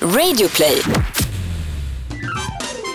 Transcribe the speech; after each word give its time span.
Radioplay. 0.00 0.82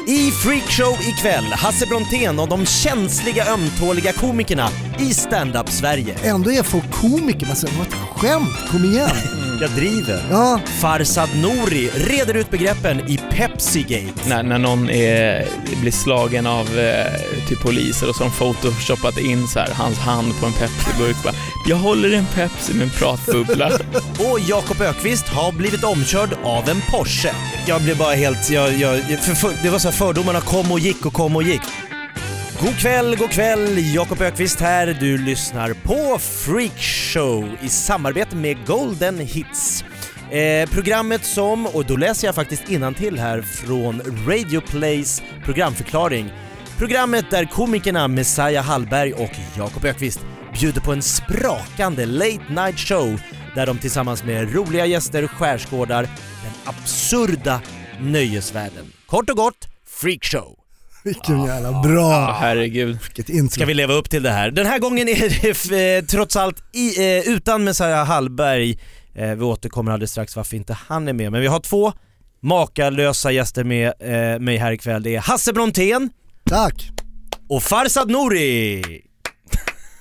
I 0.07 0.31
Freakshow 0.31 0.93
ikväll, 1.01 1.43
Hasse 1.43 1.85
Brontén 1.85 2.39
och 2.39 2.49
de 2.49 2.65
känsliga 2.65 3.45
ömtåliga 3.45 4.13
komikerna 4.13 4.69
i 4.99 5.13
stand-up 5.13 5.69
Sverige. 5.69 6.17
Ändå 6.23 6.51
är 6.51 6.63
folk 6.63 6.91
komiker, 6.91 7.47
man 7.47 7.55
säger 7.55 7.77
vad 7.77 7.87
ett 7.87 7.93
skämt, 7.93 8.71
kom 8.71 8.85
igen. 8.85 9.09
Jag 9.61 9.71
driver. 9.71 10.23
Ja, 10.29 10.59
Farsad 10.81 11.29
Nouri 11.35 11.89
reder 11.89 12.33
ut 12.33 12.49
begreppen 12.49 12.99
i 12.99 13.17
Pepsi-gate. 13.17 14.29
När, 14.29 14.43
när 14.43 14.59
någon 14.59 14.89
är, 14.89 15.47
blir 15.81 15.91
slagen 15.91 16.47
av 16.47 16.79
eh, 16.79 17.05
till 17.47 17.57
poliser 17.57 18.09
och 18.09 18.15
så 18.15 18.23
har 18.23 18.29
de 18.29 18.37
photoshopat 18.37 19.17
in 19.17 19.47
så 19.47 19.59
här, 19.59 19.73
hans 19.73 19.97
hand 19.97 20.33
på 20.39 20.45
en 20.45 20.51
Pepsi-burk 20.51 21.35
“Jag 21.67 21.77
håller 21.77 22.11
en 22.11 22.25
Pepsi 22.25 22.73
med 22.73 22.83
en 22.83 22.89
pratbubbla”. 22.89 23.71
Och 24.19 24.39
Jakob 24.39 24.81
Ökvist 24.81 25.27
har 25.27 25.51
blivit 25.51 25.83
omkörd 25.83 26.29
av 26.43 26.69
en 26.69 26.81
Porsche. 26.89 27.31
Jag 27.67 27.81
blev 27.81 27.97
bara 27.97 28.13
helt... 28.13 28.49
Jag, 28.49 28.73
jag, 28.73 29.19
för, 29.19 29.35
för, 29.35 29.53
det 29.63 29.69
var 29.69 29.79
så 29.79 29.87
här, 29.87 29.95
fördomarna 29.95 30.41
kom 30.41 30.71
och 30.71 30.79
gick 30.79 31.05
och 31.05 31.13
kom 31.13 31.35
och 31.35 31.43
gick. 31.43 31.61
God 32.61 32.77
kväll, 32.79 33.15
god 33.15 33.29
kväll! 33.29 33.93
Jakob 33.93 34.21
Ökvist 34.21 34.59
här. 34.59 34.97
Du 34.99 35.17
lyssnar 35.17 35.73
på 35.73 36.19
Freakshow 36.19 37.49
i 37.61 37.69
samarbete 37.69 38.35
med 38.35 38.65
Golden 38.65 39.17
Hits. 39.17 39.83
Eh, 40.31 40.69
programmet 40.69 41.25
som, 41.25 41.65
och 41.65 41.85
då 41.85 41.95
läser 41.95 42.27
jag 42.27 42.35
faktiskt 42.35 42.69
till 42.93 43.19
här 43.19 43.41
från 43.41 44.01
Radio 44.27 44.61
Plays 44.61 45.21
programförklaring. 45.45 46.31
Programmet 46.77 47.25
där 47.29 47.45
komikerna 47.45 48.07
Messiah 48.07 48.65
Hallberg 48.65 49.13
och 49.13 49.35
Jakob 49.57 49.85
Ökvist 49.85 50.19
bjuder 50.59 50.81
på 50.81 50.91
en 50.91 51.01
sprakande 51.01 52.05
late 52.05 52.45
night 52.49 52.79
show 52.79 53.21
där 53.55 53.65
de 53.65 53.77
tillsammans 53.77 54.23
med 54.23 54.53
roliga 54.55 54.85
gäster 54.85 55.27
skärskådar 55.27 56.03
den 56.43 56.53
absurda 56.65 57.61
nöjesvärlden. 57.99 58.85
Kort 59.05 59.29
och 59.29 59.37
gott, 59.37 59.67
Freakshow! 59.87 60.60
Vilken 61.03 61.43
jävla 61.45 61.71
Ja, 61.71 61.81
bra, 61.83 62.31
herregud. 62.39 62.99
vilket 63.01 63.29
intro. 63.29 63.49
Ska 63.55 63.65
vi 63.65 63.73
leva 63.73 63.93
upp 63.93 64.09
till 64.09 64.23
det 64.23 64.29
här? 64.31 64.51
Den 64.51 64.65
här 64.65 64.79
gången 64.79 65.07
är 65.09 65.29
det 65.41 65.49
f- 65.49 66.05
trots 66.09 66.35
allt 66.35 66.63
i, 66.73 67.17
eh, 67.17 67.27
utan 67.33 67.63
Messiah 67.63 68.05
Hallberg. 68.07 68.79
Eh, 69.15 69.29
vi 69.35 69.43
återkommer 69.43 69.91
alldeles 69.91 70.11
strax 70.11 70.35
varför 70.35 70.55
inte 70.57 70.77
han 70.87 71.07
är 71.07 71.13
med. 71.13 71.31
Men 71.31 71.41
vi 71.41 71.47
har 71.47 71.59
två 71.59 71.93
makalösa 72.41 73.31
gäster 73.31 73.63
med 73.63 73.87
eh, 73.99 74.39
mig 74.39 74.57
här 74.57 74.71
ikväll. 74.71 75.03
Det 75.03 75.15
är 75.15 75.19
Hasse 75.19 75.53
Brontén 75.53 76.09
Tack! 76.45 76.89
och 77.49 77.63
Farsad 77.63 78.11
Nouri. 78.11 78.83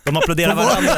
De 0.04 0.16
applåderar 0.16 0.54
varandra. 0.54 0.92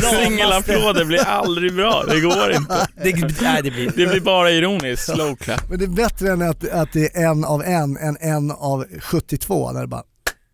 Singelapplåder 0.00 1.04
blir 1.04 1.26
aldrig 1.26 1.74
bra, 1.74 2.04
det 2.08 2.20
går 2.20 2.52
inte. 2.52 2.88
Det, 3.02 3.40
nej, 3.42 3.62
det 3.62 3.70
blir... 3.70 3.92
Det 3.96 4.06
blir 4.06 4.20
bara 4.20 4.50
ironiskt, 4.50 5.04
slow 5.04 5.36
clap. 5.36 5.68
Men 5.70 5.78
det 5.78 5.84
är 5.84 5.88
bättre 5.88 6.30
än 6.30 6.42
att, 6.42 6.68
att 6.68 6.92
det 6.92 7.16
är 7.16 7.26
en 7.26 7.44
av 7.44 7.62
en 7.62 7.96
än 7.96 8.16
en 8.20 8.50
av 8.50 8.84
72 9.00 9.72
när 9.72 9.80
det 9.80 9.86
bara 9.86 10.02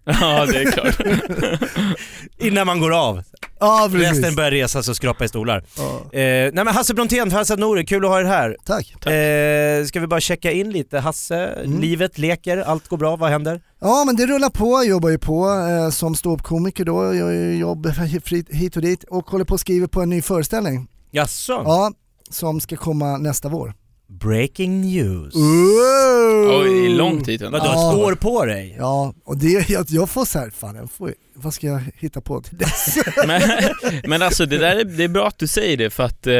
Ja, 0.07 0.47
det 0.47 0.63
är 0.63 0.71
klart. 0.71 1.01
Innan 2.39 2.67
man 2.67 2.81
går 2.81 2.93
av. 2.93 3.23
Ja 3.65 3.89
precis. 3.93 4.11
Resten 4.11 4.35
börjar 4.35 4.51
resa 4.51 4.83
sig 4.83 4.93
och 4.93 4.97
skrapa 4.97 5.25
i 5.25 5.29
stolar. 5.29 5.65
Ja. 5.77 6.19
Eh, 6.19 6.21
nej 6.21 6.53
men 6.55 6.69
Hasse 6.69 6.95
Brontén, 6.95 7.31
Farsad 7.31 7.59
Nouri, 7.59 7.87
kul 7.87 8.05
att 8.05 8.11
ha 8.11 8.21
er 8.21 8.25
här. 8.25 8.57
Tack. 8.65 9.07
Eh, 9.07 9.85
ska 9.87 10.01
vi 10.01 10.07
bara 10.07 10.21
checka 10.21 10.53
in 10.53 10.71
lite? 10.71 10.99
Hasse, 10.99 11.37
Mm. 11.47 11.81
livet 11.81 12.19
leker, 12.19 12.59
allt 12.59 12.89
går 12.89 12.97
bra, 12.97 13.17
vad 13.17 13.31
händer? 13.31 13.61
Ja 13.81 14.03
men 14.07 14.17
det 14.17 14.27
rullar 14.27 14.51
på, 14.51 14.67
jag 14.71 14.87
jobbar 14.87 15.09
ju 15.09 15.19
på 15.19 15.49
eh, 15.51 15.91
som 15.91 16.15
ståuppkomiker 16.15 16.85
då, 16.85 17.15
jag 17.15 17.55
jobb 17.55 17.87
hit 18.51 18.77
och 18.77 18.83
dit 18.83 19.05
och 19.05 19.31
håller 19.31 19.45
på 19.45 19.55
att 19.55 19.61
skriva 19.61 19.89
på 19.89 20.01
en 20.03 20.11
ny 20.11 20.23
föreställning. 20.23 20.89
Jaså? 21.11 21.53
Ja, 21.65 21.93
som 22.31 22.61
ska 22.61 22.77
komma 22.77 23.17
nästa 23.19 23.49
vår. 23.49 23.75
Breaking 24.09 24.81
news. 24.81 25.35
Oj, 26.63 26.89
lång 26.89 27.25
tid 27.25 27.43
ändå. 27.43 27.59
Vadå, 27.59 27.71
Ja. 27.73 27.93
ett 27.93 27.99
år 27.99 28.15
på 28.15 28.45
dig? 28.45 28.77
Ja, 28.79 29.15
och 29.25 29.37
det, 29.37 29.69
jag, 29.71 29.87
jag 29.89 30.11
får 30.11 30.25
så 30.25 30.39
här, 30.39 30.51
fan 30.51 30.77
jag 30.77 30.91
får, 30.91 31.15
vad 31.35 31.55
ska 31.55 31.67
jag 31.67 31.83
hitta 31.97 32.21
på 32.21 32.41
till 32.41 32.59
dess? 32.59 32.99
Men, 33.27 33.41
men 34.05 34.23
alltså 34.23 34.47
det 34.47 34.59
där 34.59 34.77
är, 34.77 34.85
det 34.85 35.05
är 35.05 35.09
bra 35.09 35.27
att 35.29 35.39
du 35.39 35.47
säger 35.47 35.77
det 35.77 35.91
för 35.91 36.03
att 36.03 36.27
eh, 36.27 36.33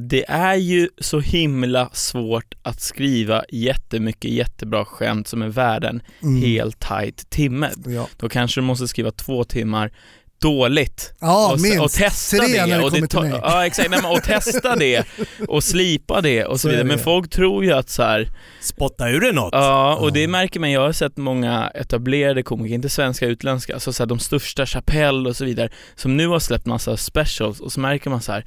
det 0.00 0.24
är 0.28 0.54
ju 0.54 0.88
så 0.98 1.20
himla 1.20 1.90
svårt 1.92 2.54
att 2.62 2.80
skriva 2.80 3.44
jättemycket 3.48 4.30
jättebra 4.30 4.84
skämt 4.84 5.28
som 5.28 5.42
är 5.42 5.48
värda 5.48 5.88
en 5.88 6.02
Mm. 6.22 6.42
helt 6.42 6.80
tight 6.80 7.30
timme. 7.30 7.70
Ja, 7.86 8.08
Då 8.16 8.28
kanske 8.28 8.60
du 8.60 8.64
måste 8.64 8.88
skriva 8.88 9.10
två 9.10 9.44
timmar 9.44 9.92
dåligt 10.40 11.14
ja 11.20 11.52
och, 11.52 11.60
minst. 11.60 11.80
och 11.80 11.90
testa 11.90 12.36
Tre 12.36 12.46
det. 12.46 12.66
när 12.66 12.78
det 12.78 12.84
och 12.84 13.10
ta- 13.10 13.20
till 13.22 13.30
mig. 13.30 13.40
Ja 13.42 13.66
exakt, 13.66 13.90
nej, 13.90 14.00
men, 14.02 14.10
och 14.10 14.22
testa 14.22 14.76
det 14.76 15.04
och 15.48 15.64
slipa 15.64 16.20
det 16.20 16.44
och 16.44 16.52
så, 16.54 16.58
Så 16.58 16.68
vidare. 16.68 16.82
det. 16.84 16.88
Men 16.88 16.98
folk 16.98 17.30
tror 17.30 17.64
ju 17.64 17.72
att 17.72 17.90
så 17.90 18.02
här, 18.02 18.28
Spotta 18.60 19.08
ur 19.10 19.20
det 19.20 19.32
något? 19.32 19.50
ja 19.52 19.96
och 19.96 20.12
det 20.12 20.20
Ja. 20.22 20.28
märker 20.28 20.60
man, 20.60 20.70
jag 20.70 20.80
har 20.80 20.92
sett 20.92 21.16
många 21.16 21.70
etablerade 21.74 22.42
komiker, 22.42 22.74
inte 22.74 22.88
svenska, 22.88 23.26
utländska, 23.26 23.80
så, 23.80 23.92
så 23.92 24.02
här, 24.02 24.06
de 24.08 24.18
största 24.18 24.66
Chappelle 24.66 25.28
och 25.28 25.36
så 25.36 25.44
vidare, 25.44 25.68
som 25.94 26.16
nu 26.16 26.26
har 26.28 26.38
släppt 26.38 26.66
massa 26.66 26.96
specials 26.96 27.60
och 27.60 27.72
så 27.72 27.80
märker 27.80 28.10
man 28.10 28.20
så 28.22 28.32
här 28.32 28.44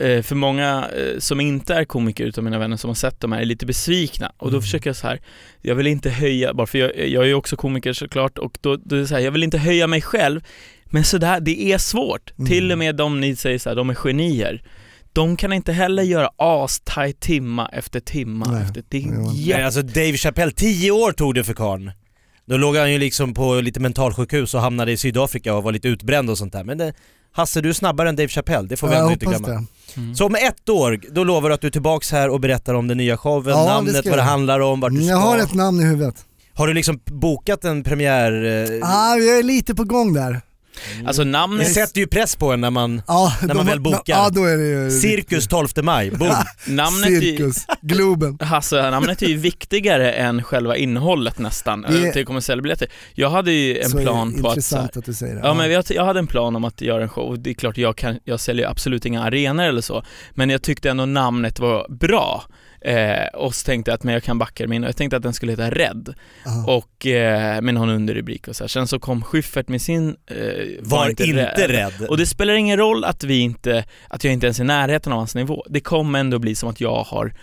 eh, 0.00 0.22
för 0.22 0.34
många 0.34 0.88
eh, 0.96 1.18
som 1.18 1.40
inte 1.40 1.74
är 1.74 1.84
komiker 1.84 2.24
utav 2.24 2.44
mina 2.44 2.58
vänner 2.58 2.76
som 2.76 2.88
har 2.90 2.94
sett 2.94 3.20
de 3.20 3.32
här 3.32 3.40
är 3.40 3.44
lite 3.44 3.66
besvikna 3.66 4.32
och 4.38 4.50
då 4.50 4.56
Mm. 4.56 4.62
försöker 4.62 4.88
jag 4.90 4.96
så 4.96 5.06
här. 5.06 5.20
jag 5.62 5.74
vill 5.74 5.86
inte 5.86 6.10
höja, 6.10 6.54
bara 6.54 6.66
för 6.66 6.78
jag, 6.78 7.08
jag 7.08 7.22
är 7.22 7.28
ju 7.28 7.34
också 7.34 7.56
komiker 7.56 7.92
såklart 7.92 8.38
och 8.38 8.58
då, 8.60 8.76
då 8.76 8.96
är 8.96 9.00
det 9.00 9.06
så 9.06 9.14
här, 9.14 9.20
jag 9.22 9.32
vill 9.32 9.42
inte 9.42 9.58
höja 9.58 9.86
mig 9.86 10.02
själv 10.02 10.40
men 10.94 11.04
sådär, 11.04 11.40
det 11.40 11.72
är 11.72 11.78
svårt. 11.78 12.32
Mm. 12.38 12.50
Till 12.50 12.72
och 12.72 12.78
med 12.78 12.96
de 12.96 13.20
ni 13.20 13.36
säger 13.36 13.58
så 13.58 13.68
här, 13.68 13.76
de 13.76 13.90
är 13.90 13.94
genier. 13.94 14.62
De 15.12 15.36
kan 15.36 15.52
inte 15.52 15.72
heller 15.72 16.02
göra 16.02 16.28
astajt 16.38 17.20
timma 17.20 17.68
efter 17.68 18.00
timma 18.00 18.46
Nej. 18.52 18.62
efter 18.62 18.82
det 18.88 18.98
är 19.04 19.58
Ja. 19.58 19.64
Alltså 19.66 19.82
Dave 19.82 20.16
Chappelle, 20.16 20.52
tio 20.52 20.90
år 20.90 21.12
tog 21.12 21.34
det 21.34 21.44
för 21.44 21.54
karln. 21.54 21.90
Då 22.46 22.56
låg 22.56 22.76
han 22.76 22.92
ju 22.92 22.98
liksom 22.98 23.34
på 23.34 23.54
lite 23.54 23.80
mentalsjukhus 23.80 24.54
och 24.54 24.60
hamnade 24.60 24.92
i 24.92 24.96
Sydafrika 24.96 25.54
och 25.54 25.62
var 25.62 25.72
lite 25.72 25.88
utbränd 25.88 26.30
och 26.30 26.38
sånt 26.38 26.52
där. 26.52 26.64
Men 26.64 26.78
det, 26.78 26.92
Hasse, 27.32 27.60
du 27.60 27.68
är 27.68 27.72
snabbare 27.72 28.08
än 28.08 28.16
Dave 28.16 28.28
Chappelle, 28.28 28.68
det 28.68 28.76
får 28.76 28.88
vi 28.88 28.94
Ja, 28.94 28.98
ändå 29.00 29.10
jag 29.10 29.14
inte 29.16 29.26
glömma. 29.26 29.48
det. 29.48 30.00
Mm. 30.00 30.14
Så 30.14 30.26
om 30.26 30.34
ett 30.34 30.68
år, 30.68 31.00
då 31.10 31.24
lovar 31.24 31.48
du 31.48 31.54
att 31.54 31.60
du 31.60 31.66
är 31.66 31.70
tillbaks 31.70 32.12
här 32.12 32.28
och 32.28 32.40
berättar 32.40 32.74
om 32.74 32.88
den 32.88 32.96
nya 32.96 33.16
showen, 33.16 33.44
Ja, 33.56 33.62
det 33.64 33.72
namnet, 33.72 33.96
ska 33.96 34.10
vad 34.10 34.18
det 34.18 34.22
handlar 34.22 34.60
om, 34.60 34.80
vart 34.80 34.92
du 34.92 34.98
ska. 35.00 35.06
Jag 35.10 35.16
har 35.16 35.38
ett 35.38 35.54
namn 35.54 35.80
i 35.80 35.84
huvudet. 35.84 36.14
Har 36.52 36.66
du 36.66 36.74
liksom 36.74 37.00
bokat 37.06 37.64
en 37.64 37.82
premiär? 37.84 38.32
Eh, 38.32 38.88
Ah, 38.90 39.16
jag 39.16 39.38
är 39.38 39.42
lite 39.42 39.74
på 39.74 39.84
gång 39.84 40.12
där. 40.12 40.40
Alltså 41.06 41.24
det 41.24 41.30
namnet, 41.30 41.72
sätter 41.72 42.00
ju 42.00 42.06
press 42.06 42.36
på 42.36 42.52
en 42.52 42.60
när 42.60 42.70
man... 42.70 43.02
Ja, 43.06 43.32
När 43.42 43.54
man 43.54 43.66
väl 43.66 43.80
bokar. 43.80 44.14
Ja, 44.14 44.28
då 44.32 44.44
är 44.44 44.56
det 44.56 44.66
ju 44.66 44.90
Cirkus 44.90 45.46
12 45.48 45.68
maj, 45.82 46.10
boom! 46.10 46.30
namnet, 46.66 47.10
är, 47.10 47.20
Cirkus, 47.20 47.66
Globen. 47.82 48.38
Hasse, 48.42 48.90
namnet 48.90 49.22
är 49.22 49.26
ju 49.26 49.36
viktigare 49.36 50.12
än 50.12 50.42
själva 50.42 50.76
innehållet 50.76 51.38
nästan, 51.38 51.82
Det- 51.82 52.00
det... 52.00 52.12
till 52.12 52.26
kommersiella 52.26 52.62
biljetter. 52.62 52.88
Jag 53.14 53.30
hade 53.30 53.52
ju 53.52 53.78
en 53.78 53.90
Så 53.90 53.98
plan 53.98 54.32
på 54.32 54.48
att 54.48 54.56
Intressant 54.56 54.96
att 54.96 55.04
du 55.04 55.14
säger 55.14 55.34
det. 55.34 55.40
Ja 55.44 55.54
men 55.54 55.70
jag, 55.70 55.84
jag 55.88 56.04
hade 56.04 56.18
en 56.18 56.26
plan 56.26 56.56
om 56.56 56.64
att 56.64 56.80
göra 56.80 57.02
en 57.02 57.08
show, 57.08 57.42
det 57.42 57.50
är 57.50 57.54
klart 57.54 57.76
jag, 57.78 57.96
kan, 57.96 58.18
jag 58.24 58.40
säljer 58.40 58.68
absolut 58.68 59.06
inga 59.06 59.22
arenor 59.22 59.64
eller 59.64 59.80
så, 59.80 60.04
men 60.34 60.50
jag 60.50 60.62
tyckte 60.62 60.90
ändå 60.90 61.06
namnet 61.06 61.58
var 61.60 61.86
bra. 61.88 62.44
Eh, 62.84 63.26
och 63.34 63.54
så 63.54 63.64
tänkte 63.64 63.90
jag 63.90 63.94
att 63.94 64.02
men 64.02 64.14
jag 64.14 64.22
kan 64.22 64.38
backa 64.38 64.66
min, 64.68 64.82
och 64.84 64.88
jag 64.88 64.96
tänkte 64.96 65.16
att 65.16 65.22
den 65.22 65.34
skulle 65.34 65.52
heta 65.52 65.70
Rädd, 65.70 66.14
Ja. 66.44 66.64
och 66.76 67.06
eh, 67.06 67.60
med 67.60 67.74
någon 67.74 67.88
underrubrik 67.88 68.48
och 68.48 68.56
så 68.56 68.64
här. 68.64 68.68
Sen 68.68 68.86
så 68.88 68.98
kom 68.98 69.22
Schyffert 69.22 69.68
med 69.68 69.82
sin 69.82 70.16
eh, 70.26 70.36
Var 70.80 71.10
inte 71.10 71.68
rädd. 71.68 72.06
Och 72.08 72.16
det 72.16 72.26
spelar 72.26 72.54
ingen 72.54 72.76
roll 72.78 73.04
att 73.04 73.24
vi 73.24 73.38
inte, 73.38 73.84
att 74.08 74.24
jag 74.24 74.32
inte 74.32 74.46
ens 74.46 74.58
är 74.60 74.64
i 74.64 74.66
närheten 74.66 75.12
av 75.12 75.18
hans 75.18 75.34
nivå. 75.34 75.64
Det 75.68 75.80
kommer 75.80 76.18
ändå 76.20 76.38
bli 76.38 76.54
som 76.54 76.68
att 76.68 76.80
jag 76.80 77.02
har 77.02 77.34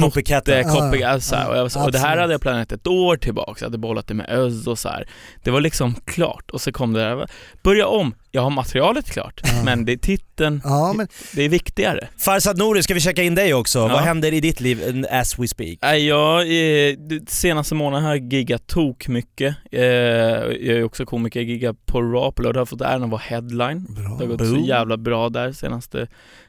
Copycat. 0.00 0.44
det, 0.44 0.60
Ja, 0.60 0.72
copy, 0.90 1.02
alltså, 1.02 1.34
ja, 1.34 1.46
och, 1.48 1.56
jag, 1.56 1.84
och 1.84 1.92
det 1.92 1.98
här 1.98 2.16
hade 2.16 2.32
jag 2.32 2.40
planerat 2.40 2.72
ett 2.72 2.86
år 2.86 3.16
tillbaka, 3.16 3.52
jag 3.58 3.66
hade 3.66 3.78
bollat 3.78 4.06
det 4.06 4.14
med 4.14 4.30
Öz 4.30 4.66
och 4.68 4.78
så 4.78 4.88
här. 4.88 5.08
Det 5.44 5.50
var 5.50 5.60
liksom 5.60 5.94
klart 6.04 6.50
och 6.50 6.60
så 6.60 6.72
kom 6.72 6.92
det 6.92 7.00
där, 7.00 7.28
börja 7.62 7.86
om, 7.86 8.14
jag 8.30 8.42
har 8.42 8.50
materialet 8.50 9.10
klart, 9.10 9.40
Ja. 9.44 9.62
men 9.64 9.84
det 9.84 9.92
är 9.92 9.96
titeln, 9.96 10.60
Ja, 10.64 10.92
men 10.96 11.08
det 11.34 11.42
är 11.42 11.48
viktigare. 11.48 12.08
Farsad 12.18 12.58
Nouri, 12.58 12.82
ska 12.82 12.94
vi 12.94 13.00
checka 13.00 13.22
in 13.22 13.34
dig 13.34 13.54
också? 13.54 13.78
Ja. 13.78 13.88
Vad 13.88 14.00
händer 14.00 14.32
i 14.34 14.40
ditt 14.40 14.60
liv 14.60 15.04
eh, 15.10 15.20
as 15.20 15.38
we 15.38 15.48
speak? 15.48 15.78
Jag, 16.00 16.40
eh, 16.40 16.94
senaste 17.28 17.74
månaden 17.74 18.04
har 18.04 18.14
jag 18.16 18.32
giggat 18.32 18.66
tok 18.66 19.08
mycket. 19.08 19.56
Eh, 19.72 19.82
jag 19.82 20.56
är 20.66 20.84
också 20.84 21.04
komiker, 21.06 21.40
jag 21.40 21.48
giggar 21.48 21.72
på 21.86 22.02
Raw 22.02 22.32
på 22.32 22.42
lördag, 22.42 22.60
har 22.60 22.66
fått 22.66 22.80
äran 22.80 23.02
att 23.04 23.10
vara 23.10 23.22
headline. 23.24 23.84
bra. 23.88 24.02
Det 24.18 24.24
har 24.26 24.26
gått 24.26 24.48
så 24.48 24.66
jävla 24.68 24.96
bra 24.96 25.28
där 25.28 25.52
senaste 25.52 26.06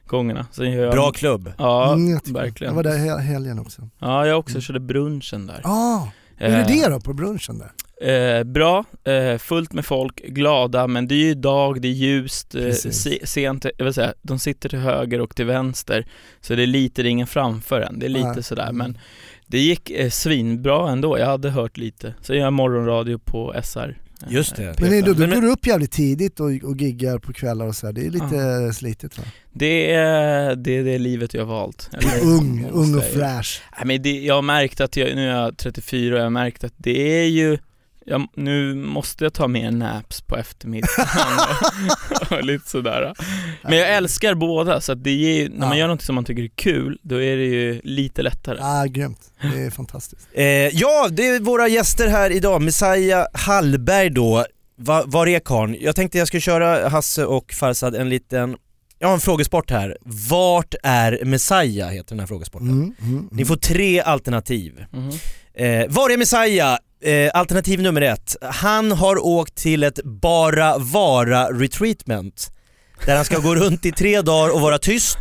gångerna. 0.08 0.46
Sen 0.52 0.72
gör 0.72 0.84
jag, 0.84 0.92
Bra 0.94 1.12
klubb. 1.12 1.52
Ja, 1.58 1.94
Mm, 1.94 2.20
verkligen. 2.26 2.72
Jag 2.76 2.84
var 2.84 2.84
där 2.92 2.98
he- 2.98 3.18
helgen 3.20 3.60
också. 3.60 3.90
Ja, 4.00 4.28
jag 4.28 4.40
också 4.40 4.54
Mm. 4.56 4.62
körde 4.62 4.80
brunchen 4.80 5.48
där. 5.48 5.62
Ah, 5.64 6.08
hur 6.38 6.50
är 6.50 6.66
det 6.68 6.90
då 6.90 7.00
på 7.00 7.14
brunchen 7.14 7.58
där? 7.60 7.72
Eh, 8.02 8.44
bra, 8.44 8.86
eh, 9.04 9.38
fullt 9.38 9.74
med 9.74 9.86
folk, 9.86 10.16
glada, 10.28 10.88
men 10.88 11.08
det 11.08 11.16
är 11.16 11.26
ju 11.26 11.34
dag, 11.34 11.82
det 11.82 11.88
är 11.88 11.92
ljust, 11.92 12.56
eh, 12.56 12.72
se, 12.72 13.28
sent, 13.28 13.66
jag 13.78 13.86
vill 13.86 13.94
säga, 13.94 14.14
de 14.22 14.40
sitter 14.40 14.70
till 14.70 14.80
höger 14.80 15.22
och 15.22 15.36
till 15.36 15.46
vänster, 15.46 16.08
så 16.42 16.56
det 16.56 16.64
är 16.64 16.68
lite, 16.68 17.04
det 17.04 17.08
är 17.10 17.12
ingen 17.12 17.28
framför 17.28 17.82
en, 17.82 18.00
det 18.00 18.06
är 18.06 18.10
lite 18.10 18.28
Nej. 18.34 18.44
sådär, 18.44 18.64
Mm. 18.70 18.78
men 18.78 18.98
det 19.48 19.60
gick 19.60 19.90
eh, 19.92 20.10
svinbra 20.10 20.90
ändå, 20.92 21.20
jag 21.20 21.26
hade 21.26 21.50
hört 21.50 21.78
lite. 21.78 22.14
Så 22.22 22.34
jag 22.34 22.40
gör 22.40 22.52
morgonradio 22.52 23.18
på 23.18 23.54
SR 23.64 23.98
Just 24.30 24.56
det. 24.56 24.76
Men 24.80 24.90
P5. 24.92 25.06
då, 25.06 25.14
då 25.14 25.20
Men- 25.20 25.30
går 25.30 25.42
du 25.42 25.52
upp 25.52 25.68
jävligt 25.68 25.92
tidigt 25.92 26.40
och, 26.40 26.46
och 26.64 26.78
giggar 26.78 27.18
på 27.20 27.34
kvällar 27.34 27.66
och 27.68 27.76
så 27.76 27.86
här. 27.86 27.94
det 27.94 28.06
är 28.06 28.10
lite 28.10 28.74
slitigt 28.74 29.18
va? 29.18 29.24
Det 29.54 29.92
är 29.94 30.56
det, 30.56 30.78
är 30.78 30.84
det 30.84 30.98
livet 30.98 31.34
jag 31.34 31.42
har 31.46 31.54
valt. 31.56 31.90
Eller, 31.94 32.32
Ung, 32.38 32.66
ung 32.72 32.96
och 32.96 33.04
jag 33.04 33.12
fräsch. 33.12 33.62
Nej, 33.78 33.86
men 33.88 34.02
det, 34.02 34.20
jag 34.22 34.36
har 34.36 34.42
märkt 34.42 34.82
att 34.82 34.98
jag, 34.98 35.16
nu 35.16 35.30
är 35.30 35.36
jag 35.36 35.58
34 35.58 36.14
och 36.14 36.20
jag 36.20 36.26
har 36.26 36.30
märkt 36.30 36.64
att 36.64 36.74
det 36.78 37.20
är 37.22 37.26
ju 37.28 37.58
jag, 38.06 38.28
nu 38.36 38.76
måste 38.76 39.24
jag 39.26 39.34
ta 39.34 39.48
mer 39.48 39.72
naps 39.72 40.22
på 40.22 40.38
eftermiddagen 40.38 41.08
och, 42.22 42.32
och 42.38 42.44
lite 42.44 42.70
sådär. 42.70 43.14
Men 43.64 43.78
jag 43.78 43.90
älskar 43.96 44.36
båda 44.36 44.82
så 44.82 44.92
att 44.92 45.04
det 45.04 45.12
ger, 45.12 45.50
när 45.50 45.58
man 45.60 45.70
Ja. 45.70 45.76
gör 45.78 45.88
något 45.88 46.02
som 46.02 46.16
man 46.16 46.26
tycker 46.26 46.44
är 46.44 46.48
kul, 46.56 47.00
då 47.02 47.22
är 47.22 47.38
det 47.38 47.44
ju 47.46 47.82
lite 47.84 48.22
lättare. 48.22 48.58
Ah, 48.62 48.86
grymt, 48.86 49.20
det 49.42 49.62
är 49.62 49.70
fantastiskt. 49.70 50.28
Eh, 50.34 50.44
ja, 50.46 51.08
det 51.12 51.28
är 51.28 51.40
våra 51.40 51.68
gäster 51.68 52.08
här 52.08 52.30
idag. 52.30 52.62
Messiah 52.62 53.26
Hallberg 53.34 54.10
då. 54.10 54.46
Va, 54.76 55.04
var 55.06 55.28
är 55.28 55.40
karln? 55.40 55.78
Jag 55.80 55.96
tänkte 55.96 56.18
jag 56.18 56.28
skulle 56.28 56.42
köra 56.42 56.90
Hasse 56.90 57.26
och 57.26 57.54
Farsad 57.54 57.96
en 57.96 58.10
liten, 58.10 58.56
jag 59.00 59.08
har 59.08 59.14
en 59.14 59.20
frågesport 59.20 59.72
här. 59.72 59.98
Vart 60.30 60.76
är 60.84 61.26
Messiah 61.26 61.90
heter 61.90 62.10
den 62.10 62.20
här 62.20 62.28
frågesporten. 62.28 62.70
Mm, 62.70 62.94
mm, 63.02 63.14
mm. 63.18 63.30
Ni 63.32 63.46
får 63.46 63.56
tre 63.56 64.02
alternativ. 64.02 64.86
Mhm. 64.92 65.12
Eh, 65.56 65.86
var 65.90 66.10
är 66.10 66.18
Messiah? 66.18 66.78
Eh, 67.04 67.32
alternativ 67.34 67.82
nummer 67.82 68.02
ett. 68.02 68.36
Han 68.42 68.92
har 68.92 69.26
åkt 69.26 69.56
till 69.56 69.84
ett 69.84 70.00
bara 70.04 70.78
vara 70.78 71.48
retreatment. 71.48 72.52
Där 73.06 73.16
han 73.16 73.26
ska 73.26 73.40
gå 73.40 73.56
runt 73.56 73.86
i 73.86 73.92
tre 73.92 74.22
dagar 74.22 74.54
och 74.54 74.62
vara 74.62 74.78
tyst 74.78 75.18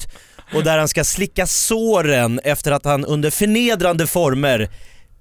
och 0.54 0.64
där 0.64 0.78
han 0.78 0.88
ska 0.88 1.04
slicka 1.04 1.46
såren 1.46 2.40
efter 2.44 2.72
att 2.72 2.84
han 2.84 3.04
under 3.04 3.30
förnedrande 3.30 4.06
former 4.06 4.70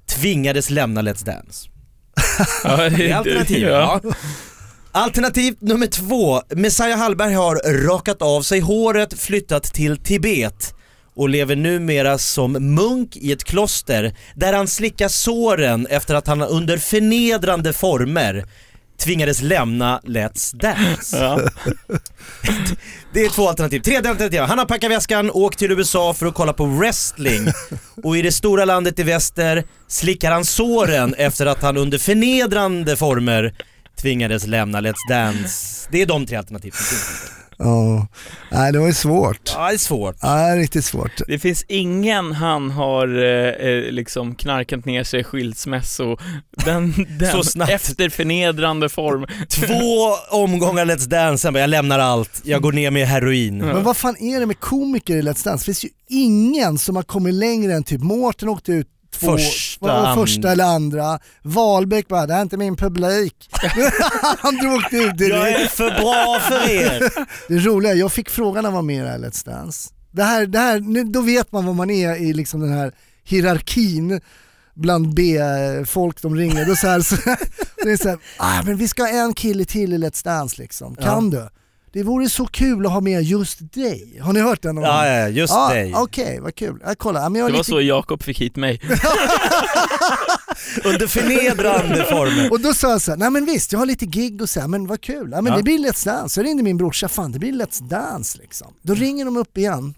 tvingades 0.09 0.69
lämna 0.69 1.01
Let's 1.01 1.25
Dance. 1.25 1.69
Ja, 2.63 2.89
Det 2.89 3.09
är 3.09 3.15
alternativ. 3.15 3.67
Ja. 3.67 4.01
Alternativ 4.91 5.55
nummer 5.59 5.87
två. 5.87 6.41
Messiah 6.49 6.99
Hallberg 6.99 7.33
har 7.33 7.83
rakat 7.87 8.21
av 8.21 8.41
sig 8.41 8.59
håret, 8.59 9.19
flyttat 9.19 9.63
till 9.63 9.97
Tibet 9.97 10.73
och 11.15 11.29
lever 11.29 11.55
numera 11.55 12.17
som 12.17 12.51
munk 12.51 13.17
i 13.17 13.31
ett 13.31 13.43
kloster 13.43 14.15
där 14.35 14.53
han 14.53 14.67
slickar 14.67 15.07
såren 15.07 15.87
efter 15.89 16.15
att 16.15 16.27
han 16.27 16.41
under 16.41 16.77
förnedrande 16.77 17.73
former 17.73 18.45
tvingades 19.01 19.41
lämna 19.41 19.99
Let's 20.03 20.55
Dance. 20.55 21.17
Ja. 21.17 21.39
Det 23.13 23.21
är 23.25 23.29
två 23.29 23.49
alternativ. 23.49 23.79
Tredje 23.79 24.09
alternativ. 24.09 24.41
Han 24.41 24.57
har 24.57 24.65
packat 24.65 24.91
väskan, 24.91 25.31
åkt 25.31 25.59
till 25.59 25.71
USA 25.71 26.13
för 26.13 26.25
att 26.25 26.33
kolla 26.33 26.53
på 26.53 26.65
wrestling 26.65 27.47
och 28.03 28.17
i 28.17 28.21
det 28.21 28.31
stora 28.31 28.65
landet 28.65 28.99
i 28.99 29.03
väster 29.03 29.63
slickar 29.87 30.31
han 30.31 30.45
såren 30.45 31.13
efter 31.13 31.45
att 31.45 31.61
han 31.61 31.77
under 31.77 31.97
förnedrande 31.97 32.95
former 32.95 33.53
tvingades 34.01 34.47
lämna 34.47 34.81
Let's 34.81 35.09
Dance. 35.09 35.87
Det 35.91 36.01
är 36.01 36.05
de 36.05 36.25
tre 36.25 36.37
alternativ 36.37 36.71
som 36.71 36.85
finns. 36.85 37.40
Ja, 37.63 38.07
nej 38.51 38.71
det 38.71 38.79
var 38.79 38.87
ju 38.87 38.93
svårt. 38.93 39.51
Ja, 39.55 39.67
det 39.67 39.73
är 39.73 39.77
svårt. 39.77 40.15
Ja, 40.21 40.27
det 40.35 40.41
är 40.41 40.57
riktigt 40.57 40.85
svårt. 40.85 41.11
Det 41.27 41.39
finns 41.39 41.65
ingen 41.67 42.31
han 42.31 42.71
har 42.71 43.07
eh, 43.23 43.67
eh, 43.69 43.91
liksom 43.91 44.35
knarkat 44.35 44.85
ner 44.85 45.03
sig 45.03 45.19
i 45.19 45.23
skilsmässo, 45.23 46.17
den, 46.65 46.93
den 47.19 47.31
Så 47.31 47.43
snabbt. 47.43 47.71
efter 47.71 48.09
förnedrande 48.09 48.89
form. 48.89 49.25
Två 49.49 50.15
omgångar 50.37 50.85
Let's 50.85 51.07
Dance, 51.09 51.41
sen 51.41 51.53
bara, 51.53 51.59
jag 51.59 51.69
lämnar 51.69 51.99
allt, 51.99 52.41
jag 52.43 52.61
går 52.61 52.71
ner 52.71 52.91
med 52.91 53.07
heroin. 53.07 53.59
Ja. 53.59 53.65
Men 53.73 53.83
vad 53.83 53.97
fan 53.97 54.17
är 54.17 54.39
det 54.39 54.45
med 54.45 54.59
komiker 54.59 55.15
i 55.15 55.21
Let's 55.21 55.43
Dance? 55.45 55.61
Det 55.61 55.65
finns 55.65 55.83
ju 55.85 55.89
ingen 56.09 56.77
som 56.77 56.95
har 56.95 57.03
kommit 57.03 57.33
längre 57.33 57.73
än 57.73 57.83
typ 57.83 58.01
Mårten 58.01 58.49
åkte 58.49 58.71
ut 58.71 58.87
två, 59.21 59.37
Första, 59.37 60.15
första 60.15 60.51
eller 60.51 60.63
andra. 60.65 61.19
Wahlbeck 61.41 62.07
bara, 62.07 62.25
det 62.27 62.33
här 62.33 62.39
är 62.39 62.43
inte 62.43 62.57
min 62.57 62.75
publik. 62.75 63.49
Han 64.39 64.57
drog 64.57 64.77
ut 64.77 64.85
Jag 64.91 65.17
direkt. 65.17 65.59
är 65.59 65.67
för 65.67 65.89
bra 66.01 66.39
för 66.39 66.69
er! 66.69 67.03
Det 67.47 67.59
roliga, 67.59 67.93
jag 67.93 68.11
fick 68.11 68.29
frågan 68.29 68.63
när 68.63 68.69
jag 68.69 68.75
var 68.75 68.81
med 68.81 69.05
i 69.05 69.25
Let's 69.25 69.45
Dance. 69.45 69.89
Det 70.11 70.23
här, 70.23 70.45
det 70.45 70.59
här, 70.59 70.79
nu, 70.79 71.03
då 71.03 71.21
vet 71.21 71.51
man 71.51 71.65
vad 71.65 71.75
man 71.75 71.89
är 71.89 72.15
i 72.15 72.33
liksom 72.33 72.59
den 72.61 72.73
här 72.73 72.91
hierarkin 73.23 74.21
bland 74.75 75.13
B-folk 75.13 76.21
de 76.21 76.35
ringer. 76.35 76.65
Då 76.65 76.75
så 76.75 76.87
här, 76.87 76.99
så, 77.01 77.15
det 77.83 77.91
är 77.91 77.97
så 77.97 78.09
här, 78.09 78.17
ah, 78.37 78.61
men 78.65 78.77
vi 78.77 78.87
ska 78.87 79.03
ha 79.03 79.09
en 79.09 79.33
kille 79.33 79.65
till 79.65 79.93
i 79.93 79.97
Let's 79.97 80.23
Dance 80.23 80.61
liksom. 80.61 80.95
Kan 80.95 81.29
du? 81.29 81.49
Det 81.93 82.03
vore 82.03 82.29
så 82.29 82.45
kul 82.47 82.85
att 82.85 82.91
ha 82.91 83.01
med 83.01 83.23
just 83.23 83.73
dig. 83.73 84.19
Har 84.23 84.33
ni 84.33 84.39
hört 84.39 84.61
den 84.61 84.75
någon 84.75 84.83
gång? 84.83 84.93
Ja, 84.93 85.07
ja, 85.07 85.27
just 85.27 85.53
Ja, 85.53 85.69
dig. 85.69 85.93
Okej, 85.95 86.39
vad 86.39 86.55
kul. 86.55 86.79
Ja, 86.85 86.95
kolla, 86.97 87.21
ja, 87.21 87.29
men 87.29 87.39
jag 87.39 87.49
Det 87.49 87.53
var 87.53 87.57
lite... 87.59 87.69
så 87.69 87.81
Jakob 87.81 88.23
fick 88.23 88.41
hit 88.41 88.55
mig. 88.55 88.81
Under 90.83 91.07
förnedrande 91.07 92.05
former. 92.05 92.51
Och 92.51 92.59
då 92.59 92.73
sa 92.73 92.89
jag 92.91 93.01
så 93.01 93.11
här, 93.11 93.17
nej 93.17 93.29
men 93.29 93.45
visst 93.45 93.71
jag 93.71 93.79
har 93.79 93.85
lite 93.85 94.05
gig 94.05 94.41
och 94.41 94.49
så 94.49 94.59
här, 94.59 94.67
men 94.67 94.87
vad 94.87 95.01
kul. 95.01 95.29
Ja, 95.31 95.41
men 95.41 95.51
Ja. 95.51 95.57
det 95.57 95.63
blir 95.63 95.79
Let's 95.79 96.05
Dance. 96.05 96.33
Så 96.35 96.41
ringde 96.41 96.63
min 96.63 96.77
brorsa, 96.77 97.07
fan 97.07 97.31
det 97.31 97.39
blir 97.39 97.51
Let's 97.53 97.83
Dance 97.83 98.37
liksom. 98.37 98.73
Då 98.81 98.93
ringer 98.93 99.25
de 99.25 99.37
upp 99.37 99.57
igen, 99.57 99.93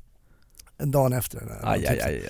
en 0.80 0.92
dag 0.92 1.14
efter 1.14 1.40
det 1.40 1.46
där. 1.46 1.60
Aj, 1.64 1.88
aj, 1.88 2.02
aj. 2.02 2.30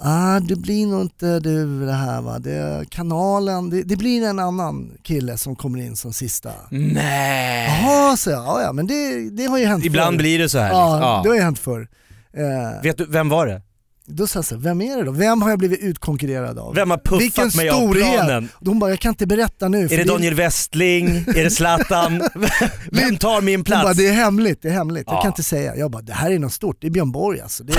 Ah, 0.00 0.40
det 0.40 0.56
blir 0.56 0.86
nog 0.86 1.00
inte 1.02 1.40
du 1.40 1.86
det 1.86 1.92
här 1.92 2.20
va. 2.20 2.38
Det, 2.38 2.84
kanalen, 2.90 3.70
det, 3.70 3.82
det 3.82 3.96
blir 3.96 4.22
en 4.22 4.38
annan 4.38 4.92
kille 5.02 5.38
som 5.38 5.56
kommer 5.56 5.78
in 5.78 5.96
som 5.96 6.12
sista. 6.12 6.50
Nej. 6.70 7.66
Jaha, 7.82 8.16
så 8.16 8.30
jag. 8.30 8.44
Ja, 8.44 8.62
ja, 8.62 8.72
men 8.72 8.86
det, 8.86 9.30
det 9.30 9.44
har 9.46 9.58
ju 9.58 9.64
hänt 9.66 9.84
Ibland 9.84 10.14
förr. 10.14 10.18
blir 10.18 10.38
det 10.38 10.48
så 10.48 10.58
här. 10.58 10.70
Ja, 10.70 10.94
liksom. 10.96 11.22
det 11.22 11.28
har 11.28 11.36
ju 11.36 11.42
hänt 11.42 11.58
förr. 11.58 11.88
Eh, 12.32 12.82
Vet 12.82 12.98
du, 12.98 13.06
vem 13.06 13.28
var 13.28 13.46
det? 13.46 13.62
Då 14.10 14.26
sa 14.26 14.38
jag 14.38 14.44
så 14.44 14.54
här, 14.54 14.62
vem 14.62 14.80
är 14.80 14.96
det 14.96 15.04
då? 15.04 15.12
Vem 15.12 15.42
har 15.42 15.50
jag 15.50 15.58
blivit 15.58 15.80
utkonkurrerad 15.80 16.58
av? 16.58 16.74
Vem 16.74 16.90
har 16.90 16.98
puffat 16.98 17.20
Vilken 17.20 17.50
mig 17.56 17.68
av 17.68 17.74
storhet. 17.80 18.14
planen? 18.14 18.48
De 18.60 18.78
bara, 18.78 18.90
jag 18.90 18.98
kan 19.00 19.08
inte 19.08 19.26
berätta 19.26 19.68
nu. 19.68 19.84
Är 19.84 19.88
det 19.98 20.04
Daniel 20.04 20.34
Westling? 20.34 21.08
Är 21.16 21.44
det 21.44 21.50
Zlatan? 21.50 22.22
Vem 22.92 23.16
tar 23.16 23.40
min 23.40 23.54
Hon 23.58 23.62
bara, 23.64 23.80
plats? 23.82 23.98
det 23.98 24.08
är 24.08 24.12
hemligt, 24.12 24.62
det 24.62 24.68
är 24.68 24.72
hemligt. 24.72 25.04
Jag 25.06 25.16
Ja. 25.16 25.20
kan 25.22 25.30
inte 25.30 25.42
säga. 25.42 25.76
Jag 25.76 25.90
bara, 25.90 26.02
det 26.02 26.12
här 26.12 26.30
är 26.30 26.38
något 26.38 26.52
stort, 26.52 26.76
det 26.80 26.86
är 26.86 26.90
Björn 26.90 27.12
Borg 27.12 27.40
alltså. 27.40 27.64
Det 27.64 27.72
är... 27.72 27.78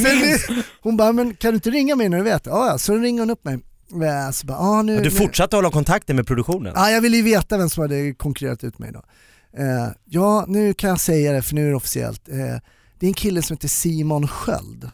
det... 0.58 0.64
Hon 0.82 0.96
bara, 0.96 1.12
men 1.12 1.34
kan 1.34 1.50
du 1.50 1.54
inte 1.54 1.70
ringa 1.70 1.96
mig 1.96 2.08
när 2.08 2.18
du 2.18 2.24
vet? 2.24 2.46
Ja, 2.46 2.66
ja. 2.70 2.78
så 2.78 2.94
ringer 2.96 3.20
hon 3.20 3.30
upp 3.30 3.44
mig. 3.44 3.58
Så 4.32 4.46
bara, 4.46 4.58
ah, 4.58 4.82
nu, 4.82 4.96
Du 4.96 5.02
nu... 5.02 5.10
fortsatte 5.10 5.56
hålla 5.56 5.70
kontakten 5.70 6.16
med 6.16 6.26
produktionen? 6.26 6.72
Ja, 6.76 6.90
jag 6.90 7.00
ville 7.00 7.16
ju 7.16 7.22
veta 7.22 7.58
vem 7.58 7.70
som 7.70 7.80
hade 7.82 8.14
konkurrerat 8.14 8.64
ut 8.64 8.78
mig 8.78 8.92
då. 8.92 9.02
Eh, 9.62 9.88
ja, 10.04 10.44
nu 10.48 10.74
kan 10.74 10.90
jag 10.90 11.00
säga 11.00 11.32
det 11.32 11.42
för 11.42 11.54
nu 11.54 11.66
är 11.66 11.70
det 11.70 11.76
officiellt. 11.76 12.28
Eh, 12.28 12.36
det 12.98 13.06
är 13.06 13.08
en 13.08 13.14
kille 13.14 13.42
som 13.42 13.54
heter 13.54 13.68
Simon 13.68 14.28
Sköld. 14.28 14.90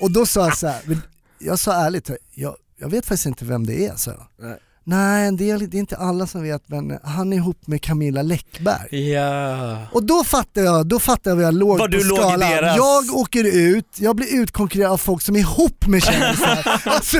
Och 0.00 0.10
då 0.10 0.26
sa 0.26 0.44
jag 0.44 0.58
så 0.58 0.66
här, 0.66 1.00
jag 1.38 1.58
sa 1.58 1.72
ärligt, 1.86 2.10
jag, 2.34 2.56
jag 2.76 2.88
vet 2.88 3.06
faktiskt 3.06 3.26
inte 3.26 3.44
vem 3.44 3.66
det 3.66 3.86
är. 3.86 3.96
Så. 3.96 4.12
Nej. 4.38 4.58
Nej, 4.88 5.26
en 5.28 5.36
del, 5.36 5.70
det 5.70 5.76
är 5.76 5.78
inte 5.78 5.96
alla 5.96 6.26
som 6.26 6.42
vet 6.42 6.62
men 6.68 6.98
han 7.04 7.32
är 7.32 7.36
ihop 7.36 7.66
med 7.66 7.82
Camilla 7.82 8.22
Läckberg. 8.22 9.10
Ja. 9.12 9.78
Och 9.92 10.02
då 10.04 10.24
fattar 10.24 10.62
jag, 10.62 10.86
då 10.86 10.98
fattar 10.98 11.30
jag 11.30 11.36
var 11.36 11.42
jag 11.42 11.54
låg 11.54 11.78
Var 11.78 11.78
på 11.78 11.86
du 11.86 12.04
låg 12.08 12.18
i 12.18 12.22
skalan. 12.22 12.50
deras- 12.50 12.76
Jag 12.76 13.16
åker 13.16 13.44
ut, 13.44 13.86
jag 13.98 14.16
blir 14.16 14.34
utkonkurrerad 14.42 14.92
av 14.92 14.96
folk 14.98 15.22
som 15.22 15.36
är 15.36 15.40
ihop 15.40 15.86
med 15.86 16.02
kändisar. 16.02 16.80
alltså, 16.84 17.18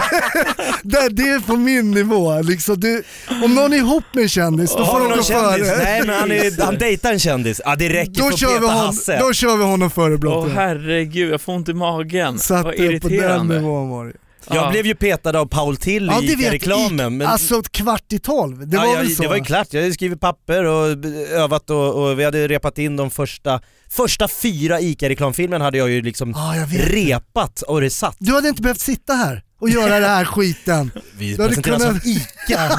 det, 0.82 1.08
det 1.08 1.22
är 1.22 1.40
på 1.40 1.56
min 1.56 1.90
nivå. 1.90 2.40
Liksom. 2.40 2.80
Du, 2.80 3.02
om 3.44 3.54
någon 3.54 3.72
är 3.72 3.76
ihop 3.76 4.04
med 4.12 4.22
en 4.22 4.28
kändis, 4.28 4.70
då 4.76 4.86
får 4.86 5.00
de 5.00 5.16
gå 5.16 5.22
före. 5.22 5.76
Nej 5.84 6.02
men 6.06 6.14
han, 6.20 6.30
är, 6.32 6.62
han 6.64 6.78
dejtar 6.78 7.12
en 7.12 7.18
kändis. 7.18 7.60
Ja 7.64 7.76
det 7.76 7.88
räcker 7.88 8.12
för 8.14 8.20
Då 8.22 8.28
att 8.28 8.38
kör, 8.38 8.60
vi 8.60 8.66
hon, 8.66 8.76
Hasse. 8.76 9.18
då 9.18 9.32
kör 9.32 9.56
vi 9.56 9.64
honom 9.64 9.90
före 9.90 10.12
Åh 10.14 10.18
Blotte. 10.20 10.52
herregud, 10.54 11.32
jag 11.32 11.40
får 11.40 11.52
ont 11.52 11.68
i 11.68 11.74
magen. 11.74 12.38
Så 12.38 12.54
att 12.54 12.64
Vad 12.64 12.74
är 12.74 12.76
på 12.78 12.82
den 13.08 13.16
irriterande. 13.18 13.54
nivån 13.60 13.88
var 13.88 14.04
det. 14.06 14.12
Jag 14.48 14.56
Ja. 14.56 14.70
blev 14.70 14.86
ju 14.86 14.94
petad 14.94 15.38
av 15.38 15.46
Paul 15.46 15.76
Till 15.76 16.06
Ja, 16.06 16.22
i 16.22 16.32
ICA-reklamen. 16.32 17.16
Men... 17.16 17.26
Alltså 17.26 17.62
kvart 17.62 18.12
i 18.12 18.18
tolv, 18.18 18.68
det 18.68 18.76
ja, 18.76 18.82
var 18.82 18.88
jag, 18.88 18.96
väl 18.96 19.14
så? 19.14 19.22
det 19.22 19.28
var 19.28 19.36
ju 19.36 19.44
klart, 19.44 19.68
jag 19.70 19.80
hade 19.82 19.94
skrivit 19.94 20.20
papper 20.20 20.64
och 20.64 20.86
övat 21.30 21.70
och, 21.70 21.94
och 22.04 22.18
vi 22.18 22.24
hade 22.24 22.48
repat 22.48 22.78
in 22.78 22.96
de 22.96 23.10
första, 23.10 23.60
första 23.90 24.28
fyra 24.28 24.80
ICA-reklamfilmen 24.80 25.60
hade 25.60 25.78
jag 25.78 25.90
ju 25.90 26.02
liksom 26.02 26.30
Ja, 26.30 26.56
jag 26.56 26.68
repat 26.94 27.62
och 27.62 27.80
det 27.80 27.90
satt. 27.90 28.16
Du 28.18 28.34
hade 28.34 28.48
inte 28.48 28.62
behövt 28.62 28.80
sitta 28.80 29.12
här 29.12 29.42
och 29.58 29.68
göra 29.70 30.00
det 30.00 30.06
här 30.06 30.24
skiten. 30.24 30.90
Vi 31.18 31.34
Du 31.34 31.42
hade 31.42 31.48
presenteras 31.48 31.82
kunnat- 31.82 32.02
som 32.02 32.10
ICA. 32.10 32.70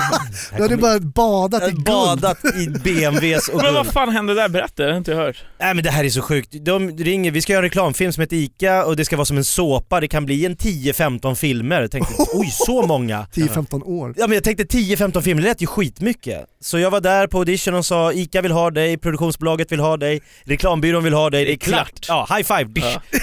Du 0.57 0.61
hade 0.63 0.77
bara 0.77 0.99
badat 0.99 1.63
i 1.63 1.71
guld. 1.71 1.83
badat 1.83 2.37
i 2.45 2.67
BMWs 2.83 3.47
och 3.47 3.61
Men 3.61 3.73
vad 3.73 3.83
guld. 3.83 3.93
fan 3.93 4.09
hände 4.09 4.33
där? 4.33 4.49
Berätta, 4.49 4.83
det 4.83 4.91
har 4.91 4.97
inte 4.97 5.11
jag 5.11 5.17
hört. 5.17 5.43
Nej 5.59 5.73
men 5.73 5.83
det 5.83 5.89
här 5.91 6.03
är 6.03 6.09
så 6.09 6.21
sjukt. 6.21 6.49
De 6.65 6.97
ringer, 6.97 7.31
vi 7.31 7.41
ska 7.41 7.53
göra 7.53 7.59
en 7.59 7.63
reklamfilm 7.69 8.11
som 8.11 8.21
heter 8.21 8.35
ICA 8.37 8.85
och 8.85 8.95
det 8.95 9.05
ska 9.05 9.15
vara 9.17 9.25
som 9.25 9.37
en 9.37 9.43
såpa, 9.43 9.99
det 9.99 10.07
kan 10.07 10.25
bli 10.25 10.45
en 10.45 10.55
10-15 10.55 11.35
filmer. 11.35 11.81
Jag 11.81 11.91
tänkte, 11.91 12.13
oj 12.33 12.47
så 12.51 12.87
många. 12.87 13.27
10-15 13.33 13.83
år. 13.83 14.13
Ja 14.17 14.27
men 14.27 14.35
jag 14.35 14.43
tänkte 14.43 14.63
10-15 14.63 15.21
filmer, 15.21 15.41
det 15.41 15.47
lät 15.47 15.61
ju 15.61 15.67
skitmycket. 15.67 16.45
Så 16.59 16.79
jag 16.79 16.91
var 16.91 17.01
där 17.01 17.27
på 17.27 17.37
audition 17.37 17.73
och 17.73 17.85
sa 17.85 18.13
ICA 18.13 18.41
vill 18.41 18.51
ha 18.51 18.71
dig, 18.71 18.97
produktionsbolaget 18.97 19.71
vill 19.71 19.79
ha 19.79 19.97
dig, 19.97 20.21
reklambyrån 20.43 21.03
vill 21.03 21.13
ha 21.13 21.29
dig, 21.29 21.45
det 21.45 21.51
är 21.51 21.57
klart. 21.57 22.05
Ja, 22.07 22.27
high 22.29 22.43
five! 22.43 22.71
Ja. 22.73 23.01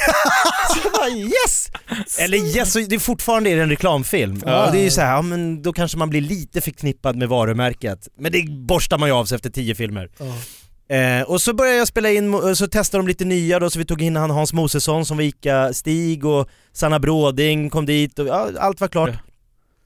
Så 0.74 0.90
bara 0.90 1.08
yes! 1.08 1.70
Eller 2.18 2.38
yes, 2.38 2.72
så 2.72 2.78
det 2.78 2.94
är 2.94 2.98
fortfarande 2.98 3.50
är 3.50 3.58
en 3.58 3.70
reklamfilm. 3.70 4.42
Ja. 4.46 4.66
Och 4.66 4.72
det 4.72 4.78
är 4.78 4.82
ju 4.82 4.90
så 4.90 5.00
här, 5.00 5.12
ja 5.14 5.22
men 5.22 5.62
då 5.62 5.72
kanske 5.72 5.98
man 5.98 6.10
blir 6.10 6.20
lite 6.20 6.60
förknippad 6.60 7.16
med 7.16 7.28
varumärket. 7.28 8.08
Men 8.18 8.32
det 8.32 8.50
borstar 8.50 8.98
man 8.98 9.08
ju 9.08 9.14
av 9.14 9.24
sig 9.24 9.36
efter 9.36 9.50
10 9.50 9.74
filmer. 9.74 10.10
Ja. 10.18 10.34
Eh, 10.96 11.22
och 11.22 11.40
så 11.40 11.54
började 11.54 11.78
jag 11.78 11.88
spela 11.88 12.10
in, 12.10 12.56
så 12.56 12.66
testade 12.66 13.02
de 13.02 13.08
lite 13.08 13.24
nya 13.24 13.58
då, 13.58 13.70
så 13.70 13.78
vi 13.78 13.84
tog 13.84 14.02
in 14.02 14.16
han 14.16 14.30
Hans 14.30 14.52
Mosesson 14.52 15.06
som 15.06 15.16
var 15.16 15.24
ICA-Stig 15.24 16.24
och 16.24 16.48
Sanna 16.72 16.98
Bråding 16.98 17.70
kom 17.70 17.86
dit 17.86 18.18
och 18.18 18.26
ja, 18.26 18.50
allt 18.58 18.80
var 18.80 18.88
klart. 18.88 19.10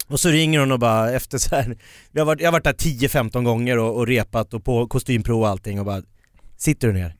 Och 0.08 0.20
så 0.20 0.28
ringer 0.28 0.60
hon 0.60 0.72
och 0.72 0.78
bara 0.78 1.10
efter 1.10 1.38
så 1.38 1.56
här, 1.56 1.76
jag 2.12 2.20
har 2.20 2.26
varit, 2.26 2.40
jag 2.40 2.46
har 2.46 2.52
varit 2.52 2.64
där 2.64 2.72
10-15 2.72 3.42
gånger 3.42 3.78
och, 3.78 3.96
och 3.96 4.06
repat 4.06 4.54
och 4.54 4.64
på 4.64 4.86
kostymprov 4.86 5.40
och 5.40 5.48
allting 5.48 5.80
och 5.80 5.86
bara 5.86 6.02
Sitter 6.58 6.88
du 6.88 6.94
ner? 6.94 7.14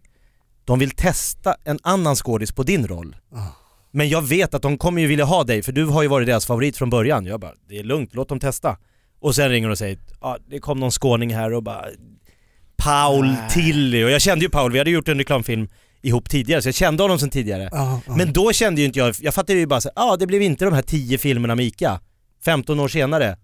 De 0.64 0.78
vill 0.78 0.90
testa 0.90 1.56
en 1.64 1.78
annan 1.82 2.16
skådis 2.16 2.52
på 2.52 2.62
din 2.62 2.86
roll. 2.86 3.16
Ah. 3.32 3.46
Men 3.90 4.08
jag 4.08 4.22
vet 4.22 4.54
att 4.54 4.62
de 4.62 4.78
kommer 4.78 5.02
ju 5.02 5.08
vilja 5.08 5.24
ha 5.24 5.44
dig 5.44 5.62
för 5.62 5.72
du 5.72 5.84
har 5.84 6.02
ju 6.02 6.08
varit 6.08 6.26
deras 6.26 6.46
favorit 6.46 6.76
från 6.76 6.90
början. 6.90 7.26
Jag 7.26 7.40
bara, 7.40 7.52
det 7.68 7.78
är 7.78 7.82
lugnt, 7.82 8.14
låt 8.14 8.28
dem 8.28 8.40
testa. 8.40 8.76
Och 9.20 9.34
sen 9.34 9.48
ringer 9.50 9.68
de 9.68 9.72
och 9.72 9.78
säger, 9.78 9.98
ja 10.20 10.38
det 10.50 10.58
kom 10.58 10.80
någon 10.80 10.90
skåning 10.90 11.34
här 11.34 11.52
och 11.52 11.62
bara 11.62 11.84
Paul 12.76 13.26
Nej. 13.26 13.50
Tilly 13.50 14.04
och 14.04 14.10
jag 14.10 14.22
kände 14.22 14.44
ju 14.44 14.50
Paul, 14.50 14.72
vi 14.72 14.78
hade 14.78 14.90
gjort 14.90 15.08
en 15.08 15.18
reklamfilm 15.18 15.68
ihop 16.02 16.30
tidigare 16.30 16.62
så 16.62 16.68
jag 16.68 16.74
kände 16.74 17.02
honom 17.02 17.18
sen 17.18 17.30
tidigare. 17.30 17.68
Ja, 17.72 18.00
ja. 18.06 18.16
Men 18.16 18.32
då 18.32 18.52
kände 18.52 18.80
ju 18.80 18.86
inte 18.86 18.98
jag, 18.98 19.14
jag 19.20 19.34
fattade 19.34 19.58
ju 19.58 19.66
bara 19.66 19.80
så 19.80 19.90
ja 19.96 20.16
det 20.16 20.26
blev 20.26 20.42
inte 20.42 20.64
de 20.64 20.74
här 20.74 20.82
10 20.82 21.18
filmerna 21.18 21.54
med 21.54 21.66
Ica. 21.66 22.00
15 22.44 22.80
år 22.80 22.88
senare. 22.88 23.36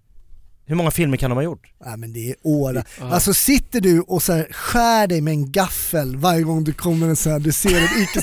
Hur 0.67 0.75
många 0.75 0.91
filmer 0.91 1.17
kan 1.17 1.31
de 1.31 1.37
ha 1.37 1.43
gjort? 1.43 1.63
Nej 1.87 1.97
men 1.97 2.13
det 2.13 2.31
är 2.31 2.35
åra. 2.43 2.85
Ja. 3.01 3.11
Alltså 3.15 3.35
sitter 3.35 3.81
du 3.81 4.01
och 4.01 4.23
så 4.23 4.33
här 4.33 4.47
skär 4.53 5.07
dig 5.07 5.21
med 5.21 5.33
en 5.33 5.53
gaffel 5.53 6.17
varje 6.17 6.43
gång 6.43 6.65
du 6.65 6.73
kommer 6.73 7.07
en 7.09 7.17
så 7.17 7.31
här, 7.31 7.39
du 7.39 7.53
ser 7.53 7.85
ett 7.85 7.91
ICA 7.99 8.21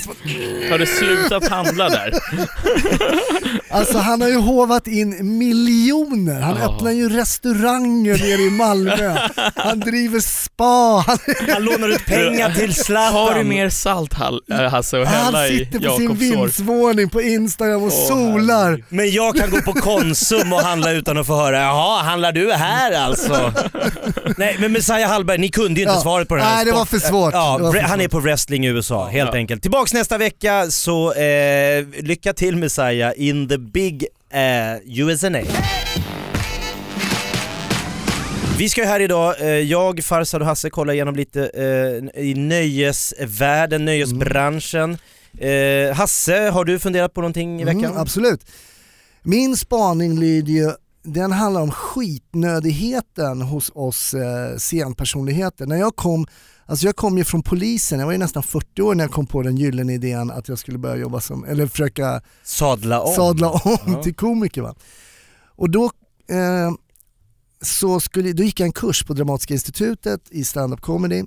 Har 0.70 0.78
du 0.78 0.86
slutat 0.86 1.48
handla 1.48 1.88
där? 1.88 2.12
Alltså 3.70 3.98
han 3.98 4.20
har 4.20 4.28
ju 4.28 4.36
hovat 4.36 4.86
in 4.86 5.38
miljoner, 5.38 6.40
han 6.40 6.56
Ja. 6.60 6.74
öppnar 6.74 6.90
ju 6.90 7.08
restauranger 7.08 8.18
nere 8.18 8.42
i 8.42 8.50
Malmö, 8.50 9.16
han 9.56 9.80
driver 9.80 10.20
spa, 10.20 11.04
han, 11.06 11.18
Han 11.54 11.64
lånar 11.64 11.88
ut 11.88 12.06
pengar 12.06 12.50
till 12.54 12.74
Zlatan. 12.74 13.12
Har 13.22 13.34
du 13.38 13.44
mer 13.44 13.68
salt 13.68 14.14
äh, 14.50 14.60
Hasse 14.70 14.98
och 14.98 15.06
han 15.06 15.24
hälla 15.24 15.48
i 15.48 15.58
sitter 15.58 15.88
på 15.88 15.96
sin 15.96 16.14
vindsvåning 16.14 17.08
på 17.08 17.22
Instagram 17.22 17.82
och 17.82 17.92
Åh, 17.92 18.08
solar. 18.08 18.84
Men 18.88 19.10
jag 19.10 19.36
kan 19.36 19.50
gå 19.50 19.60
på 19.60 19.72
Konsum 19.72 20.52
och 20.52 20.60
handla 20.60 20.92
utan 20.92 21.18
att 21.18 21.26
få 21.26 21.36
höra 21.36 21.58
“Jaha, 21.60 22.02
handlar 22.02 22.31
du 22.32 22.52
här 22.52 22.92
alltså?” 22.92 23.52
Nej 24.36 24.56
men 24.60 24.72
Messiah 24.72 25.10
Hallberg, 25.10 25.38
ni 25.38 25.48
kunde 25.48 25.80
ju 25.80 25.86
inte 25.86 25.94
Ja. 25.94 26.00
svaret 26.02 26.28
på 26.28 26.34
den 26.34 26.44
här. 26.44 26.56
Nej, 26.56 26.64
det 26.64 26.72
var 26.72 26.84
för 26.84 26.98
svårt. 26.98 27.34
Ja, 27.34 27.56
Det 27.58 27.64
var 27.64 27.72
för 27.72 27.80
han 27.80 28.00
är 28.00 28.08
på 28.08 28.20
wrestling 28.20 28.66
i 28.66 28.68
USA, 28.68 29.06
helt 29.08 29.30
Ja. 29.32 29.36
enkelt. 29.36 29.62
Tillbaks 29.62 29.92
nästa 29.94 30.18
vecka, 30.18 30.70
så 30.70 31.12
eh, 31.12 31.84
lycka 32.02 32.32
till 32.32 32.56
Messiah 32.56 33.12
in 33.16 33.48
the 33.48 33.58
big 33.58 34.06
eh, 34.32 35.00
USA. 35.00 35.28
Vi 38.58 38.68
ska 38.68 38.80
ju 38.80 38.86
här 38.86 39.00
idag, 39.00 39.40
eh, 39.40 39.46
jag, 39.48 40.04
Farsad 40.04 40.40
och 40.42 40.46
Hasse 40.46 40.70
kolla 40.70 40.94
igenom 40.94 41.16
lite 41.16 41.40
eh, 42.14 42.22
i 42.24 42.34
nöjesvärlden, 42.34 43.84
nöjesbranschen. 43.84 44.98
Eh, 45.38 45.94
Hasse, 45.94 46.50
har 46.50 46.64
du 46.64 46.78
funderat 46.78 47.14
på 47.14 47.20
någonting 47.20 47.60
i 47.60 47.64
veckan? 47.64 47.84
Mm, 47.84 47.96
absolut. 47.96 48.40
Min 49.22 49.56
spaning 49.56 50.20
lyder 50.20 50.52
ju, 50.52 50.70
den 51.02 51.32
handlar 51.32 51.60
om 51.60 51.70
skitnödigheten 51.70 53.42
hos 53.42 53.70
oss 53.74 54.14
eh, 54.14 54.56
scenpersonligheter. 54.56 55.66
När 55.66 55.76
jag 55.76 55.96
kom, 55.96 56.26
alltså 56.66 56.86
jag 56.86 56.96
kom 56.96 57.18
ju 57.18 57.24
från 57.24 57.42
polisen, 57.42 57.98
jag 57.98 58.06
var 58.06 58.12
ju 58.12 58.18
nästan 58.18 58.42
40 58.42 58.82
år 58.82 58.94
när 58.94 59.04
jag 59.04 59.10
kom 59.10 59.26
på 59.26 59.42
den 59.42 59.56
gyllene 59.56 59.94
idén 59.94 60.30
att 60.30 60.48
jag 60.48 60.58
skulle 60.58 60.78
börja 60.78 60.96
jobba 60.96 61.20
som, 61.20 61.44
eller 61.44 61.66
försöka 61.66 62.22
Sadla 62.42 63.00
om. 63.00 63.14
sadla 63.14 63.50
om 63.50 63.78
Ja. 63.86 64.02
till 64.02 64.14
komiker. 64.14 64.62
Va? 64.62 64.74
Och 65.46 65.70
då, 65.70 65.84
eh, 66.28 66.72
så 67.62 68.00
skulle, 68.00 68.32
då 68.32 68.42
gick 68.42 68.60
jag 68.60 68.66
en 68.66 68.72
kurs 68.72 69.04
på 69.04 69.14
Dramatiska 69.14 69.54
institutet 69.54 70.20
i 70.30 70.44
stand-up 70.44 70.80
comedy. 70.80 71.24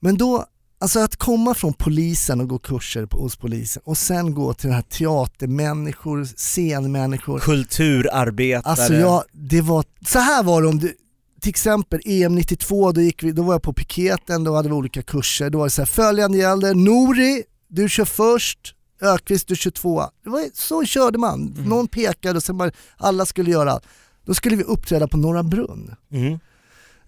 Men 0.00 0.16
då, 0.16 0.46
alltså 0.82 1.00
att 1.00 1.16
komma 1.16 1.54
från 1.54 1.72
polisen 1.72 2.40
och 2.40 2.48
gå 2.48 2.58
kurser 2.58 3.06
på, 3.06 3.18
hos 3.18 3.36
polisen 3.36 3.82
och 3.86 3.96
sen 3.98 4.34
gå 4.34 4.54
till 4.54 4.66
den 4.66 4.74
här 4.74 4.82
teatermänniskor, 4.82 6.24
scenmänniskor. 6.24 7.38
Kulturarbetare. 7.38 8.70
Alltså 8.72 8.94
jag, 8.94 9.24
det 9.32 9.60
var, 9.60 9.84
så 10.06 10.18
här 10.18 10.42
var 10.42 10.62
det 10.62 10.68
om 10.68 10.78
du, 10.78 10.94
till 11.40 11.50
exempel 11.50 12.00
EM 12.04 12.34
92, 12.34 12.92
då, 12.92 13.00
gick 13.00 13.22
vi, 13.22 13.32
då 13.32 13.42
var 13.42 13.54
jag 13.54 13.62
på 13.62 13.72
piketen, 13.72 14.44
då 14.44 14.54
hade 14.56 14.68
vi 14.68 14.74
olika 14.74 15.02
kurser. 15.02 15.50
Då 15.50 15.58
var 15.58 15.66
det 15.66 15.70
så 15.70 15.80
här, 15.82 15.86
följande 15.86 16.38
gällde, 16.38 16.74
Nori, 16.74 17.42
du 17.68 17.88
kör 17.88 18.04
först, 18.04 18.74
Ökvist 19.00 19.48
du 19.48 19.56
kör 19.56 19.70
tvåa. 19.70 20.10
Det 20.24 20.30
var, 20.30 20.44
så 20.54 20.84
körde 20.84 21.18
man. 21.18 21.54
Någon 21.66 21.88
pekade 21.88 22.36
och 22.36 22.42
sen 22.42 22.58
bara, 22.58 22.70
alla 22.96 23.26
skulle 23.26 23.50
göra 23.50 23.72
allt. 23.72 23.84
Då 24.26 24.34
skulle 24.34 24.56
vi 24.56 24.62
uppträda 24.62 25.08
på 25.08 25.16
Norra 25.16 25.42
Brunn 25.42 25.94
Mm. 26.12 26.32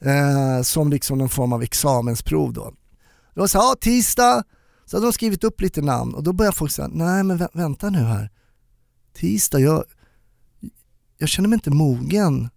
eh, 0.00 0.62
som 0.62 0.90
liksom 0.90 1.18
någon 1.18 1.28
form 1.28 1.52
av 1.52 1.62
examensprov 1.62 2.52
då. 2.52 2.72
Det 3.34 3.40
var 3.40 3.46
så 3.46 3.58
här, 3.58 3.64
ja 3.68 3.74
tisdag, 3.80 4.42
så 4.84 4.96
hade 4.96 5.06
de 5.06 5.12
skrivit 5.12 5.44
upp 5.44 5.60
lite 5.60 5.82
namn 5.82 6.14
och 6.14 6.22
då 6.22 6.32
började 6.32 6.56
folk 6.56 6.72
säga, 6.72 6.88
nej 6.92 7.22
men 7.22 7.38
vä- 7.38 7.48
vänta 7.52 7.90
nu 7.90 7.98
här. 7.98 8.30
Tisdag, 9.14 9.58
jag, 9.60 9.84
jag 11.18 11.28
känner 11.28 11.48
mig 11.48 11.56
inte 11.56 11.70
mogen. 11.70 12.48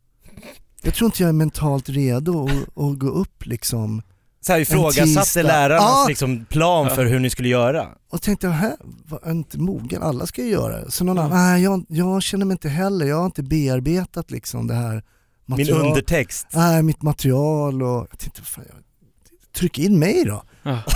Jag 0.81 0.93
tror 0.93 1.05
inte 1.05 1.23
jag 1.23 1.29
är 1.29 1.33
mentalt 1.33 1.89
redo 1.89 2.45
att, 2.45 2.83
att 2.83 2.99
gå 2.99 3.07
upp 3.07 3.45
liksom. 3.45 4.01
Så 4.41 4.51
här 4.53 4.59
ifrågasatte 4.59 5.43
lärarnas 5.43 5.81
Ja. 5.81 6.05
liksom, 6.07 6.45
plan 6.49 6.95
för 6.95 7.05
hur 7.05 7.19
ni 7.19 7.29
skulle 7.29 7.49
göra. 7.49 7.87
Och 8.09 8.21
tänkte, 8.21 8.47
här, 8.49 8.75
var 9.05 9.19
jag 9.23 9.31
inte 9.31 9.59
mogen? 9.59 10.03
Alla 10.03 10.25
ska 10.27 10.43
ju 10.43 10.49
göra 10.49 10.81
det. 10.85 10.91
Så 10.91 11.03
någon 11.03 11.19
annan, 11.19 11.31
nej 11.37 11.63
jag, 11.63 11.85
jag 11.89 12.23
känner 12.23 12.45
mig 12.45 12.53
inte 12.55 12.69
heller, 12.69 13.05
jag 13.05 13.17
har 13.17 13.25
inte 13.25 13.43
bearbetat 13.43 14.31
liksom 14.31 14.67
det 14.67 14.73
här 14.73 14.91
Min 14.93 15.01
materialet. 15.45 15.85
undertext. 15.85 16.47
Nej, 16.53 16.83
mitt 16.83 17.01
material 17.01 17.83
och 17.83 18.07
jag 18.11 18.19
tänkte, 18.19 18.41
fan, 18.41 18.63
jag, 18.67 18.75
tryck 19.57 19.79
in 19.79 19.99
mig 19.99 20.23
då. 20.25 20.43
Ja. 20.63 20.79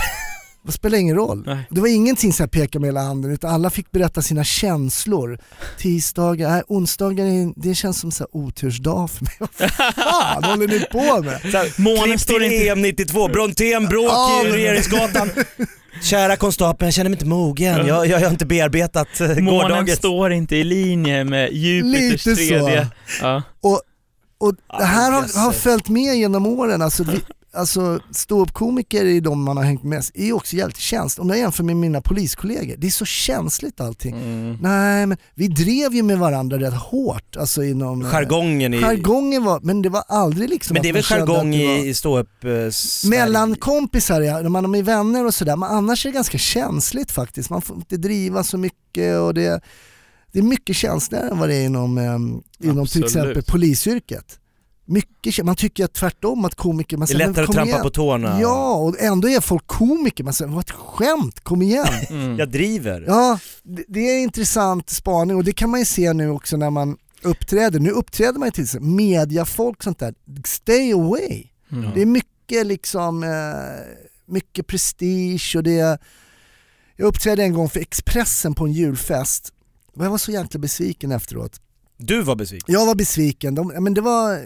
Det 0.66 0.72
spelar 0.72 0.98
ingen 0.98 1.16
roll. 1.16 1.42
Nej. 1.46 1.66
Det 1.70 1.80
var 1.80 1.88
ingenting 1.88 2.32
så 2.32 2.42
här 2.42 2.48
peka 2.48 2.78
med 2.78 2.88
hela 2.88 3.00
handen 3.02 3.30
utan 3.30 3.50
alla 3.54 3.70
fick 3.70 3.90
berätta 3.90 4.22
sina 4.22 4.44
känslor. 4.44 5.38
Tisdagar, 5.78 6.50
nej, 6.50 6.62
onsdagar 6.68 7.52
det 7.62 7.74
känns 7.74 8.00
som 8.00 8.10
så 8.12 8.22
här 8.24 8.28
otursdag 8.36 9.10
för 9.10 9.24
mig. 9.24 9.32
Vad 9.38 9.50
fan 9.60 10.44
håller 10.44 10.68
ni 10.68 10.80
på 10.80 11.22
med? 11.22 11.40
Månen 11.78 12.18
står 12.18 12.42
inte- 12.42 12.68
EM 12.68 12.82
92, 12.82 13.28
Brontén 13.28 13.86
bråk 13.86 14.04
Ja, 14.12 14.42
i 14.46 14.50
Regeringsgatan. 14.52 15.30
Kära 16.02 16.36
konstapeln, 16.36 16.86
jag 16.86 16.94
känner 16.94 17.10
mig 17.10 17.14
inte 17.16 17.26
mogen. 17.26 17.86
Jag, 17.86 18.06
jag 18.06 18.20
har 18.20 18.30
inte 18.30 18.46
bearbetat 18.46 19.20
eh, 19.20 19.28
Månen 19.28 19.44
gårdagens. 19.44 19.98
står 19.98 20.32
inte 20.32 20.56
i 20.56 20.64
linje 20.64 21.24
med 21.24 21.52
Jupiters 21.52 22.26
Lite 22.26 22.42
så. 22.42 22.66
tredje. 22.66 22.88
Ja. 23.20 23.42
Och 24.40 24.54
det 24.78 24.84
här 24.84 25.12
har, 25.12 25.22
jösses. 25.22 25.36
har 25.36 25.52
följt 25.52 25.88
med 25.88 26.16
genom 26.16 26.46
åren. 26.46 26.82
Alltså, 26.82 27.04
vi, 27.04 27.20
alltså 27.54 28.00
ståuppkomiker 28.10 29.04
är 29.04 29.20
de 29.20 29.42
man 29.42 29.56
har 29.56 29.64
hängt 29.64 29.82
med 29.82 30.04
är 30.14 30.24
ju 30.24 30.32
också 30.32 30.56
jävligt 30.56 30.76
känsligt. 30.78 31.18
Om 31.22 31.28
jag 31.28 31.38
jämför 31.38 31.64
med 31.64 31.76
mina 31.76 32.00
poliskollegor, 32.00 32.76
det 32.78 32.86
är 32.86 32.90
så 32.90 33.04
känsligt 33.04 33.80
allting. 33.80 34.14
Mm. 34.16 34.58
Nej 34.60 35.06
men 35.06 35.18
vi 35.34 35.48
drev 35.48 35.94
ju 35.94 36.02
med 36.02 36.18
varandra 36.18 36.58
rätt 36.58 36.74
hårt. 36.74 37.36
Alltså 37.36 37.64
inom... 37.64 38.02
eh, 38.02 38.08
Jargongen 38.12 38.74
i... 38.74 38.80
Jargongen 38.80 39.44
var, 39.44 39.60
men 39.60 39.82
det 39.82 39.88
var 39.88 40.04
aldrig 40.08 40.48
liksom 40.50 40.74
Men 40.74 40.82
det 40.82 40.88
är 40.88 40.92
väl 40.92 41.02
jargong 41.02 41.50
det 41.50 41.66
var- 41.66 41.84
i, 41.84 41.88
i 41.88 41.94
ståupp... 41.94 42.44
eh? 42.44 43.08
Mellan 43.10 43.54
kompisar 43.56 44.20
ja, 44.20 44.40
när 44.40 44.48
man 44.48 44.74
är 44.74 44.82
vänner 44.82 45.26
och 45.26 45.34
sådär, 45.34 45.56
men 45.56 45.68
annars 45.68 46.06
är 46.06 46.10
det 46.10 46.14
ganska 46.14 46.38
känsligt 46.38 47.10
faktiskt. 47.10 47.50
Man 47.50 47.62
får 47.62 47.76
inte 47.76 47.96
driva 47.96 48.44
så 48.44 48.58
mycket 48.58 49.18
och 49.18 49.34
det, 49.34 49.60
det 50.32 50.38
är 50.38 50.42
mycket 50.42 50.76
känsligare 50.76 51.28
än 51.30 51.38
vad 51.38 51.48
det 51.48 51.54
är 51.54 51.64
inom, 51.64 51.98
eh, 51.98 52.68
inom 52.70 52.86
till 52.86 53.04
exempel 53.04 53.42
polisyrket. 53.42 54.38
Mycket, 54.84 55.44
man 55.44 55.54
tycker 55.56 55.84
att 55.84 55.92
tvärtom 55.92 56.44
att 56.44 56.54
komiker, 56.54 56.96
man 56.96 57.06
Det 57.06 57.12
är 57.12 57.18
säger, 57.18 57.28
lättare 57.28 57.30
att 57.30 57.36
"Men 57.36 57.46
kom 57.46 57.54
trampa 57.54 57.68
igen." 57.70 57.82
på 57.82 57.90
tårna. 57.90 58.40
Ja, 58.40 58.74
och 58.74 59.00
ändå 59.00 59.28
är 59.28 59.40
folk 59.40 59.66
komiker, 59.66 60.24
man 60.24 60.32
säger 60.32 60.50
vad 60.50 60.60
ett 60.60 60.70
skämt, 60.70 61.40
kom 61.40 61.62
igen. 61.62 61.86
Mm. 62.10 62.38
Jag 62.38 62.50
driver. 62.50 63.04
Ja, 63.06 63.38
det, 63.62 63.84
det 63.88 64.00
är 64.00 64.16
en 64.16 64.22
intressant 64.22 64.90
spaning 64.90 65.36
och 65.36 65.44
det 65.44 65.52
kan 65.52 65.70
man 65.70 65.80
ju 65.80 65.86
se 65.86 66.12
nu 66.12 66.30
också 66.30 66.56
när 66.56 66.70
man 66.70 66.96
uppträder. 67.22 67.80
Nu 67.80 67.90
uppträder 67.90 68.38
man 68.38 68.46
ju 68.48 68.52
till 68.52 68.64
exempel 68.64 68.90
mediafolk 68.90 69.82
sånt 69.82 69.98
där, 69.98 70.14
stay 70.44 70.92
away. 70.92 71.44
Mm. 71.72 71.90
Det 71.94 72.02
är 72.02 72.06
mycket 72.06 72.66
liksom, 72.66 73.22
eh, 73.22 73.30
mycket 74.26 74.66
prestige 74.66 75.52
och 75.56 75.62
det 75.62 75.98
Jag 76.96 77.06
uppträdde 77.06 77.42
en 77.42 77.52
gång 77.54 77.68
för 77.68 77.80
Expressen 77.80 78.54
på 78.54 78.64
en 78.64 78.72
julfest 78.72 79.52
och 79.96 80.04
jag 80.04 80.10
var 80.10 80.18
så 80.18 80.30
jäkla 80.32 80.60
besviken 80.60 81.12
efteråt. 81.12 81.60
Du 81.96 82.22
var 82.22 82.36
besviken. 82.36 82.72
Jag 82.74 82.86
var 82.86 82.94
besviken, 82.94 83.54
De, 83.54 83.68
men 83.80 83.94
det 83.94 84.00
var, 84.00 84.40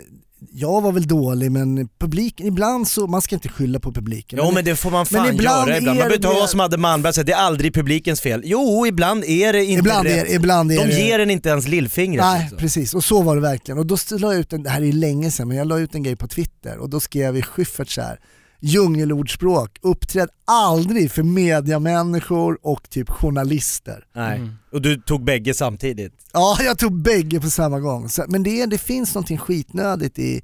jag 0.53 0.81
var 0.81 0.93
väl 0.93 1.07
dålig 1.07 1.53
men 1.53 1.89
publiken, 1.99 2.47
ibland 2.47 2.89
så, 2.89 3.07
man 3.07 3.23
ska 3.23 3.35
inte 3.35 3.49
skylla 3.49 3.81
på 3.81 3.93
publiken. 3.93 4.39
Jo 4.43 4.51
men 4.51 4.65
det 4.65 4.77
får 4.77 4.91
man 4.91 5.07
men 5.11 5.25
fan 5.25 5.35
ibland 5.35 5.69
göra 5.69 5.79
ibland. 5.79 5.87
Man 5.87 5.97
behöver 5.97 6.17
inte 6.17 6.29
vara 6.29 6.47
som 6.47 6.59
Madde 6.59 6.77
Malmberg 6.77 7.13
säga 7.13 7.25
det 7.25 7.33
är 7.33 7.37
aldrig 7.37 7.75
publikens 7.75 8.21
fel. 8.21 8.43
Jo, 8.45 8.87
ibland 8.87 9.25
är 9.25 9.53
det 9.53 9.65
inte 9.65 9.79
ibland, 9.79 10.07
rätt. 10.07 10.29
är, 10.31 10.35
ibland 10.35 10.73
är 10.73 10.77
De 10.77 10.87
det... 10.87 11.01
ger 11.01 11.19
en 11.19 11.31
inte 11.31 11.49
ens 11.49 11.69
lillfingret. 11.69 12.25
Nej 12.25 12.41
liksom. 12.41 12.59
precis, 12.59 12.95
och 12.95 13.05
så 13.05 13.23
var 13.23 13.35
det 13.37 13.43
verkligen. 13.43 13.79
Och 13.79 13.87
då 13.87 13.97
la 14.11 14.33
jag 14.33 14.41
ut 14.41 14.53
en, 14.53 14.63
det 14.63 14.71
här 14.71 14.83
är 14.83 14.93
länge 14.93 15.31
sedan, 15.31 15.49
men 15.49 15.57
jag 15.57 15.67
la 15.67 15.79
ut 15.79 15.95
en 15.95 16.03
grej 16.03 16.17
på 16.17 16.29
Twitter 16.29 16.79
och 16.79 16.91
då 16.91 17.01
skrev 17.01 17.25
jag 17.25 17.39
i 17.39 17.43
Schyffert 17.43 17.91
så 17.91 18.01
här. 18.01 18.21
Djungelordspråk, 18.61 19.79
uppträd 19.83 20.29
aldrig 20.45 21.11
för 21.11 21.23
mediamänniskor 21.23 22.59
och 22.63 22.91
typ 22.91 23.09
journalister. 23.11 24.05
Nej. 24.15 24.37
Mm. 24.39 24.55
Och 24.73 24.83
du 24.83 24.97
tog 24.97 25.25
bägge 25.25 25.55
samtidigt. 25.55 26.13
Ja, 26.33 26.59
jag 26.65 26.79
tog 26.79 27.03
bägge 27.03 27.41
på 27.41 27.51
samma 27.51 27.81
gång. 27.81 28.09
Så, 28.09 28.25
men 28.29 28.43
det, 28.43 28.67
det 28.67 28.79
finns 28.79 29.15
någonting 29.15 29.39
skitnödigt 29.39 30.19
i 30.19 30.43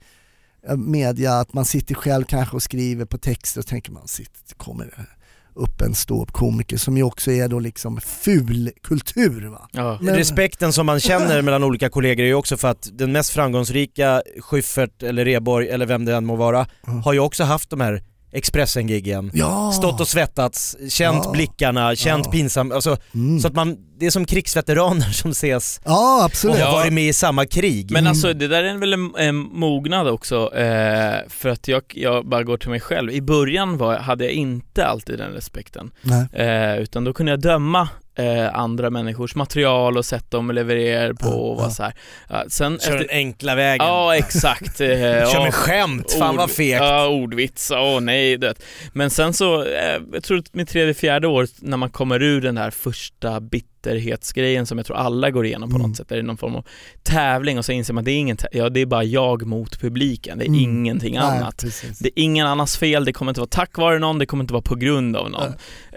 eh, 0.69 0.77
media, 0.77 1.33
att 1.33 1.55
man 1.55 1.65
sitter 1.65 1.95
själv 1.95 2.25
kanske 2.25 2.57
och 2.57 2.63
skriver 2.63 3.05
på 3.05 3.19
texter 3.19 3.61
och 3.61 3.67
tänker 3.67 3.93
man, 3.93 4.09
sitt, 4.09 4.55
kommer 4.57 4.85
det 4.85 5.07
upp 5.55 5.81
en 5.81 5.95
ståuppkomiker 5.95 6.77
som 6.77 6.97
ju 6.97 7.03
också 7.03 7.31
är 7.33 7.49
då 7.49 7.59
liksom 7.59 8.01
ful 8.01 8.71
kultur. 8.83 9.49
Va? 9.51 9.69
Ja. 9.73 9.99
Men- 10.01 10.15
Respekten 10.17 10.73
som 10.73 10.87
man 10.87 11.01
känner 11.01 11.43
mellan 11.43 11.65
olika 11.65 11.89
kollegor 11.89 12.23
är 12.25 12.29
ju 12.29 12.35
också 12.35 12.57
för 12.57 12.69
att 12.69 12.89
den 12.93 13.13
mest 13.13 13.31
framgångsrika, 13.31 14.23
Schyffert 14.41 15.03
eller 15.03 15.25
Reborg 15.25 15.69
eller 15.69 15.87
vem 15.87 16.05
det 16.05 16.15
än 16.15 16.27
må 16.27 16.37
vara, 16.37 16.67
Mm. 16.87 17.03
har 17.03 17.13
ju 17.13 17.19
också 17.19 17.45
haft 17.45 17.71
de 17.71 17.81
här 17.81 18.03
Expressen-giggen. 18.33 19.31
Ja! 19.35 19.73
Stått 19.73 20.01
och 20.01 20.09
svettats, 20.09 20.77
känt 20.89 21.23
Ja. 21.25 21.31
blickarna, 21.33 21.97
känt 21.97 22.25
Ja. 22.27 22.31
pinsam, 22.33 22.73
alltså, 22.73 22.97
Mm. 23.15 23.41
så 23.41 23.49
att 23.49 23.55
man, 23.55 23.77
det 23.99 24.07
är 24.07 24.11
som 24.11 24.25
krigsveteraner 24.25 25.01
som 25.13 25.31
ses 25.31 25.81
Ja 25.85 26.17
och 26.19 26.25
absolut. 26.25 26.57
har 26.57 26.65
Ja. 26.65 26.73
varit 26.73 26.93
med 26.93 27.09
i 27.09 27.13
samma 27.13 27.47
krig. 27.47 27.91
Men 27.91 28.07
alltså 28.07 28.33
det 28.33 28.49
där 28.49 28.63
är 28.65 28.79
väl 28.79 28.93
en, 28.93 29.11
en 29.19 29.37
mognad 29.37 30.09
också, 30.09 30.55
eh, 30.57 31.15
för 31.29 31.49
att 31.49 31.69
jag, 31.69 31.83
jag 31.95 32.27
bara 32.29 32.43
går 32.43 32.57
till 32.57 32.71
mig 32.71 32.81
själv. 32.81 33.11
I 33.11 33.21
början 33.21 33.77
var, 33.79 33.97
hade 33.97 34.25
jag 34.25 34.33
inte 34.33 34.87
alltid 34.87 35.19
den 35.19 35.33
respekten, 35.33 35.91
Nej. 36.03 36.27
eh, 36.33 36.79
utan 36.83 37.05
då 37.05 37.13
kunde 37.13 37.33
jag 37.33 37.41
döma 37.41 37.89
eh, 38.15 38.55
andra 38.55 38.91
människors 38.91 39.35
material 39.35 39.97
och 39.99 40.05
sätt 40.05 40.25
de 40.29 40.51
levererar 40.51 41.13
på 41.13 41.29
och 41.29 41.57
var 41.57 41.65
ja. 41.65 41.71
så 41.71 41.83
här. 41.83 41.95
Ja, 42.29 42.45
sen 42.49 42.79
Kör 42.79 42.99
den 42.99 43.11
enkla 43.11 43.55
vägen. 43.55 43.87
Ja 43.87 44.17
exakt. 44.17 44.81
Eh, 44.81 45.33
Kör 45.33 45.43
med 45.43 45.55
skämt, 45.55 46.13
fan 46.13 46.37
vad 46.37 46.45
Ord- 46.45 46.51
fegt. 46.51 46.83
Ja, 46.83 47.07
ordvits, 47.09 47.71
åh 47.71 48.01
nej 48.01 48.37
det. 48.37 48.55
Men 48.93 49.11
sen 49.11 49.33
så, 49.33 49.65
eh, 49.65 50.01
jag 50.13 50.23
tror 50.23 50.39
att 50.39 50.55
mitt 50.55 50.69
tredje, 50.69 50.95
fjärde 50.95 51.27
år 51.27 51.47
när 51.59 51.77
man 51.77 51.91
kommer 51.91 52.23
ur 52.23 52.41
den 52.41 52.57
här 52.57 52.71
första 52.71 53.41
bitterhetsgrejen 53.83 54.67
som 54.67 54.79
jag 54.79 54.87
tror 54.87 54.97
alla 54.97 55.31
går 55.31 55.47
igenom 55.47 55.71
på 55.71 55.77
Mm. 55.77 55.89
något 55.89 55.97
sätt, 55.97 56.13
är 56.13 56.17
det 56.17 56.23
någon 56.23 56.37
form 56.37 56.55
av 56.55 56.65
tävling 57.03 57.59
och 57.59 57.65
så 57.65 57.73
inser 57.73 57.95
man 57.95 58.01
att 58.03 58.05
det 58.05 58.13
är 58.13 58.19
ingen, 58.19 58.37
ja 58.53 58.69
det 58.69 58.81
är 58.81 58.87
bara 58.87 59.05
jag 59.05 59.47
mot 59.47 59.81
publiken, 59.81 60.39
det 60.39 60.45
är 60.45 60.49
Mm. 60.49 60.61
ingenting 60.61 61.15
Nej, 61.15 61.23
annat. 61.23 61.57
precis. 61.63 61.99
Det 61.99 62.09
är 62.09 62.23
ingen 62.23 62.47
annans 62.47 62.77
fel, 62.77 63.05
det 63.05 63.13
kommer 63.13 63.31
inte 63.31 63.41
vara 63.41 63.49
tack 63.51 63.79
vare 63.79 63.99
någon, 63.99 64.19
det 64.19 64.27
kommer 64.27 64.45
inte 64.45 64.53
vara 64.55 64.63
på 64.63 64.75
grund 64.75 65.17
av 65.17 65.31
någon. 65.31 65.53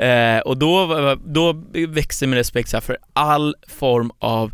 Eh, 0.10 0.39
och 0.39 0.58
då, 0.58 1.15
då 1.25 1.63
växer 1.88 2.27
min 2.27 2.38
respekt 2.38 2.70
så 2.70 2.82
för 2.82 2.98
all 3.13 3.56
form 3.68 4.12
av 4.20 4.51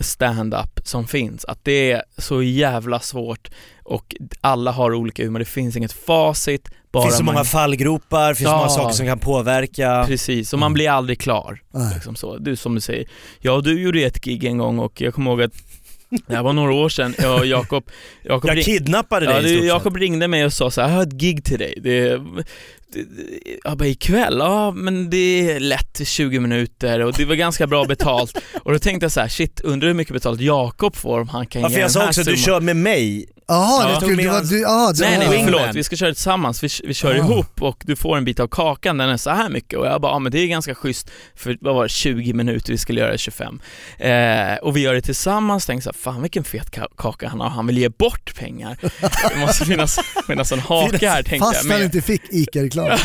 stand-up 0.00 0.80
som 0.84 1.06
finns, 1.06 1.44
att 1.44 1.64
det 1.64 1.92
är 1.92 2.02
så 2.18 2.42
jävla 2.42 3.00
svårt 3.00 3.50
och 3.82 4.16
alla 4.40 4.70
har 4.72 4.94
olika 4.94 5.24
humor, 5.24 5.38
det 5.38 5.44
finns 5.44 5.76
inget 5.76 5.92
facit, 5.92 6.68
bara 6.92 7.02
Det 7.02 7.06
finns 7.08 7.18
så 7.18 7.24
man, 7.24 7.34
många 7.34 7.44
fallgropar, 7.44 8.28
det 8.28 8.34
finns 8.34 8.48
så 8.48 8.54
Ja. 8.54 8.56
många 8.58 8.68
saker 8.68 8.94
som 8.94 9.06
kan 9.06 9.18
påverka. 9.18 10.04
Precis, 10.06 10.52
och 10.52 10.58
man 10.58 10.66
Mm. 10.66 10.74
blir 10.74 10.90
aldrig 10.90 11.20
klar. 11.20 11.60
Liksom 11.94 12.16
så. 12.16 12.36
Du 12.38 12.56
som 12.56 12.74
du 12.74 12.80
säger, 12.80 13.08
ja 13.40 13.60
du 13.60 13.82
gjorde 13.82 14.00
ett 14.02 14.20
gig 14.24 14.44
en 14.44 14.58
gång 14.58 14.78
och 14.78 15.00
jag 15.00 15.14
kommer 15.14 15.30
ihåg 15.30 15.42
att 15.42 15.52
det 16.26 16.34
här 16.34 16.42
var 16.42 16.52
några 16.52 16.72
år 16.74 16.88
sedan, 16.88 17.14
jag 17.18 17.46
Jakob, 17.46 17.84
Jakob 18.22 18.50
Jag 18.50 18.56
ring- 18.56 18.64
kidnappade 18.64 19.26
dig 19.26 19.34
Ja, 19.54 19.60
det. 19.60 19.66
Jakob 19.66 19.96
ringde 19.96 20.28
mig 20.28 20.44
och 20.44 20.52
sa 20.52 20.70
så 20.70 20.80
här, 20.80 20.88
jag 20.88 20.96
har 20.96 21.02
ett 21.02 21.12
gig 21.12 21.44
till 21.44 21.58
dig. 21.58 21.74
Det, 21.82 22.00
det, 22.08 22.18
det, 22.92 23.04
jag 23.64 23.76
bara, 23.78 23.88
ikväll? 23.88 24.36
Ja, 24.38 24.70
men 24.70 25.10
det 25.10 25.50
är 25.50 25.60
lätt 25.60 26.00
20 26.08 26.40
minuter 26.40 27.00
och 27.00 27.12
det 27.12 27.24
var 27.24 27.34
ganska 27.34 27.66
bra 27.66 27.84
betalt. 27.84 28.38
och 28.62 28.72
då 28.72 28.78
tänkte 28.78 29.04
jag 29.04 29.12
så 29.12 29.20
här, 29.20 29.28
shit, 29.28 29.60
undrar 29.60 29.86
hur 29.88 29.94
mycket 29.94 30.14
betalt 30.14 30.40
Jakob 30.40 30.96
får 30.96 31.20
om 31.20 31.28
han 31.28 31.46
kan 31.46 31.62
Ja, 31.62 31.68
ge 31.68 31.74
för 31.74 31.80
jag 31.80 31.86
den 31.86 31.92
sa 31.92 32.00
här 32.00 32.08
också, 32.08 32.20
du 32.20 32.24
summan. 32.24 32.36
kör 32.44 32.60
med 32.60 32.76
mig. 32.76 33.26
Jaha, 33.50 33.98
Ja. 34.00 34.06
med 34.06 34.18
du, 34.18 34.28
hans- 34.28 34.50
du, 34.50 34.60
ja, 34.60 34.92
det 34.94 35.00
Nej 35.04 35.18
var- 35.18 35.24
nej 35.24 35.36
Wingman. 35.36 35.60
förlåt, 35.60 35.76
vi 35.76 35.84
ska 35.84 35.96
köra 35.96 36.14
tillsammans, 36.14 36.62
vi, 36.64 36.68
vi 36.84 36.94
kör 36.94 37.10
Ah. 37.14 37.16
ihop 37.16 37.62
och 37.62 37.82
du 37.86 37.96
får 37.96 38.16
en 38.16 38.24
bit 38.24 38.40
av 38.40 38.48
kakan, 38.48 38.98
den 38.98 39.08
är 39.08 39.16
så 39.16 39.30
här 39.30 39.48
mycket 39.48 39.78
och 39.78 39.86
jag 39.86 40.00
bara, 40.00 40.12
ja 40.12 40.18
men 40.18 40.32
det 40.32 40.38
är 40.38 40.46
ganska 40.46 40.74
schysst 40.74 41.10
för 41.36 41.56
vad 41.60 41.74
var 41.74 41.82
det, 41.82 41.88
20 41.88 42.32
minuter, 42.32 42.72
vi 42.72 42.78
skulle 42.78 43.00
göra 43.00 43.18
25. 43.18 43.60
Eh, 43.98 44.54
och 44.62 44.76
vi 44.76 44.80
gör 44.80 44.94
det 44.94 45.00
tillsammans, 45.00 45.66
tänkte 45.66 45.84
så 45.84 45.90
här, 45.90 46.12
fan 46.12 46.22
vilken 46.22 46.44
fet 46.44 46.70
ka- 46.70 46.88
kaka 46.96 47.28
han 47.28 47.40
har, 47.40 47.48
han 47.48 47.66
vill 47.66 47.78
ge 47.78 47.88
bort 47.88 48.34
pengar. 48.38 48.76
Det 49.34 49.40
måste 49.40 49.64
finnas, 49.64 49.98
finnas 50.26 50.52
en 50.52 50.60
hake 50.60 51.08
här 51.08 51.22
tänkte 51.22 51.38
Fast 51.38 51.64
jag. 51.64 51.70
han 51.70 51.78
Men- 51.78 51.84
inte 51.86 52.00
fick 52.02 52.22
ICA-reklam. 52.30 52.86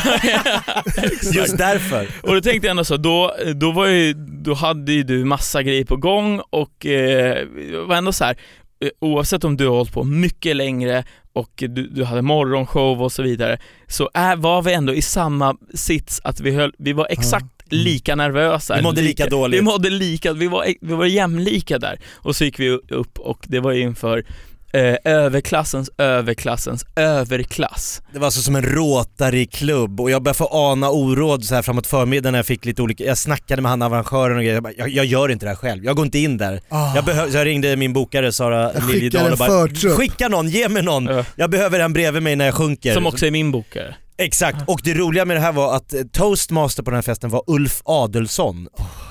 Just 1.32 1.58
därför. 1.58 2.08
Och 2.22 2.34
då 2.34 2.40
tänkte 2.40 2.66
jag 2.66 2.70
ändå 2.70 2.84
så, 2.84 2.96
då, 2.96 3.34
då, 3.54 3.72
var 3.72 3.86
ju, 3.86 4.12
då 4.14 4.54
hade 4.54 4.92
ju 4.92 5.02
du 5.02 5.24
massa 5.24 5.62
grejer 5.62 5.84
på 5.84 5.96
gång 5.96 6.40
och 6.50 6.86
eh, 6.86 7.46
var 7.86 7.96
ändå 7.96 8.12
så 8.12 8.24
här. 8.24 8.36
Eh, 8.80 8.88
oavsett 9.00 9.44
om 9.44 9.56
du 9.56 9.66
har 9.66 9.76
hållit 9.76 9.92
på 9.92 10.04
mycket 10.04 10.56
längre 10.56 11.04
och 11.32 11.52
du, 11.56 11.68
du 11.68 12.04
hade 12.04 12.22
morgonshow 12.22 13.02
och 13.02 13.12
så 13.12 13.22
vidare, 13.22 13.58
så 13.86 14.10
är, 14.14 14.36
var 14.36 14.62
vi 14.62 14.72
ändå 14.72 14.94
i 14.94 15.02
samma 15.02 15.56
sits 15.74 16.20
att 16.24 16.40
vi, 16.40 16.50
höll, 16.50 16.72
vi 16.78 16.92
var 16.92 17.06
exakt 17.10 17.46
lika 17.68 18.14
nervösa. 18.14 18.76
Vi 18.76 18.82
mådde 18.82 19.02
lika 19.02 19.26
dåligt. 19.26 19.60
Vi 19.60 19.64
mådde 19.64 19.90
lika, 19.90 20.32
vi 20.32 20.46
var, 20.48 20.66
vi 20.80 20.94
var 20.94 21.06
jämlika 21.06 21.78
där. 21.78 22.00
Och 22.14 22.36
så 22.36 22.44
gick 22.44 22.60
vi 22.60 22.70
upp 22.70 23.18
och 23.18 23.44
det 23.48 23.60
var 23.60 23.72
inför 23.72 24.24
eh, 24.72 24.94
överklassens 25.04 25.90
överklassens 25.98 26.84
överklass. 26.96 28.02
Det 28.12 28.18
var 28.18 28.26
alltså 28.26 28.40
som 28.40 28.56
en 28.56 28.62
Rotary-klubb 28.62 30.00
och 30.00 30.10
jag 30.10 30.22
började 30.22 30.36
få 30.38 30.48
ana 30.52 30.90
oråd 30.90 31.44
så 31.44 31.54
här 31.54 31.62
framåt 31.62 31.86
förmiddagen 31.86 32.32
när 32.32 32.38
jag 32.38 32.46
fick 32.46 32.64
lite 32.64 32.82
olika, 32.82 33.04
jag 33.04 33.18
snackade 33.18 33.62
med 33.62 33.70
han 33.70 33.82
arrangören 33.82 34.36
och 34.36 34.42
grejer, 34.42 34.54
jag, 34.54 34.62
bara, 34.62 34.72
jag, 34.76 34.88
jag 34.88 35.04
gör 35.04 35.28
inte 35.30 35.46
det 35.46 35.50
här 35.50 35.56
själv, 35.56 35.84
jag 35.84 35.96
går 35.96 36.04
inte 36.04 36.18
in 36.18 36.36
där. 36.38 36.60
Ah. 36.68 36.94
Jag, 36.94 37.04
behö- 37.04 37.30
så 37.30 37.36
jag 37.36 37.46
ringde 37.46 37.76
min 37.76 37.92
bokare 37.92 38.32
Sara 38.32 38.62
Jag 38.62 38.82
skickar 38.82 38.92
Liljedahl 38.94 39.32
och 39.32 39.38
bara. 39.38 39.68
Skicka 39.96 40.28
någon, 40.28 40.48
ge 40.48 40.68
mig 40.68 40.82
någon, 40.82 41.06
Ja. 41.06 41.24
jag 41.36 41.50
behöver 41.50 41.80
en 41.80 41.92
bredvid 41.92 42.22
mig 42.22 42.36
när 42.36 42.44
jag 42.44 42.54
sjunker. 42.54 42.94
Som 42.94 43.06
också 43.06 43.26
är 43.26 43.30
min 43.30 43.52
bokare. 43.52 43.94
Exakt, 44.18 44.58
och 44.66 44.80
det 44.84 44.94
roliga 44.94 45.24
med 45.24 45.36
det 45.36 45.40
här 45.40 45.52
var 45.52 45.76
att 45.76 45.94
eh, 45.94 46.00
toastmaster 46.12 46.82
på 46.82 46.90
den 46.90 46.96
här 46.96 47.02
festen 47.02 47.30
var 47.30 47.42
Ulf 47.46 47.82
Adelsson, 47.84 48.68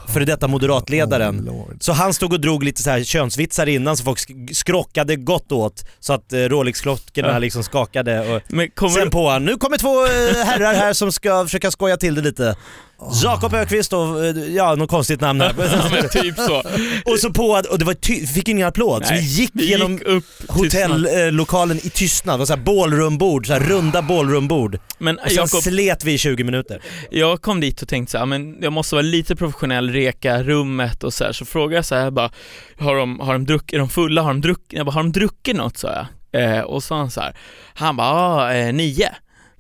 före 0.08 0.26
detta 0.26 0.48
moderatledaren. 0.48 1.50
Oh. 1.50 1.66
Så 1.80 1.94
han 1.94 2.14
stod 2.14 2.34
och 2.34 2.40
drog 2.42 2.64
lite 2.64 2.82
så 2.84 2.90
här 2.90 3.04
könsvitsar 3.04 3.70
innan 3.70 3.98
så 3.98 4.04
folk 4.04 4.18
sk- 4.20 4.54
skrockade 4.54 5.16
gott 5.16 5.52
åt 5.52 5.86
så 6.00 6.14
att 6.14 6.34
eh, 6.34 6.38
Rolex-klockorna 6.38 7.28
Ja. 7.32 7.40
liksom 7.40 7.64
skakade 7.64 8.20
och 8.36 8.42
Sen 8.92 9.10
på 9.10 9.30
han, 9.30 9.46
nu 9.46 9.58
kommer 9.58 9.78
två 9.78 10.06
eh, 10.06 10.46
herrar 10.46 10.74
här 10.74 10.94
som 10.94 11.12
ska 11.12 11.44
försöka 11.44 11.72
skoja 11.72 11.98
till 11.98 12.16
det 12.16 12.22
lite. 12.22 12.56
Jakob 13.24 13.54
Ökvist 13.54 13.94
och, 13.94 14.26
eh, 14.26 14.38
ja 14.38 14.76
något 14.76 14.90
konstigt 14.90 15.22
namn 15.22 15.40
ja, 15.42 15.46
här. 15.58 15.90
men 15.92 16.10
typ 16.10 16.36
så. 16.38 16.64
och 17.12 17.20
så 17.20 17.30
på, 17.34 17.62
och 17.72 17.80
det 17.80 17.86
var 17.86 17.94
ty- 17.94 18.28
fick 18.28 18.48
ingen 18.50 18.68
applåd 18.68 19.06
så 19.06 19.14
vi 19.14 19.20
Nej, 19.20 19.30
gick 19.30 19.50
Vi 19.54 19.70
genom 19.70 19.92
gick 19.92 20.04
hotellokalen 20.48 21.78
i 21.78 21.90
tystnad, 21.90 22.40
var 22.40 22.46
så 22.46 22.54
här 22.56 22.62
ballroombord, 22.62 23.48
så 23.48 23.54
här 23.54 23.60
runda 23.60 24.02
ballroombord. 24.02 24.80
Men 24.98 25.16
Och 25.18 25.28
sen 25.28 25.36
Jakob, 25.36 25.62
slet 25.64 26.04
vi 26.04 26.14
i 26.14 26.18
20 26.18 26.44
minuter. 26.44 26.82
jag 27.12 27.42
kom 27.42 27.60
dit 27.60 27.82
och 27.82 27.88
tänkte 27.88 28.12
så 28.12 28.18
här, 28.18 28.26
men 28.26 28.58
jag 28.62 28.74
måste 28.74 28.96
vara 28.96 29.02
lite 29.04 29.36
professionell, 29.36 29.90
reka 29.90 30.44
rummet 30.44 31.04
och 31.04 31.14
så 31.14 31.24
här. 31.24 31.32
så 31.32 31.46
frågade 31.46 31.76
jag 31.76 31.86
så 31.86 31.96
här, 31.96 32.12
bara, 32.12 32.32
har 32.80 32.96
de, 32.96 33.20
har 33.20 33.34
de 33.34 33.46
druckit, 33.46 33.74
är 33.74 33.78
de 33.80 33.90
fulla, 33.90 34.22
har 34.22 34.30
de 34.30 34.42
druckit, 34.42 34.74
jag 34.74 34.86
bara, 34.86 34.92
har 34.92 35.04
de 35.04 35.12
druckit 35.12 35.56
något 35.56 35.78
sa 35.78 35.92
jag. 35.94 36.06
Eh, 36.44 36.62
och 36.62 36.84
så 36.84 36.96
han 36.96 37.12
så 37.12 37.22
här, 37.22 37.36
han 37.74 37.96
bara, 37.98 38.10
ah, 38.10 38.54
eh, 38.54 38.74
nio. 38.74 39.10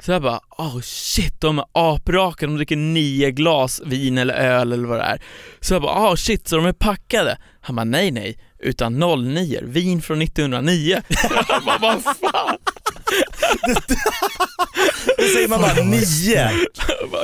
Så 0.04 0.12
jag 0.12 0.22
bara, 0.22 0.40
oh 0.58 0.82
shit, 0.82 1.42
de 1.42 1.60
är 1.60 1.66
apraka, 1.74 2.46
de 2.46 2.56
dricker 2.56 2.76
nio 2.76 3.32
glas 3.32 3.82
vin 3.86 4.18
eller 4.18 4.34
öl 4.34 4.74
eller 4.74 4.88
vad 4.88 5.00
det 5.00 5.04
är. 5.04 5.22
Så 5.60 5.74
jag 5.74 5.82
bara, 5.82 6.12
oh 6.12 6.16
shit, 6.16 6.48
så 6.48 6.56
de 6.56 6.66
är 6.66 6.74
packade? 6.74 7.38
Han 7.62 7.76
bara, 7.76 7.84
nej 7.84 8.12
nej, 8.12 8.40
utan 8.60 9.00
09, 9.00 9.60
vin 9.64 10.02
från 10.02 10.22
1909. 10.22 11.02
jag 11.50 11.64
bara, 11.66 11.78
vad 11.78 12.04
fan? 12.04 12.58
Då 15.18 15.24
säger 15.24 15.48
man 15.48 15.62
bara 15.62 15.84
nio. 15.84 16.52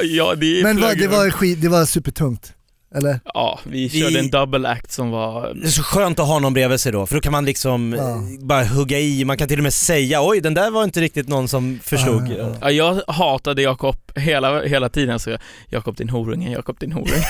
Ja, 0.04 0.36
det 0.36 0.60
är 0.60 0.64
Men 0.64 0.82
vad, 0.82 0.98
det, 0.98 1.08
var 1.08 1.30
skit, 1.30 1.62
det 1.62 1.70
var 1.70 1.86
supertungt. 1.86 2.54
Eller? 2.96 3.20
Ja, 3.26 3.60
vi 3.64 3.88
Vi- 3.88 4.02
körde 4.02 4.20
en 4.20 4.30
double 4.30 4.70
act 4.70 4.92
som 4.92 5.10
var... 5.12 5.54
Det 5.54 5.68
är 5.68 5.72
så 5.72 5.84
skönt 5.84 6.20
att 6.20 6.28
ha 6.28 6.40
någon 6.40 6.54
bredvid 6.54 6.80
sig 6.80 6.92
då, 6.92 7.06
för 7.06 7.16
då 7.16 7.22
kan 7.22 7.32
man 7.32 7.46
liksom 7.46 7.94
Ja. 7.94 8.10
eh, 8.10 8.18
bara 8.40 8.64
hugga 8.64 9.00
i, 9.00 9.26
man 9.26 9.38
kan 9.38 9.48
till 9.48 9.60
och 9.60 9.64
med 9.64 9.74
säga 9.74 10.20
oj 10.28 10.42
den 10.42 10.54
där 10.54 10.72
var 10.72 10.84
inte 10.84 11.02
riktigt 11.02 11.28
någon 11.30 11.48
som 11.48 11.80
förstod. 11.84 12.28
Ja, 12.28 12.34
ja, 12.38 12.48
ja. 12.62 12.72
Ja, 12.72 12.72
jag 12.72 13.14
hatade 13.14 13.62
Jakob 13.62 13.96
hela, 14.16 14.62
hela 14.64 14.90
tiden, 14.90 15.20
så 15.20 15.30
jag, 15.30 15.40
Jakob 15.70 15.96
din 15.98 16.10
horunge, 16.10 16.52
Jakob 16.52 16.80
din 16.80 16.92
horunge. 16.92 17.12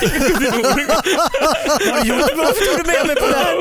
Vad 1.90 2.06
gjorde 2.06 2.20
du? 2.26 2.34
Varför 2.36 2.76
tog 2.76 2.84
du 2.86 2.92
med 2.92 3.06
mig 3.06 3.16
på 3.16 3.26
det 3.26 3.36
här? 3.36 3.54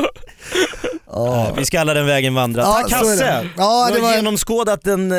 Ja. 1.14 1.54
Vi 1.58 1.66
ska 1.66 1.80
alla 1.82 1.94
den 1.94 2.06
vägen 2.06 2.34
vandra. 2.34 2.62
Ja, 2.62 2.74
Tack 2.82 2.92
Hasse! 2.92 3.16
det. 3.26 3.48
Ja, 3.58 3.88
du 3.90 3.96
det 3.96 4.02
har 4.02 4.08
var- 4.10 4.16
genomskådat 4.16 4.84
den 4.84 5.12
eh, 5.12 5.18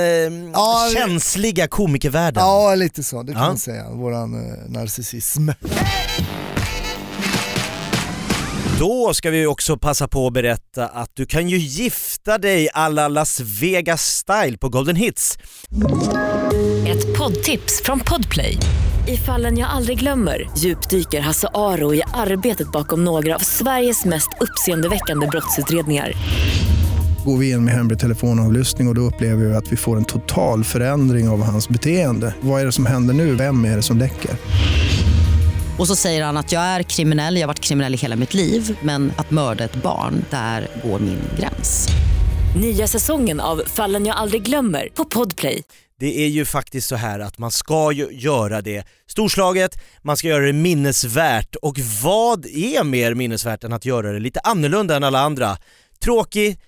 Ja, 0.52 0.88
känsliga 0.94 1.68
komikervärlden. 1.68 2.42
Ja, 2.42 2.74
lite 2.74 3.02
så. 3.02 3.22
Det 3.22 3.32
kan 3.32 3.42
Ja. 3.42 3.48
man 3.48 3.58
säga. 3.58 3.90
Våran 3.90 4.34
eh, 4.34 4.70
narcissism. 4.70 5.48
Då 8.82 9.14
ska 9.14 9.30
vi 9.30 9.46
också 9.46 9.76
passa 9.76 10.08
på 10.08 10.26
att 10.26 10.32
berätta 10.32 10.86
att 10.86 11.10
du 11.14 11.26
kan 11.26 11.48
ju 11.48 11.56
gifta 11.56 12.38
dig 12.38 12.68
alla 12.74 13.08
Las 13.08 13.40
Vegas 13.40 14.02
style 14.02 14.58
på 14.58 14.68
Golden 14.68 14.96
Hits. 14.96 15.38
Ett 16.86 17.18
poddtips 17.18 17.82
från 17.84 18.00
Podplay. 18.00 18.58
I 19.08 19.16
fallen 19.16 19.58
jag 19.58 19.70
aldrig 19.70 19.98
glömmer 19.98 20.50
djupdyker 20.58 21.20
Hasse 21.20 21.48
Aro 21.54 21.94
i 21.94 22.02
arbetet 22.14 22.72
bakom 22.72 23.04
några 23.04 23.34
av 23.34 23.38
Sveriges 23.38 24.04
mest 24.04 24.28
uppseendeväckande 24.40 25.26
brottsutredningar. 25.26 26.12
Går 27.24 27.38
vi 27.38 27.50
in 27.50 27.64
med 27.64 27.74
hemlig 27.74 27.98
telefonavlyssning 27.98 28.88
och, 28.88 28.90
och 28.90 28.94
då 28.94 29.00
upplever 29.00 29.44
vi 29.44 29.54
att 29.54 29.72
vi 29.72 29.76
får 29.76 29.96
en 29.96 30.04
total 30.04 30.64
förändring 30.64 31.28
av 31.28 31.42
hans 31.42 31.68
beteende. 31.68 32.34
Vad 32.40 32.60
är 32.60 32.66
det 32.66 32.72
som 32.72 32.86
händer 32.86 33.14
nu? 33.14 33.34
Vem 33.34 33.64
är 33.64 33.76
det 33.76 33.82
som 33.82 33.98
läcker? 33.98 34.30
Och 35.82 35.88
så 35.88 35.96
säger 35.96 36.24
han 36.24 36.36
att 36.36 36.52
jag 36.52 36.62
är 36.62 36.82
kriminell, 36.82 37.36
jag 37.36 37.42
har 37.42 37.46
varit 37.46 37.60
kriminell 37.60 37.94
i 37.94 37.96
hela 37.96 38.16
mitt 38.16 38.34
liv 38.34 38.78
men 38.82 39.12
att 39.16 39.30
mörda 39.30 39.64
ett 39.64 39.74
barn, 39.74 40.24
där 40.30 40.68
går 40.84 40.98
min 40.98 41.18
gräns. 41.38 41.88
Nya 42.60 42.86
säsongen 42.86 43.40
av 43.40 43.62
Fallen 43.66 44.06
jag 44.06 44.16
aldrig 44.16 44.42
glömmer 44.42 44.88
på 44.94 45.04
Podplay. 45.04 45.62
det 45.98 46.24
är 46.24 46.28
ju 46.28 46.44
faktiskt 46.44 46.88
så 46.88 46.96
här 46.96 47.20
att 47.20 47.38
man 47.38 47.50
ska 47.50 47.92
ju 47.92 48.08
göra 48.10 48.60
det 48.60 48.86
storslaget, 49.06 49.82
man 50.02 50.16
ska 50.16 50.28
göra 50.28 50.46
det 50.46 50.52
minnesvärt 50.52 51.54
och 51.54 51.78
vad 52.02 52.46
är 52.46 52.84
mer 52.84 53.14
minnesvärt 53.14 53.64
än 53.64 53.72
att 53.72 53.84
göra 53.84 54.12
det 54.12 54.18
lite 54.18 54.40
annorlunda 54.40 54.96
än 54.96 55.04
alla 55.04 55.20
andra? 55.20 55.56
Tråkig, 56.04 56.58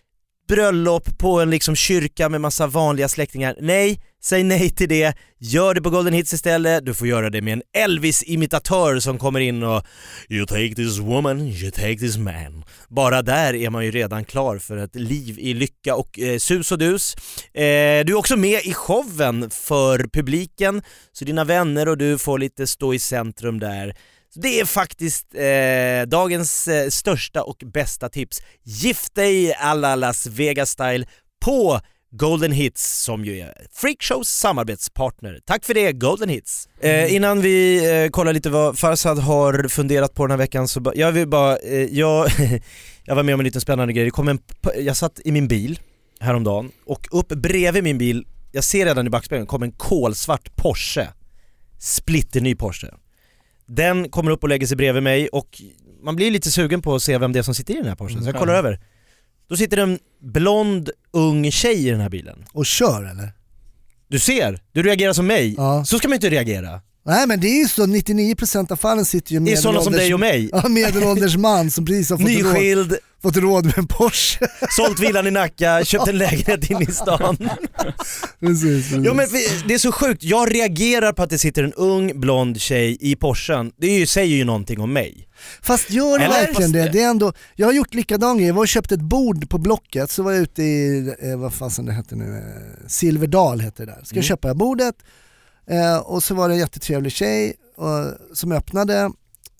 bröllop 0.49 1.19
på 1.19 1.41
en 1.41 1.51
liksom 1.51 1.77
kyrka 1.77 2.29
med 2.29 2.41
massa 2.41 2.67
vanliga 2.67 3.09
släktingar. 3.09 3.57
Nej, 3.61 4.01
säg 4.23 4.43
nej 4.43 4.71
till 4.71 4.89
det. 4.89 5.15
Gör 5.39 5.75
det 5.75 5.83
på 5.83 5.91
Golden 5.91 6.13
Hits 6.13 6.33
istället. 6.33 6.87
Du 6.87 6.95
får 6.95 7.07
göra 7.07 7.31
det 7.31 7.43
med 7.43 7.53
en 7.53 7.63
Elvis-imitatör 7.73 9.01
som 9.01 9.19
kommer 9.19 9.41
in 9.41 9.63
och 9.63 9.83
You 10.29 10.47
take 10.47 10.75
this 10.75 10.99
woman, 10.99 11.41
you 11.41 11.71
take 11.71 11.97
this 11.97 12.17
man. 12.17 12.65
Bara 12.89 13.23
där 13.23 13.55
är 13.55 13.71
man 13.71 13.85
ju 13.85 13.91
redan 13.91 14.25
klar 14.25 14.59
för 14.59 14.77
ett 14.77 14.95
liv 14.95 15.39
i 15.39 15.55
lycka 15.55 15.95
och 15.95 16.19
eh, 16.19 16.39
sus 16.39 16.73
och 16.73 16.79
dus. 16.79 17.15
Eh, 17.55 18.05
du 18.05 18.13
är 18.13 18.15
också 18.15 18.37
med 18.37 18.61
i 18.65 18.75
showen 18.75 19.51
för 19.51 20.09
publiken, 20.13 20.83
så 21.13 21.25
dina 21.25 21.45
vänner 21.45 21.89
och 21.89 21.99
du 21.99 22.19
får 22.19 22.39
lite 22.39 22.67
stå 22.67 22.95
i 22.95 22.99
centrum 22.99 23.61
där. 23.61 23.95
Det 24.35 24.61
är 24.61 24.65
faktiskt 24.65 25.35
eh, 25.35 26.09
dagens 26.09 26.69
eh, 26.69 26.89
största 26.89 27.43
och 27.43 27.63
bästa 27.65 28.09
tips. 28.09 28.43
Gift 28.63 29.15
dig 29.15 29.55
alla 29.55 29.97
Las 29.97 30.27
Vegas-style 30.27 31.07
på 31.45 31.81
Golden 32.17 32.53
Hits 32.53 33.05
som 33.05 33.25
ju 33.25 33.41
är 33.41 33.67
Freakshows 33.73 34.29
samarbetspartner. 34.29 35.41
Tack 35.45 35.65
för 35.65 35.75
det 35.75 35.93
Golden 35.93 36.29
Hits! 36.29 36.69
Eh, 36.81 37.15
innan 37.15 37.41
vi 37.41 37.85
eh, 38.05 38.11
kollar 38.11 38.33
lite 38.33 38.51
vad 38.51 38.79
Farsad 38.79 39.19
har 39.19 39.69
funderat 39.69 40.15
på 40.15 40.25
den 40.25 40.31
här 40.31 40.39
veckan 40.39 40.69
så 40.69 40.93
jag 40.95 41.13
vill 41.13 41.29
bara, 41.29 41.57
eh, 41.57 41.85
jag, 41.85 42.29
jag 43.05 43.15
var 43.15 43.23
med 43.23 43.35
om 43.35 43.41
en 43.41 43.45
liten 43.45 43.61
spännande 43.61 43.93
grej. 43.93 44.05
Det 44.05 44.11
kom 44.11 44.29
en, 44.29 44.39
jag 44.79 44.97
satt 44.97 45.21
i 45.25 45.33
min 45.33 45.49
bil 45.49 45.81
häromdagen 46.21 46.71
och 46.87 47.09
upp 47.11 47.29
bredvid 47.29 47.85
min 47.85 47.99
bil, 47.99 48.27
jag 48.53 48.65
ser 48.65 48.85
redan 48.85 49.07
i 49.07 49.11
backspegeln, 49.11 49.47
kom 49.47 49.63
en 49.63 49.73
kolsvart 49.73 50.57
Porsche. 50.57 51.09
Splitterny 51.79 52.55
Porsche. 52.55 52.95
Den 53.67 54.09
kommer 54.09 54.31
upp 54.31 54.43
och 54.43 54.49
lägger 54.49 54.67
sig 54.67 54.77
bredvid 54.77 55.03
mig 55.03 55.29
och 55.29 55.63
man 56.03 56.17
blir 56.17 56.31
lite 56.31 56.51
sugen 56.51 56.83
på 56.83 56.95
att 56.95 57.03
se 57.03 57.19
vem 57.19 57.33
det 57.33 57.39
är 57.39 57.43
som 57.43 57.55
sitter 57.55 57.75
i 57.75 57.77
den 57.77 57.87
här 57.87 57.95
Porschen, 57.97 58.23
så 58.23 58.29
jag 58.29 58.37
kollar 58.37 58.53
Ja. 58.53 58.59
över. 58.59 58.81
Då 59.49 59.57
sitter 59.57 59.77
en 59.77 59.99
blond 60.21 60.91
ung 61.13 61.51
tjej 61.51 61.87
i 61.87 61.91
den 61.91 62.01
här 62.01 62.09
bilen. 62.09 62.45
Och 62.53 62.67
kör 62.67 63.05
eller? 63.11 63.33
Du 64.09 64.19
ser, 64.19 64.61
du 64.73 64.83
reagerar 64.83 65.13
som 65.13 65.27
mig. 65.27 65.55
Ja. 65.57 65.85
Så 65.85 65.99
ska 65.99 66.09
man 66.09 66.15
inte 66.15 66.31
reagera. 66.31 66.81
Nej 67.07 67.27
men 67.27 67.41
det 67.41 67.47
är 67.49 67.59
ju 67.63 67.69
så, 67.69 67.87
99% 67.87 68.73
av 68.73 68.77
fallen 68.77 69.05
sitter 69.05 69.33
ju 69.33 69.41
Det 69.41 69.53
är 69.53 69.57
sådana 69.57 69.81
som 69.81 69.93
medelålders- 69.93 69.97
dig 69.97 70.15
och 70.15 70.21
mig. 70.21 70.49
Ja, 70.53 70.69
medelålders 70.69 71.37
man 71.37 71.71
som 71.71 71.85
precis 71.85 72.11
har 72.11 72.17
fått 72.19 72.27
råd, 72.29 72.55
Nyskild, 72.55 72.95
fått 73.23 73.37
råd 73.37 73.65
med 73.65 73.79
en 73.79 73.87
Porsche. 73.87 74.47
sålt 74.71 75.01
villan 75.01 75.27
i 75.27 75.31
Nacka, 75.31 75.85
köpt 75.85 76.09
en 76.09 76.19
lägenhet 76.19 76.71
inne 76.71 76.83
i 76.83 76.87
stan. 76.93 77.37
precis, 78.41 78.61
precis. 78.61 78.93
Jo 78.93 79.15
men 79.15 79.27
det 79.69 79.75
är 79.75 79.79
så 79.79 79.93
sjukt, 79.93 80.23
jag 80.23 80.55
reagerar 80.55 81.13
på 81.13 81.23
att 81.23 81.31
det 81.31 81.39
sitter 81.39 81.63
en 81.65 81.73
ung 81.73 82.21
blond 82.21 82.61
tjej 82.61 82.97
i 83.01 83.17
Porschen. 83.17 83.73
Det 83.77 83.87
ju, 83.87 84.07
säger 84.07 84.37
ju 84.37 84.45
någonting 84.45 84.81
om 84.81 84.93
mig. 84.93 85.29
Fast 85.63 85.91
gör 85.91 86.19
det 86.19 86.29
verkligen 86.29 86.73
det? 86.73 86.89
det- 86.89 87.03
är 87.03 87.09
ändå, 87.09 87.33
jag 87.57 87.67
har 87.67 87.73
gjort 87.73 87.95
likadan 87.95 88.39
grej, 88.39 88.47
jag 88.47 88.55
var 88.55 88.63
och 88.63 88.69
köpte 88.69 88.95
ett 88.95 89.01
bord 89.01 89.49
på 89.51 89.59
Blocket, 89.59 90.11
så 90.11 90.23
var 90.23 90.33
jag 90.33 90.43
ute 90.43 90.63
i, 90.63 91.15
eh, 91.23 91.37
vad 91.37 91.55
fasen 91.55 91.87
det 91.87 91.93
hette 91.93 92.17
nu, 92.17 92.25
eh, 92.37 92.89
Silverdal 92.89 93.61
heter 93.61 93.87
det 93.87 93.93
där. 93.93 94.01
Ska 94.05 94.17
jag 94.17 94.23
Mm. 94.25 94.29
köpa 94.29 94.55
bordet 94.55 94.95
eh, 95.67 95.97
och 95.99 96.23
så 96.25 96.35
var 96.35 96.49
det 96.49 96.55
en 96.55 96.59
jättetrevlig 96.59 97.13
tjej 97.13 97.55
och, 97.77 98.37
som 98.37 98.53
öppnade 98.53 99.11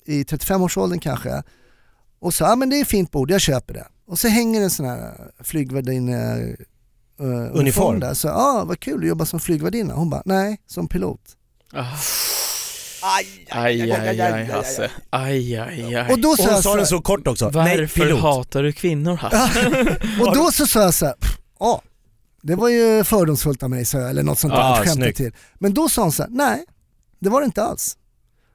i 0.07 0.23
35-årsåldern 0.23 0.99
kanske 1.01 1.43
och 2.21 2.35
sa 2.35 2.53
ah, 2.53 2.57
men 2.57 2.71
det 2.71 2.77
är 2.77 2.83
ett 2.83 2.89
fint 2.89 3.11
bord, 3.11 3.31
jag 3.31 3.41
köper 3.41 3.75
det. 3.75 3.87
Och 4.07 4.19
så 4.19 4.29
hänger 4.29 4.63
en 4.63 4.71
sån 4.71 4.87
här 4.87 5.31
flygvärdinne 5.41 6.37
uh, 7.21 7.57
Uniform. 7.59 8.01
där, 8.01 8.15
så 8.15 8.29
ah, 8.29 8.65
vad 8.65 8.81
kul 8.81 9.01
du 9.01 9.07
jobbar 9.09 9.25
som 9.25 9.41
flygvärdinna. 9.41 9.95
Hon 9.95 10.11
bara, 10.11 10.23
nej 10.25 10.61
som 10.67 10.89
pilot. 10.89 11.21
Ah. 11.73 11.85
Aj, 13.03 13.47
aj, 13.51 13.93
aj, 13.93 14.45
Hasse. 14.45 14.91
Aj, 15.11 15.57
aj, 15.57 15.95
aj. 15.97 16.13
Och 16.13 16.19
då 16.19 16.29
Och 16.29 16.37
sa 16.37 16.43
hon 16.45 16.53
jag 16.55 16.63
sa 16.63 16.77
här, 16.77 16.85
så 16.85 17.01
kort 17.01 17.27
också. 17.27 17.51
Nej, 17.55 17.79
Varför 17.81 18.01
pilot. 18.01 18.21
hatar 18.23 18.63
du 18.63 18.73
kvinnor 18.73 19.15
Hasse? 19.17 19.99
Och 20.21 20.37
då 20.37 20.51
så 20.53 20.67
sa 20.67 20.83
jag 20.83 20.95
så 20.95 21.07
här, 21.07 21.15
"Pff, 21.21 21.39
ja, 21.61 21.83
det 22.47 22.55
var 22.55 22.69
ju 22.69 23.05
fördomsfullt 23.05 23.63
av 23.63 23.71
mig, 23.71 23.85
jag, 23.93 24.11
eller 24.11 24.23
något 24.23 24.39
sånt 24.39 24.53
där, 24.53 24.61
Ja, 24.61 24.73
att 24.73 24.79
skämta 24.79 24.93
snyggt. 24.95 25.17
till. 25.17 25.33
Men 25.55 25.75
då 25.75 25.89
sa 25.89 26.03
hon 26.03 26.13
så 26.13 26.23
här, 26.23 26.31
nej, 26.31 26.65
det 27.19 27.29
var 27.31 27.41
det 27.41 27.45
inte 27.47 27.63
alls. 27.63 27.97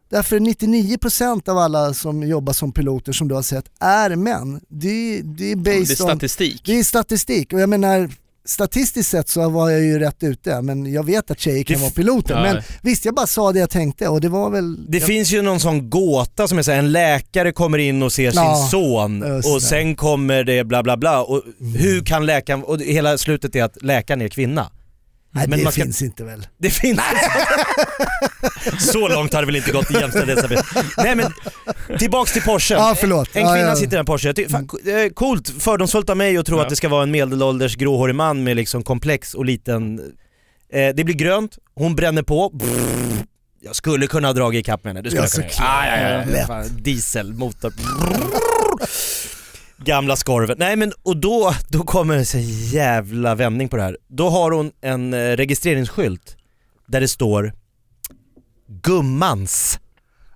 Därför 0.10 0.39
99% 0.39 1.49
av 1.49 1.58
alla 1.58 1.93
som 1.93 2.23
jobbar 2.23 2.54
som 2.54 2.71
piloter 2.71 3.12
som 3.12 3.28
du 3.28 3.36
har 3.36 3.41
sett 3.41 3.65
är 3.80 4.15
män. 4.15 4.62
Det, 4.67 5.21
det 5.21 5.52
är 5.52 5.56
Det 5.56 5.71
är 5.71 5.80
based 5.80 6.02
on, 6.02 6.08
statistik. 6.08 6.62
det 6.65 6.80
är 6.80 6.84
statistik 6.84 7.54
och 7.54 7.60
jag 7.60 7.69
menar 7.69 8.10
statistiskt 8.50 9.10
sett 9.10 9.30
så 9.30 9.50
var 9.50 9.70
jag 9.70 9.82
ju 9.82 10.00
rätt 10.00 10.24
ute 10.24 10.62
men 10.62 10.94
jag 10.94 11.06
vet 11.06 11.32
att 11.32 11.40
tjejer 11.40 11.64
kan 11.64 11.76
Det 11.76 11.82
vara 11.82 11.92
piloter. 11.92 12.36
Ja. 12.36 12.42
Men 12.42 12.62
visst, 12.82 13.06
jag 13.06 13.16
bara 13.16 13.28
sa 13.28 13.52
det 13.52 13.60
jag 13.60 13.70
tänkte 13.70 14.08
och 14.08 14.22
det 14.22 14.30
var 14.30 14.50
väl... 14.50 14.92
Det 14.92 14.98
jag, 14.98 15.08
finns 15.08 15.32
ju 15.32 15.42
någon 15.42 15.60
sån 15.60 15.90
gåta 15.90 16.48
som 16.48 16.58
är 16.58 16.62
så 16.62 16.72
här, 16.72 16.80
en 16.80 16.92
läkare 16.92 17.52
kommer 17.52 17.78
in 17.78 18.04
och 18.04 18.14
ser 18.14 18.32
Ja, 18.36 18.56
sin 18.56 18.70
son 18.70 19.24
och 19.54 19.62
sen 19.62 19.96
kommer 19.96 20.44
det 20.44 20.64
bla 20.64 20.84
bla 20.84 20.98
bla 20.98 21.24
och 21.24 21.44
hur 21.76 22.06
kan 22.06 22.26
läkaren, 22.26 22.64
och 22.64 22.82
hela 22.82 23.18
slutet 23.18 23.56
är 23.56 23.64
att 23.64 23.84
läkaren 23.84 24.22
är 24.22 24.28
kvinna. 24.28 24.72
Nej, 25.32 25.48
men 25.48 25.60
det 25.60 25.72
ska- 25.72 25.82
finns 25.84 26.02
inte 26.02 26.24
väl. 26.24 26.48
Det 26.58 26.70
finns 26.70 27.00
Så 28.80 29.08
långt 29.08 29.34
har 29.34 29.42
det 29.42 29.46
väl 29.46 29.56
inte 29.56 29.72
gått 29.72 29.92
i 29.92 29.94
jämställdhetsarbetet. 29.94 30.65
Nej 30.98 31.15
men 31.15 31.34
tillbaks 32.00 32.34
till 32.34 32.42
Porsche. 32.42 32.74
Ja, 32.76 32.96
förlåt. 33.00 33.30
En 33.36 33.42
Ja, 33.42 33.54
kvinna 33.54 33.68
ja. 33.68 33.76
sitter 33.76 33.98
i 33.98 34.00
en 34.00 34.06
Porsche. 34.06 34.28
Jag 34.30 34.36
tycker, 34.36 34.50
fan, 34.52 34.70
eh, 34.86 35.10
coolt, 35.13 35.50
fördomsfullt 35.60 36.10
av 36.10 36.18
mig 36.18 36.38
att 36.38 36.46
tro 36.46 36.58
Ja. 36.58 36.63
att 36.63 36.70
det 36.70 36.76
ska 36.76 36.89
vara 36.89 37.04
en 37.04 37.12
medelålders 37.12 37.76
gråhårig 37.76 38.15
man 38.15 38.44
med 38.44 38.56
liksom 38.56 38.84
komplex 38.84 39.34
och 39.34 39.46
liten... 39.46 40.00
Eh, 40.74 40.96
det 40.96 41.04
blir 41.04 41.15
grönt, 41.15 41.58
hon 41.76 41.96
bränner 41.96 42.24
på. 42.24 42.50
Brrr. 42.50 43.26
Jag 43.62 43.76
skulle 43.76 44.08
kunna 44.08 44.28
ha 44.28 44.34
dragit 44.34 44.60
ikapp 44.60 44.84
med 44.84 44.89
henne, 44.94 45.02
det 45.02 45.10
skulle 45.10 45.24
Ja, 45.24 45.30
jag 45.44 45.52
kunna. 45.52 45.70
Ah, 45.70 45.86
ja, 45.88 46.24
ja, 46.48 46.63
ja. 46.63 46.63
Dieselmotor. 46.70 47.74
Gamla 49.86 50.15
skorven. 50.15 50.56
Nej 50.60 50.76
men 50.76 50.94
och 51.04 51.18
då, 51.18 51.54
då 51.70 51.84
kommer 51.84 52.18
en 52.18 52.26
så 52.26 52.38
jävla 52.74 53.36
vändning 53.36 53.70
på 53.70 53.78
det 53.78 53.84
här. 53.84 53.98
Då 54.08 54.30
har 54.30 54.52
hon 54.52 54.72
en 54.82 55.13
eh, 55.13 55.18
registreringsskylt 55.18 56.38
där 56.88 57.02
det 57.02 57.08
står 57.08 57.54
Gummans. 58.82 59.80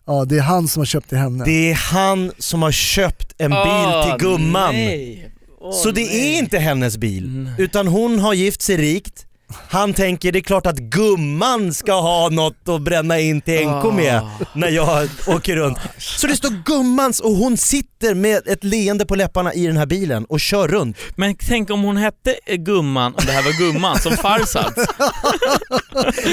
Ja, 0.05 0.25
det 0.25 0.37
är 0.37 0.41
han 0.41 0.67
som 0.67 0.79
har 0.79 0.85
köpt 0.85 1.09
till 1.09 1.17
henne. 1.17 1.45
Det 1.45 1.71
är 1.71 1.75
han 1.75 2.31
som 2.37 2.61
har 2.61 2.71
köpt 2.71 3.33
en 3.37 3.51
bil 3.51 3.59
Åh, 3.65 4.03
till 4.17 4.27
gumman. 4.27 4.75
nej. 4.75 5.31
Åh, 5.59 5.71
Så 5.71 5.91
det 5.91 6.01
nej. 6.01 6.33
är 6.35 6.39
inte 6.39 6.57
hennes 6.59 6.97
bil, 6.97 7.51
utan 7.57 7.87
hon 7.87 8.19
har 8.19 8.33
gift 8.33 8.61
sig 8.61 8.77
rikt. 8.77 9.25
Han 9.69 9.93
tänker 9.93 10.31
det 10.31 10.39
är 10.39 10.43
klart 10.43 10.65
att 10.65 10.77
gumman 10.77 11.73
ska 11.73 11.93
ha 12.01 12.29
något 12.29 12.69
att 12.69 12.81
bränna 12.81 13.19
in 13.19 13.41
till 13.41 13.67
NK 13.67 13.93
med 13.93 14.15
Ah. 14.21 14.29
när 14.53 14.69
jag 14.69 15.09
åker 15.27 15.55
runt. 15.55 15.77
Så 15.97 16.27
det 16.27 16.35
står 16.35 16.63
gummans 16.65 17.19
och 17.19 17.31
hon 17.31 17.57
sitter 17.57 18.13
med 18.15 18.47
ett 18.47 18.63
leende 18.63 19.05
på 19.05 19.15
läpparna 19.15 19.53
i 19.53 19.67
den 19.67 19.77
här 19.77 19.85
bilen 19.85 20.25
och 20.25 20.39
kör 20.39 20.67
runt. 20.67 20.97
Men 21.15 21.35
tänk 21.35 21.69
om 21.69 21.81
hon 21.83 21.97
hette 21.97 22.35
Gumman, 22.57 23.13
om 23.15 23.25
det 23.25 23.31
här 23.31 23.43
var 23.43 23.51
Gumman 23.51 23.99
som 23.99 24.11
Farsad. 24.17 24.73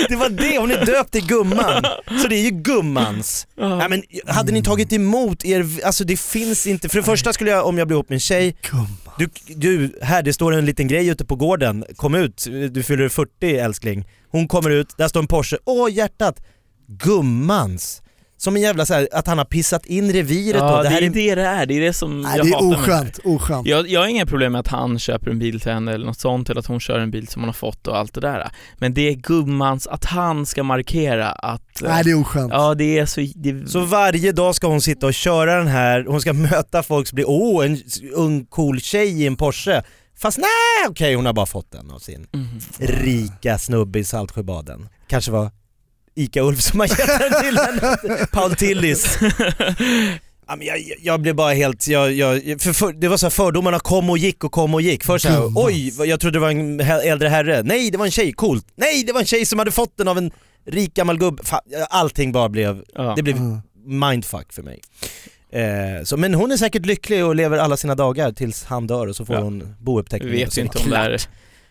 Det 0.09 0.17
var 0.17 0.29
det, 0.29 0.59
hon 0.59 0.71
är 0.71 0.85
döpt 0.87 1.13
till 1.13 1.27
gumman. 1.27 1.83
Så 2.23 2.29
det 2.29 2.37
är 2.37 2.43
ju 2.43 2.51
gummans. 2.51 3.47
Nej, 3.57 3.89
men 3.89 4.03
hade 4.27 4.53
ni 4.53 4.63
tagit 4.63 4.93
emot 4.93 5.45
er, 5.45 5.67
alltså 5.85 6.05
det 6.05 6.21
finns 6.21 6.67
inte, 6.67 6.89
för 6.89 6.97
det 6.97 7.03
första 7.03 7.33
skulle 7.33 7.51
jag 7.51 7.67
om 7.67 7.79
jag 7.79 7.87
blir 7.89 7.95
ihop 7.97 8.09
med 8.09 8.17
en 8.17 8.21
tjej, 8.21 8.57
Gumman. 8.71 8.89
du, 9.19 9.29
du, 9.47 9.99
här 10.03 10.23
det 10.23 10.33
står 10.33 10.53
en 10.55 10.67
liten 10.67 10.89
grej 10.89 11.07
ute 11.09 11.25
på 11.25 11.37
gården, 11.37 11.85
kom 11.97 12.15
ut, 12.15 12.47
du 12.71 12.83
fyller 12.83 13.09
40 13.11 13.57
älskling. 13.57 14.09
Hon 14.31 14.49
kommer 14.49 14.71
ut, 14.71 14.89
där 14.99 15.09
står 15.09 15.21
en 15.21 15.27
Porsche, 15.27 15.57
åh 15.65 15.91
hjärtat, 15.93 16.43
gummans. 16.89 18.03
Som 18.37 18.57
en 18.57 18.63
jävla 18.63 18.87
så 18.87 18.95
här, 18.95 19.09
att 19.13 19.27
han 19.27 19.39
har 19.39 19.45
pissat 19.45 19.87
in 19.87 20.13
reviret 20.13 20.61
Ja, 20.61 20.77
då. 20.77 20.83
det, 20.83 20.89
här 20.89 21.03
är 21.03 21.09
det 21.11 21.35
det 21.35 21.41
är, 21.43 21.67
det 21.67 21.75
är 21.75 21.81
det 21.81 21.93
som 21.93 22.23
Nej, 22.23 22.37
jag 22.37 22.47
det 22.47 22.51
är 22.51 22.55
hatar 22.55 22.69
med 22.69 22.79
oskönt, 22.79 23.19
oskönt. 23.25 23.67
Jag, 23.67 23.89
jag 23.89 24.01
har 24.01 24.07
inga 24.07 24.27
problem 24.27 24.53
med 24.53 24.59
att 24.61 24.69
han 24.69 24.99
köper 24.99 25.31
en 25.31 25.39
bil 25.39 25.61
till 25.61 25.73
henne 25.73 25.93
eller 25.93 26.07
något 26.07 26.19
sånt, 26.21 26.51
eller 26.51 26.59
att 26.61 26.67
hon 26.67 26.81
kör 26.81 26.99
en 26.99 27.11
bil 27.11 27.29
som 27.29 27.43
hon 27.43 27.49
har 27.49 27.53
fått 27.53 27.87
och 27.87 27.97
allt 27.99 28.15
det 28.15 28.21
där. 28.21 28.51
Men 28.79 28.95
det 28.95 29.09
är 29.09 29.13
gummans, 29.15 29.87
att 29.87 30.05
han 30.05 30.47
ska 30.47 30.63
markera 30.63 31.29
att... 31.33 31.83
eh, 31.83 31.89
Nej 31.89 32.05
det 32.05 32.11
är 32.11 32.21
oskönt. 32.21 32.53
Ja, 32.53 32.75
det 32.75 32.99
är 32.99 33.07
så... 33.07 33.21
Det, 33.35 33.69
Så 33.71 33.81
varje 33.81 34.33
dag 34.33 34.55
ska 34.55 34.67
hon 34.67 34.81
sitta 34.81 35.07
och 35.07 35.15
köra 35.15 35.57
den 35.59 35.67
här, 35.69 36.05
hon 36.09 36.21
ska 36.21 36.33
möta 36.33 36.83
folk 36.83 37.07
som 37.09 37.17
blir 37.17 37.29
åh 37.29 37.65
en 37.67 37.79
ung 38.15 38.45
cool 38.47 38.81
tjej 38.81 39.23
i 39.23 39.27
en 39.27 39.37
Porsche. 39.37 39.83
Fast 40.21 40.39
nej 40.39 40.89
okej 40.89 41.15
hon 41.15 41.27
har 41.27 41.33
bara 41.33 41.47
fått 41.47 41.73
den 41.73 41.91
av 41.91 41.99
sin 41.99 42.27
Mhm. 42.33 42.61
rika 42.79 43.59
snubbe 43.59 43.99
i 43.99 44.05
Saltsjöbaden. 44.05 44.89
Kanske 45.09 45.31
var 45.31 45.51
Ica-Ulf 46.15 46.61
som 46.61 46.81
har 46.81 46.87
gett 46.87 47.19
den 47.31 47.43
till 47.43 47.59
henne. 47.59 48.27
Paul 48.33 48.55
Tillis. 48.55 49.19
Jag, 50.61 50.79
jag 51.03 51.21
blev 51.21 51.35
bara 51.35 51.53
helt, 51.53 51.89
jag, 51.89 52.13
jag, 52.13 52.61
för, 52.63 52.73
för, 52.73 52.93
det 52.93 53.09
var 53.09 53.17
så 53.17 53.27
här 53.27 53.31
fördomarna 53.31 53.79
kom 53.79 54.11
och 54.11 54.19
gick 54.19 54.45
och 54.45 54.53
kom 54.53 54.75
och 54.75 54.83
gick. 54.83 55.05
Först 55.05 55.25
såhär, 55.25 55.43
oj 55.55 55.93
jag 56.09 56.21
trodde 56.21 56.37
det 56.39 56.41
var 56.41 56.51
en 56.51 56.81
äldre 56.81 57.29
herre. 57.29 57.63
Nej 57.63 57.91
det 57.91 57.99
var 57.99 58.05
en 58.05 58.11
tjej, 58.11 58.33
coolt. 58.33 58.67
Nej 58.77 59.05
det 59.05 59.13
var 59.13 59.21
en 59.21 59.27
tjej 59.27 59.47
som 59.47 59.59
hade 59.59 59.71
fått 59.71 59.97
den 59.97 60.09
av 60.09 60.19
en 60.19 60.31
rik 60.67 60.95
gammal 60.95 61.19
gubbe. 61.19 61.43
Allting 61.91 62.33
bara 62.33 62.49
blev, 62.49 62.85
ja. 62.95 63.13
det 63.17 63.23
blev 63.23 63.37
Mm. 63.37 63.61
mindfuck 64.11 64.53
för 64.53 64.63
mig. 64.63 64.81
Eh, 65.53 66.05
så, 66.05 66.17
men 66.17 66.35
hon 66.35 66.53
är 66.53 66.57
säkert 66.57 66.87
lycklig 66.87 67.25
och 67.25 67.35
lever 67.35 67.59
alla 67.59 67.77
sina 67.77 67.95
dagar 67.95 68.33
tills 68.33 68.65
han 68.65 68.87
dör 68.87 69.07
och 69.07 69.17
så 69.17 69.25
får 69.27 69.37
Ja. 69.37 69.43
hon 69.43 69.59
Vi 69.59 69.85
bouppteckning. 69.85 70.33
och 70.33 70.39
vet 70.39 70.57
inte 70.57 70.79
om 70.79 70.91
det 70.91 70.97
är... 70.97 71.11
Hon 71.11 71.19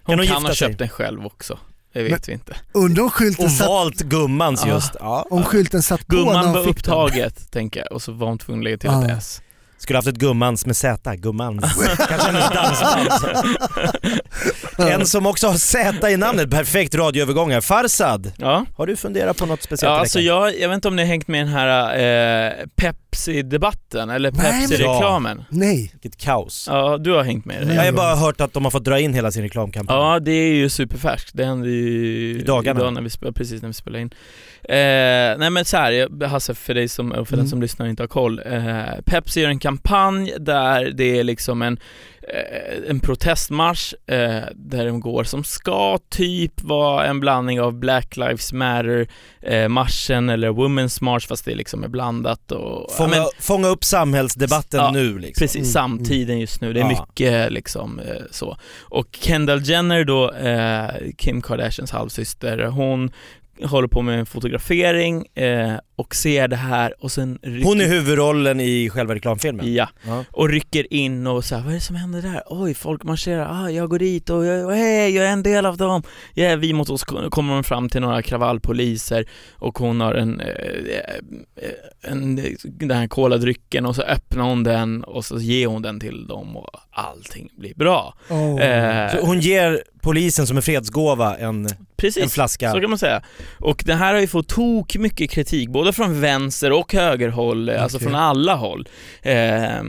hon 0.04 0.18
kan 0.18 0.24
gifta 0.36 0.40
ha 0.40 0.48
sig? 0.48 0.56
köpt 0.68 0.80
den 0.80 0.90
själv 0.90 1.26
också. 1.26 1.60
Det 1.94 2.04
vet 2.04 2.30
vi 2.30 2.34
inte. 2.34 2.56
Undrar 2.72 3.04
om 3.04 3.10
skylten 3.10 3.46
Och 3.46 3.52
satt, 3.52 3.68
valt 3.68 4.02
gummans 4.02 4.64
Ja. 4.66 4.74
just. 4.74 4.96
Ja. 5.00 5.26
om 5.30 5.44
skylten 5.44 5.82
satt 5.84 6.08
på 6.08 6.16
Gumman 6.16 6.54
var 6.54 6.68
upptaget, 6.70 7.52
tänker 7.52 7.80
jag, 7.80 7.92
och 7.92 8.02
så 8.02 8.12
var 8.12 8.28
hon 8.28 8.38
tvungen 8.38 8.60
att 8.62 8.64
lägga 8.64 8.78
till 8.78 8.90
Ja. 8.94 9.06
ett 9.06 9.18
S. 9.18 9.42
Skulle 9.78 9.98
haft 9.98 10.08
ett 10.08 10.16
gummans 10.16 10.66
med 10.66 10.78
Z, 10.78 11.16
gummans. 11.16 11.64
Kanske 11.98 12.32
hennes 12.32 12.50
dansband. 12.50 13.58
En 14.88 15.06
som 15.06 15.26
också 15.26 15.48
har 15.48 15.54
Z 15.56 16.10
i 16.10 16.18
namnet, 16.18 16.50
perfekt 16.52 16.96
radioövergång 16.96 17.52
här. 17.52 17.62
Farsad, 17.62 18.32
Ja. 18.38 18.66
har 18.78 18.88
du 18.88 18.96
funderat 18.96 19.38
på 19.38 19.46
något 19.46 19.62
speciellt 19.64 19.92
Ja, 19.92 19.98
i 19.98 20.00
alltså 20.00 20.20
veckan? 20.20 20.36
jag, 20.36 20.60
jag 20.60 20.70
vet 20.70 20.76
inte 20.76 20.88
om 20.88 20.96
ni 20.96 21.02
har 21.02 21.08
hängt 21.08 21.28
med 21.28 21.42
i 21.42 21.44
den 21.44 21.54
här 21.54 22.48
eh, 22.50 22.54
Pepsi-debatten, 22.76 24.10
eller 24.10 24.32
Nej, 24.32 24.42
men- 24.44 24.62
Pepsi-reklamen. 24.70 25.44
Nej. 25.50 25.90
Vilket 25.94 26.18
kaos. 26.22 26.68
Ja, 26.72 26.98
du 26.98 27.12
har 27.12 27.24
hängt 27.24 27.46
med 27.46 27.62
i 27.62 27.66
det. 27.66 27.74
Jag 27.74 27.84
har 27.86 27.92
bara 27.92 28.16
hört 28.16 28.42
att 28.42 28.54
de 28.54 28.64
har 28.64 28.72
fått 28.72 28.84
dra 28.84 29.00
in 29.00 29.14
hela 29.14 29.32
sin 29.32 29.44
reklamkampanj. 29.44 29.98
Ja, 29.98 30.20
det 30.20 30.32
är 30.32 30.54
ju 30.54 30.70
superfärskt. 30.70 31.30
Det 31.34 31.46
hände 31.46 31.70
ju 31.70 32.40
I 32.40 32.44
dagarna. 32.44 32.80
idag 32.80 32.94
när 32.94 33.02
vi 33.02 33.10
spelar, 33.10 33.32
precis 33.32 33.62
när 33.62 33.70
vi 33.70 33.74
spelar 33.74 34.00
in. 34.00 34.10
Eh, 34.64 35.38
nej 35.40 35.50
men 35.50 35.66
så 35.66 35.78
här, 35.78 35.92
jag- 35.92 36.24
Hasse, 36.24 36.54
för 36.56 36.74
dig 36.74 36.88
som, 36.88 37.12
och 37.12 37.28
för 37.28 37.34
Mm. 37.34 37.44
den 37.46 37.50
som 37.50 37.62
lyssnar 37.62 37.86
och 37.86 37.90
inte 37.90 38.04
har 38.04 38.08
koll. 38.08 38.42
Eh, 38.46 38.84
Pepsi 39.06 39.42
gör 39.42 39.50
en 39.50 39.60
kampanj 39.60 40.34
där 40.40 40.92
det 40.96 41.20
är 41.20 41.24
liksom 41.24 41.62
en, 41.62 41.80
en 42.88 43.00
protestmarsch 43.00 43.94
eh, 44.08 44.42
där 44.56 44.86
de 44.86 45.00
går 45.00 45.24
som 45.24 45.44
ska 45.44 45.98
typ 46.10 46.62
vara 46.64 47.06
en 47.06 47.20
blandning 47.20 47.62
av 47.62 47.74
Black 47.74 48.18
Lives 48.18 48.54
Matter 48.54 49.08
eh, 49.42 49.54
eller 49.54 50.50
Women's 50.52 51.04
March 51.04 51.28
fast 51.28 51.46
det 51.46 51.56
liksom 51.56 51.84
är 51.84 51.88
blandat 51.88 52.52
och... 52.52 52.92
Fånga, 52.92 53.16
ja, 53.16 53.22
men, 53.22 53.30
fånga 53.40 53.68
upp 53.68 53.84
samhällsdebatten 53.84 54.80
Ja, 54.80 54.92
nu 54.92 55.20
liksom. 55.20 55.42
Precis, 55.42 55.56
Mm, 55.56 55.66
samtiden 55.72 56.40
just 56.40 56.62
nu. 56.62 56.74
Det 56.74 56.80
är 56.80 56.92
Ja. 56.92 57.06
mycket 57.08 57.52
liksom 57.52 58.00
eh, 58.00 58.16
så. 58.32 58.58
Och 58.82 59.08
Kendall 59.22 59.62
Jenner 59.64 60.04
då, 60.04 60.32
eh, 60.32 61.12
Kim 61.18 61.42
Kardashians 61.42 61.92
halvsyster, 61.92 62.66
hon 62.66 63.12
håller 63.64 63.88
på 63.88 64.02
med 64.02 64.20
en 64.20 64.26
fotografering 64.26 65.26
eh, 65.36 65.74
och 66.00 66.16
ser 66.16 66.48
det 66.48 66.56
här 66.56 66.94
och 67.04 67.12
sen 67.12 67.40
rycker, 67.44 67.66
Hon 67.68 67.82
är 67.82 67.86
huvudrollen 67.88 68.60
i 68.60 68.90
själva 68.90 69.16
reklamfilmen. 69.16 69.74
Ja, 69.74 69.90
Ja. 70.08 70.24
och 70.32 70.50
rycker 70.50 70.94
in 70.94 71.28
och 71.28 71.46
så 71.46 71.56
här, 71.56 71.62
vad 71.62 71.72
är 71.72 71.76
det 71.76 71.82
som 71.82 71.96
händer 71.96 72.22
där? 72.22 72.44
Oj, 72.46 72.74
folk 72.74 73.04
marscherar, 73.04 73.64
ah, 73.66 73.70
jag 73.70 73.90
går 73.90 74.00
dit 74.00 74.30
och 74.30 74.46
jag, 74.46 74.72
hej, 74.72 75.16
jag 75.16 75.26
är 75.26 75.32
en 75.32 75.44
del 75.44 75.66
av 75.66 75.78
dem. 75.78 76.04
Ja, 76.34 76.56
vi 76.56 76.74
mot 76.74 76.90
oss 76.90 77.04
kommer 77.04 77.54
hon 77.54 77.64
fram 77.64 77.90
till 77.90 78.02
några 78.02 78.22
kravallpoliser 78.22 79.26
och 79.56 79.78
hon 79.80 80.02
har 80.02 80.14
en, 80.14 80.40
eh, 80.40 82.12
en 82.12 82.36
den 82.64 82.92
här 82.92 83.08
koladrycken 83.08 83.86
och 83.86 83.96
så 83.96 84.02
öppnar 84.02 84.44
hon 84.44 84.64
den 84.64 85.04
och 85.04 85.26
så 85.26 85.38
ger 85.40 85.68
hon 85.68 85.82
den 85.82 86.00
till 86.00 86.28
dem 86.28 86.58
och 86.58 86.70
allting 86.92 87.50
blir 87.58 87.74
bra. 87.76 88.14
Oh. 88.30 88.62
Eh, 88.62 89.12
Så 89.12 89.26
hon 89.26 89.40
ger 89.40 89.84
polisen 90.02 90.48
som 90.48 90.58
en 90.58 90.64
fredsgåva 90.64 91.38
en, 91.38 91.66
en 91.66 91.70
precis. 91.98 92.34
flaska. 92.34 92.72
Så 92.72 92.82
kan 92.82 92.90
man 92.90 93.00
säga. 93.00 93.22
Och 93.60 93.84
det 93.86 93.94
här 93.96 94.14
har 94.14 94.22
ju 94.22 94.28
fått 94.28 94.48
tok 94.48 94.96
mycket 94.98 95.32
kritik, 95.32 95.70
både 95.70 95.89
från 95.92 96.22
vänster 96.22 96.72
och 96.72 96.94
högerhåll, 96.94 97.70
alltså 97.70 97.98
Okej. 97.98 98.06
från 98.08 98.16
alla 98.16 98.56
håll. 98.56 98.88
Eh, 99.22 99.82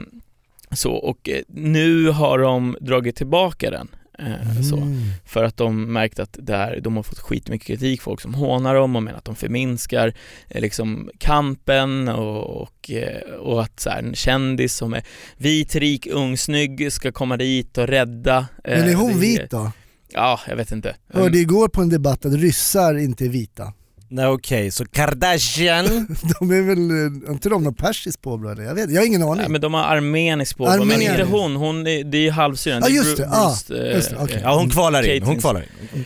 så, 0.72 0.92
och 0.92 1.28
eh, 1.28 1.42
nu 1.48 2.08
har 2.08 2.38
de 2.38 2.76
dragit 2.80 3.16
tillbaka 3.16 3.70
den. 3.70 3.88
Eh, 4.18 4.62
så. 4.70 4.76
Mm. 4.76 4.98
För 5.26 5.44
att 5.44 5.56
de 5.56 5.92
märkt 5.92 6.18
att 6.18 6.36
det 6.42 6.56
här, 6.56 6.80
de 6.80 6.96
har 6.96 7.02
fått 7.02 7.18
skitmycket 7.18 7.66
kritik, 7.66 8.02
folk 8.02 8.20
som 8.20 8.34
hånar 8.34 8.74
dem 8.74 8.96
och 8.96 9.02
menar 9.02 9.18
att 9.18 9.24
de 9.24 9.34
förminskar 9.36 10.14
eh, 10.48 10.60
liksom 10.60 11.10
kampen 11.18 12.08
och, 12.08 12.62
och, 12.62 12.90
eh, 12.90 13.30
och 13.38 13.62
att 13.62 13.80
så 13.80 13.90
här, 13.90 13.98
en 13.98 14.14
kändis 14.14 14.74
som 14.76 14.94
är 14.94 15.02
vit, 15.36 15.74
rik, 15.76 16.06
ung, 16.06 16.36
snygg 16.38 16.92
ska 16.92 17.12
komma 17.12 17.36
dit 17.36 17.78
och 17.78 17.86
rädda. 17.86 18.38
eh, 18.64 18.78
Men 18.78 18.88
är 18.88 18.94
hon 18.94 19.12
det- 19.12 19.18
vit 19.18 19.50
då? 19.50 19.72
Ja, 20.12 20.40
jag 20.48 20.56
vet 20.56 20.72
inte. 20.72 20.96
Hörde 21.12 21.38
igår 21.38 21.68
på 21.68 21.82
en 21.82 21.88
debatt 21.88 22.24
att 22.26 22.32
ryssar 22.34 22.98
inte 22.98 23.24
är 23.24 23.28
vita. 23.28 23.72
Nej 24.12 24.26
okej, 24.26 24.70
så 24.70 24.84
Kardashian, 24.84 25.84
De 26.40 26.50
är 26.50 26.62
väl, 26.62 26.90
har 27.26 27.32
inte 27.32 27.48
de 27.48 27.64
något 27.64 27.76
persiskt 27.78 28.22
påbrå 28.22 28.50
eller? 28.50 28.62
Jag 28.62 28.74
vet 28.74 28.90
jag 28.90 29.00
har 29.00 29.06
ingen 29.06 29.22
aning. 29.22 29.42
Ja, 29.42 29.48
men 29.48 29.60
de 29.60 29.74
har 29.74 29.82
armeniskt 29.84 30.56
påbrå, 30.58 30.84
men 30.84 31.02
inte 31.02 31.22
hon, 31.24 31.56
hon 31.56 31.86
är, 31.86 32.04
det 32.04 32.18
är 32.18 32.22
ju 32.22 32.30
halvsyrran. 32.30 32.80
Ja, 32.84 32.88
just 32.88 33.16
det. 33.16 33.22
Ja, 33.22 33.56
eh, 33.70 33.94
just 33.94 34.10
det, 34.10 34.16
eh, 34.16 34.40
ja 34.42 34.58
hon 34.58 34.70
kvalar 34.70 35.08
in, 35.08 35.22
hon 35.22 35.38
kvalar 35.38 35.60
in. 35.60 36.04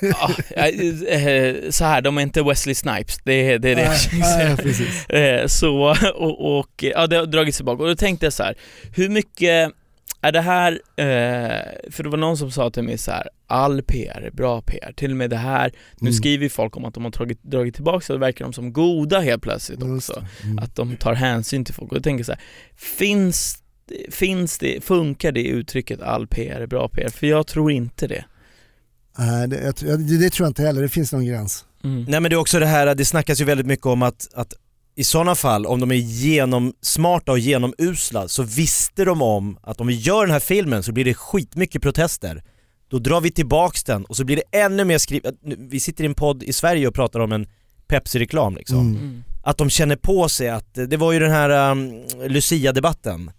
ja, 0.00 0.30
eh, 0.62 1.54
så 1.70 1.84
här, 1.84 2.00
de 2.02 2.18
är 2.18 2.22
inte 2.22 2.42
Wesley 2.42 2.74
Snipes, 2.74 3.18
det, 3.24 3.32
är- 3.32 3.58
det 3.58 3.68
är 3.70 3.74
det 3.76 3.82
jag 3.82 3.88
Nej, 3.90 3.98
försöker 3.98 4.16
nej, 4.18 4.38
säga. 4.38 4.56
precis. 4.56 5.06
Eh, 5.10 5.46
Så, 5.46 5.96
och, 6.14 6.58
och 6.58 6.70
ja, 6.82 7.06
det 7.06 7.16
har 7.16 7.26
dragits 7.26 7.56
tillbaka. 7.58 7.82
Och 7.82 7.88
då 7.88 7.96
tänkte 7.96 8.26
jag 8.26 8.32
så 8.32 8.42
här, 8.42 8.54
hur 8.96 9.08
mycket 9.08 9.72
är 10.28 10.32
det 10.32 10.40
här, 10.40 10.72
eh, 10.96 11.90
för 11.90 12.02
det 12.02 12.08
var 12.08 12.16
någon 12.18 12.36
som 12.36 12.50
sa 12.50 12.70
till 12.70 12.82
mig 12.82 12.98
så 12.98 13.10
här, 13.10 13.28
all 13.46 13.82
PR 13.82 14.22
är 14.26 14.30
bra 14.30 14.60
PR, 14.60 14.92
till 14.96 15.10
och 15.10 15.16
med 15.16 15.30
det 15.30 15.36
här, 15.36 15.72
nu 15.98 16.08
Mm. 16.08 16.12
skriver 16.12 16.48
folk 16.48 16.76
om 16.76 16.84
att 16.84 16.94
de 16.94 17.04
har 17.04 17.10
dragit, 17.10 17.42
dragit 17.42 17.74
tillbaka 17.74 18.00
så 18.00 18.12
det 18.12 18.18
verkar 18.18 18.44
de 18.44 18.52
som 18.52 18.72
goda 18.72 19.20
helt 19.20 19.42
plötsligt 19.42 19.82
också. 19.82 20.26
Mm. 20.44 20.58
Att 20.58 20.74
de 20.76 20.96
tar 20.96 21.14
hänsyn 21.14 21.64
till 21.64 21.74
folk. 21.74 21.90
Och 21.90 21.96
jag 21.96 22.04
tänker 22.04 22.24
så 22.24 22.32
här, 22.32 22.40
finns, 22.76 23.62
finns 24.10 24.58
det, 24.58 24.84
funkar 24.84 25.32
det 25.32 25.42
uttrycket 25.44 26.00
all 26.02 26.26
PR 26.26 26.60
är 26.60 26.66
bra 26.66 26.88
PR? 26.88 27.08
För 27.08 27.26
jag 27.26 27.46
tror 27.46 27.72
inte 27.72 28.06
det. 28.06 28.24
Nej, 29.18 29.48
det, 29.48 29.56
det, 29.80 30.18
det 30.18 30.30
tror 30.30 30.44
jag 30.44 30.50
inte 30.50 30.62
heller, 30.62 30.82
det 30.82 30.88
finns 30.88 31.12
någon 31.12 31.26
gräns. 31.26 31.64
Mm. 31.84 32.04
Nej 32.08 32.20
men 32.20 32.30
det 32.30 32.34
är 32.34 32.38
också 32.38 32.58
det 32.58 32.66
här, 32.66 32.94
det 32.94 33.04
snackas 33.04 33.40
ju 33.40 33.44
väldigt 33.44 33.66
mycket 33.66 33.86
om 33.86 34.02
att, 34.02 34.28
att 34.34 34.54
i 34.98 35.04
sådana 35.04 35.34
fall, 35.34 35.66
om 35.66 35.80
de 35.80 35.90
är 35.90 35.94
genomsmarta 35.94 37.32
och 37.32 37.38
genomusla 37.38 38.28
så 38.28 38.42
visste 38.42 39.04
de 39.04 39.22
om 39.22 39.58
att 39.62 39.80
om 39.80 39.86
vi 39.86 39.94
gör 39.94 40.22
den 40.26 40.32
här 40.32 40.40
filmen 40.40 40.82
så 40.82 40.92
blir 40.92 41.04
det 41.04 41.14
skitmycket 41.14 41.82
protester. 41.82 42.42
Då 42.90 42.98
drar 42.98 43.20
vi 43.20 43.30
tillbaks 43.30 43.84
den 43.84 44.04
och 44.04 44.16
så 44.16 44.24
blir 44.24 44.36
det 44.36 44.58
ännu 44.58 44.84
mer 44.84 44.98
skriv... 44.98 45.22
Vi 45.70 45.80
sitter 45.80 46.04
i 46.04 46.06
en 46.06 46.14
podd 46.14 46.42
i 46.42 46.52
Sverige 46.52 46.88
och 46.88 46.94
pratar 46.94 47.20
om 47.20 47.32
en 47.32 47.46
Pepsi-reklam 47.88 48.56
liksom. 48.56 48.80
Mm. 48.80 48.96
Mm. 48.96 49.24
Att 49.42 49.58
de 49.58 49.70
känner 49.70 49.96
på 49.96 50.28
sig 50.28 50.48
att, 50.48 50.74
det 50.74 50.96
var 50.96 51.12
ju 51.12 51.18
den 51.18 51.30
här 51.30 51.70
um, 51.70 52.02
Lucia-debatten 52.28 53.30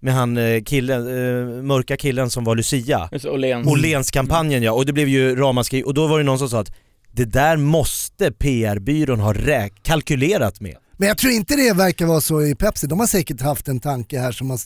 med 0.00 0.14
han 0.14 0.36
eh, 0.36 0.62
killen, 0.62 1.00
eh, 1.00 1.62
mörka 1.62 1.96
killen 1.96 2.30
som 2.30 2.44
var 2.44 2.56
Lucia. 2.56 3.08
Just 3.12 3.26
Åhléns. 3.26 3.66
Åhléns-kampanjen 3.66 4.62
ja, 4.62 4.72
och 4.72 4.86
det 4.86 4.92
blev 4.92 5.08
ju 5.08 5.36
ramaskri 5.36 5.82
och 5.84 5.94
då 5.94 6.06
var 6.06 6.18
det 6.18 6.24
någon 6.24 6.38
som 6.38 6.48
sa 6.48 6.60
att 6.60 6.72
det 7.10 7.24
där 7.24 7.56
måste 7.56 8.32
PR-byrån 8.32 9.20
ha 9.20 9.32
räk- 9.32 9.82
kalkylerat 9.82 10.60
med. 10.60 10.76
Men 10.96 11.08
jag 11.08 11.18
tror 11.18 11.32
inte 11.32 11.56
det 11.56 11.72
verkar 11.72 12.06
vara 12.06 12.20
så 12.20 12.42
i 12.42 12.54
Pepsi, 12.54 12.86
de 12.86 13.00
har 13.00 13.06
säkert 13.06 13.40
haft 13.40 13.68
en 13.68 13.80
tanke 13.80 14.20
här 14.20 14.32
som 14.32 14.50
har, 14.50 14.60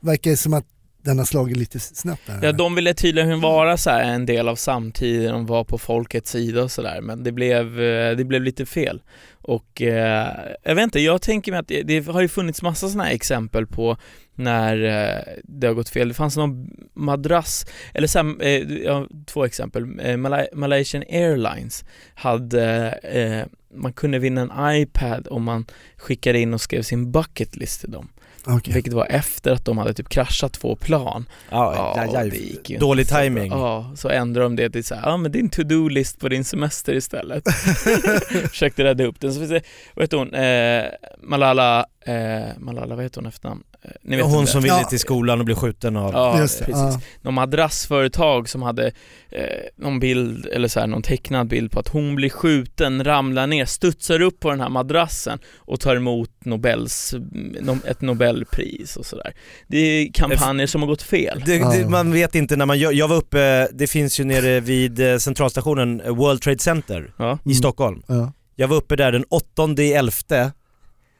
verkar 0.00 0.36
som 0.36 0.54
att 0.54 0.66
den 1.06 1.18
har 1.18 1.24
slagit 1.24 1.56
lite 1.56 1.80
snett 1.80 2.20
där. 2.26 2.38
Ja, 2.42 2.52
de 2.52 2.74
ville 2.74 2.94
tydligen 2.94 3.40
vara 3.40 3.76
så 3.76 3.90
en 3.90 4.26
del 4.26 4.48
av 4.48 4.56
samtiden, 4.56 5.32
de 5.32 5.46
var 5.46 5.64
på 5.64 5.78
folkets 5.78 6.30
sida 6.30 6.62
och 6.62 6.70
sådär, 6.70 7.00
men 7.00 7.22
det 7.24 7.32
blev, 7.32 7.80
eh, 7.80 8.16
det 8.16 8.24
blev 8.24 8.42
lite 8.42 8.66
fel. 8.66 9.02
Och 9.42 9.82
eh, 9.82 10.28
jag 10.62 10.74
vet 10.74 10.82
inte, 10.82 11.00
jag 11.00 11.22
tänker 11.22 11.52
mig 11.52 11.58
att 11.60 11.68
det, 11.68 11.82
det 11.82 12.06
har 12.06 12.20
ju 12.20 12.28
funnits 12.28 12.62
massa 12.62 12.88
sådana 12.88 13.04
här 13.04 13.14
exempel 13.14 13.66
på 13.66 13.96
när 14.34 14.84
eh, 14.84 15.22
det 15.44 15.66
har 15.66 15.74
gått 15.74 15.88
fel. 15.88 16.08
Det 16.08 16.14
fanns 16.14 16.36
någon 16.36 16.70
madrass, 16.94 17.66
eller 17.94 18.06
så 18.06 18.18
här, 18.18 18.42
eh, 18.44 18.62
ja, 18.84 19.06
två 19.26 19.44
exempel. 19.44 19.82
Eh, 19.82 20.16
Malay- 20.16 20.54
Malaysian 20.54 21.02
Airlines 21.08 21.84
hade, 22.14 22.88
eh, 23.02 23.46
man 23.78 23.92
kunde 23.92 24.18
vinna 24.18 24.40
en 24.40 24.76
iPad 24.82 25.28
om 25.30 25.44
man 25.44 25.66
skickade 25.96 26.38
in 26.38 26.54
och 26.54 26.60
skrev 26.60 26.82
sin 26.82 27.12
bucket 27.12 27.56
list 27.56 27.80
till 27.80 27.90
dem. 27.90 28.08
Okej. 28.46 28.74
Vilket 28.74 28.92
var 28.92 29.06
efter 29.10 29.52
att 29.52 29.64
de 29.64 29.78
hade 29.78 29.94
typ 29.94 30.08
kraschat 30.08 30.52
två 30.52 30.76
plan. 30.76 31.28
Ja, 31.50 31.74
Ja, 31.96 32.08
ja, 32.12 32.24
det 32.24 32.36
gick 32.36 32.70
ju 32.70 32.78
dålig 32.78 33.02
inte 33.02 33.14
timing. 33.14 33.52
Ja, 33.52 33.92
så 33.96 34.08
ändrade 34.08 34.44
de 34.46 34.56
det 34.56 34.70
till 34.70 34.84
så 34.84 34.94
här, 34.94 35.02
ja 35.10 35.16
men 35.16 35.32
din 35.32 35.50
to-do-list 35.50 36.20
på 36.20 36.28
din 36.28 36.44
semester 36.44 36.94
istället. 36.94 37.44
Försökte 38.50 38.84
rädda 38.84 39.04
upp 39.04 39.20
den. 39.20 39.32
Så 39.34 39.38
finns 39.40 39.50
det, 39.50 39.62
vad 39.94 40.02
heter 40.04 40.16
hon, 40.16 40.34
eh, 40.34 40.84
Malala, 41.28 41.86
eh, 42.06 42.46
Malala, 42.58 42.94
vad 42.94 43.04
heter 43.04 43.20
hon 43.20 43.26
efternamn? 43.26 43.62
Ni 44.02 44.16
vet 44.16 44.26
Hon 44.26 44.46
som 44.46 44.62
ville 44.62 44.74
Ja. 44.74 44.84
till 44.88 44.98
skolan 45.00 45.38
och 45.38 45.44
blev 45.44 45.54
skjuten 45.54 45.96
av... 45.96 46.12
Ja, 46.12 46.40
Just 46.40 46.58
precis. 46.58 46.74
ja. 46.74 47.00
Någon 47.22 47.34
madrassföretag 47.34 48.48
som 48.48 48.62
hade 48.62 48.86
eh, 49.30 49.42
någon 49.76 50.00
bild, 50.00 50.46
eller 50.46 50.68
så 50.68 50.80
här, 50.80 50.86
någon 50.86 51.02
tecknad 51.02 51.48
bild 51.48 51.70
på 51.72 51.80
att 51.80 51.88
hon 51.88 52.14
blir 52.14 52.28
skjuten, 52.30 53.04
ramlar 53.04 53.46
ner, 53.46 53.64
studsar 53.64 54.20
upp 54.22 54.40
på 54.40 54.50
den 54.50 54.60
här 54.60 54.68
madrassen 54.68 55.38
och 55.56 55.80
tar 55.80 55.96
emot 55.96 56.30
Nobels, 56.44 57.14
no- 57.14 57.86
ett 57.90 58.00
Nobelpris 58.00 58.96
och 58.96 59.06
sådär. 59.06 59.34
Det 59.68 59.78
är 59.78 60.12
kampanjer 60.12 60.66
som 60.66 60.80
har 60.82 60.88
gått 60.88 61.02
fel. 61.02 61.42
Det, 61.46 61.58
det, 61.58 61.88
man 61.88 62.12
vet 62.12 62.34
inte 62.34 62.56
när 62.56 62.66
man 62.66 62.78
gör, 62.78 62.92
jag 62.92 63.08
var 63.08 63.16
uppe, 63.16 63.68
det 63.72 63.86
finns 63.86 64.20
ju 64.20 64.24
nere 64.24 64.60
vid 64.60 65.00
eh, 65.12 65.16
centralstationen 65.18 66.00
eh, 66.00 66.14
World 66.16 66.42
Trade 66.42 66.58
Center 66.58 67.12
Ja. 67.18 67.38
i 67.44 67.54
Stockholm. 67.54 68.02
Ja. 68.06 68.32
Jag 68.58 68.68
var 68.68 68.76
uppe 68.76 68.96
där 68.96 69.12
den 69.12 69.24
8 69.30 69.82
i 69.82 69.92
elfte 69.92 70.52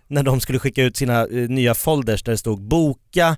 när 0.09 0.23
de 0.23 0.41
skulle 0.41 0.59
skicka 0.59 0.83
ut 0.83 0.97
sina 0.97 1.21
eh, 1.21 1.27
nya 1.49 1.75
folders 1.75 2.23
där 2.23 2.33
det 2.33 2.39
stod 2.39 2.63
boka 2.63 3.37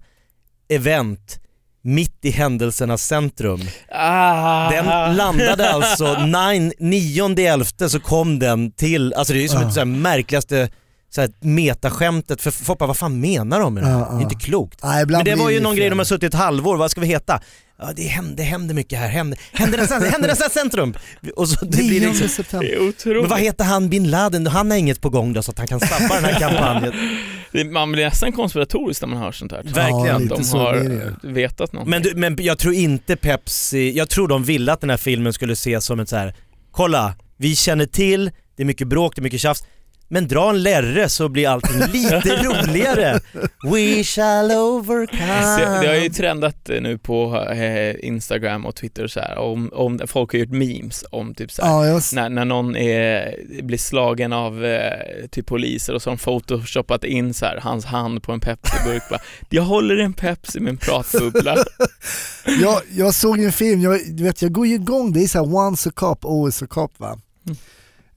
event 0.69 1.41
mitt 1.83 2.25
i 2.25 2.31
händelsernas 2.31 3.07
centrum. 3.07 3.61
Ah. 3.93 4.71
Den 4.71 5.17
landade 5.17 5.71
alltså 5.71 6.17
9 6.79 7.39
elfte 7.39 7.89
så 7.89 8.01
kom 8.01 8.39
den 8.39 8.71
till, 8.73 9.15
alltså 9.15 9.33
det 9.33 9.39
är 9.39 9.43
ju 9.43 9.49
som 9.49 9.71
så 9.71 9.81
här 9.81 9.85
märkligaste 9.85 10.71
så 11.11 11.21
här 11.21 11.31
metaskämtet 11.41 12.43
för 12.43 12.51
folk 12.51 12.79
bara, 12.79 12.87
vad 12.87 12.97
fan 12.97 13.21
menar 13.21 13.61
de 13.61 13.75
med 13.75 13.83
det 13.83 13.87
här? 13.89 13.99
Ja, 13.99 14.07
ja. 14.11 14.15
Det 14.15 14.21
är 14.21 14.23
inte 14.23 14.35
klokt. 14.47 14.81
Ibland 15.03 15.11
Men 15.11 15.25
det 15.25 15.43
var 15.43 15.51
ju 15.51 15.61
någon 15.61 15.73
fel. 15.73 15.79
grej 15.79 15.91
de 15.91 15.99
har 15.99 16.07
suttit 16.07 16.35
ett 16.35 16.41
halvår, 16.41 16.77
vad 16.77 16.91
ska 16.91 17.01
vi 17.01 17.07
heta? 17.07 17.41
Ja 17.81 17.93
det 17.97 18.03
händer, 18.03 18.45
händer 18.45 18.75
mycket 18.75 18.99
här, 18.99 19.09
händer, 19.09 19.39
händernas, 19.53 19.91
händernas 19.91 20.53
centrum! 20.53 20.95
Och 21.37 21.49
så, 21.49 21.65
det 21.65 21.77
blir 21.77 22.01
9 22.01 22.09
liksom, 22.09 22.29
september. 22.29 22.67
Det 22.69 22.75
är 22.75 22.89
otroligt. 22.89 23.23
men 23.23 23.31
vad 23.31 23.41
heter 23.41 23.65
han 23.65 23.89
bin 23.89 24.11
Laden? 24.11 24.47
Han 24.47 24.71
har 24.71 24.79
inget 24.79 25.01
på 25.01 25.11
gång 25.11 25.33
då 25.33 25.43
så 25.43 25.51
att 25.51 25.59
han 25.59 25.67
kan 25.67 25.81
stoppa 25.81 26.15
den 26.15 26.25
här 26.25 26.41
kampanjen. 26.41 27.73
Man 27.73 27.93
blir 27.93 28.05
nästan 28.05 28.33
konspiratorisk 28.33 29.01
när 29.03 29.09
man 29.09 29.19
hör 29.19 29.33
sånt 29.33 29.53
här. 29.53 29.63
Verkligen. 29.63 30.29
Ja, 30.29 30.37
de 30.37 30.59
har 30.59 31.15
vetat 31.33 31.73
någonting. 31.73 31.91
Men, 31.91 32.03
du, 32.03 32.15
men 32.15 32.37
jag 32.41 32.59
tror 32.59 32.75
inte 32.75 33.17
Pepsi, 33.17 33.93
jag 33.97 34.09
tror 34.09 34.29
de 34.29 34.45
ville 34.45 34.73
att 34.73 34.81
den 34.81 34.91
här 34.91 34.97
filmen 34.97 35.33
skulle 35.33 35.53
ses 35.53 35.85
som 35.85 36.01
ett 36.01 36.09
så 36.09 36.17
här. 36.17 36.35
kolla, 36.71 37.15
vi 37.37 37.57
känner 37.57 37.87
till, 37.87 38.31
det 38.57 38.63
är 38.63 38.67
mycket 38.67 38.89
bråk, 38.89 39.17
det 39.17 39.21
är 39.21 39.23
mycket 39.23 39.41
tjafs, 39.41 39.65
men 40.09 40.29
dra 40.29 40.51
en 40.51 40.63
lärre 40.63 41.09
så 41.09 41.29
blir 41.29 41.49
allting 41.49 41.81
lite 41.93 42.19
roligare. 42.45 43.21
We 43.71 44.05
shall 44.05 44.51
overcome. 44.51 45.57
Det, 45.59 45.81
det 45.83 45.89
har 45.89 45.95
ju 45.95 46.09
trendat 46.09 46.71
eh, 46.71 46.81
nu 46.81 46.99
på 46.99 47.47
eh, 47.53 48.07
Instagram 48.07 48.67
och 48.67 48.75
Twitter 48.75 49.05
och 49.05 49.11
så 49.11 49.21
här, 49.21 49.39
om, 49.39 49.71
om 49.73 50.01
folk 50.07 50.33
har 50.33 50.39
gjort 50.39 50.51
memes 50.51 51.05
om 51.11 51.35
typ 51.35 51.53
så 51.53 51.65
här, 51.65 51.85
Ja, 51.85 52.01
när, 52.13 52.29
när 52.29 52.45
någon 52.45 52.77
är, 52.77 53.35
blir 53.63 53.79
slagen 53.79 54.33
av 54.33 54.65
eh, 54.65 55.27
typ 55.31 55.47
poliser 55.47 55.95
och 55.95 56.03
så 56.03 56.11
har 56.11 56.17
de 56.17 56.23
photoshopat 56.23 57.05
in 57.05 57.35
så 57.35 57.47
här, 57.47 57.61
hans 57.63 57.85
hand 57.85 58.23
på 58.23 58.33
en 58.33 58.41
Pepsi-burk 58.41 59.03
jag 59.51 59.63
håller 59.63 59.97
en 59.97 60.13
Pepsi 60.13 60.61
med 60.61 60.71
en 60.71 60.77
pratbubbla. 60.77 61.57
jag, 62.61 62.83
jag 62.97 63.15
såg 63.15 63.41
en 63.41 63.53
film, 63.53 63.81
jag, 63.81 64.01
du 64.09 64.25
vet, 64.25 64.43
jag 64.43 64.53
går 64.53 64.67
ju 64.67 64.75
igång, 64.75 65.13
det 65.13 65.23
är 65.23 65.27
så 65.27 65.39
här 65.39 65.57
once 65.57 65.89
a 65.89 65.93
cop, 65.95 66.25
always 66.25 66.63
a 66.63 66.67
cop 66.69 67.01
va. 67.01 67.19
Mm. 67.47 67.59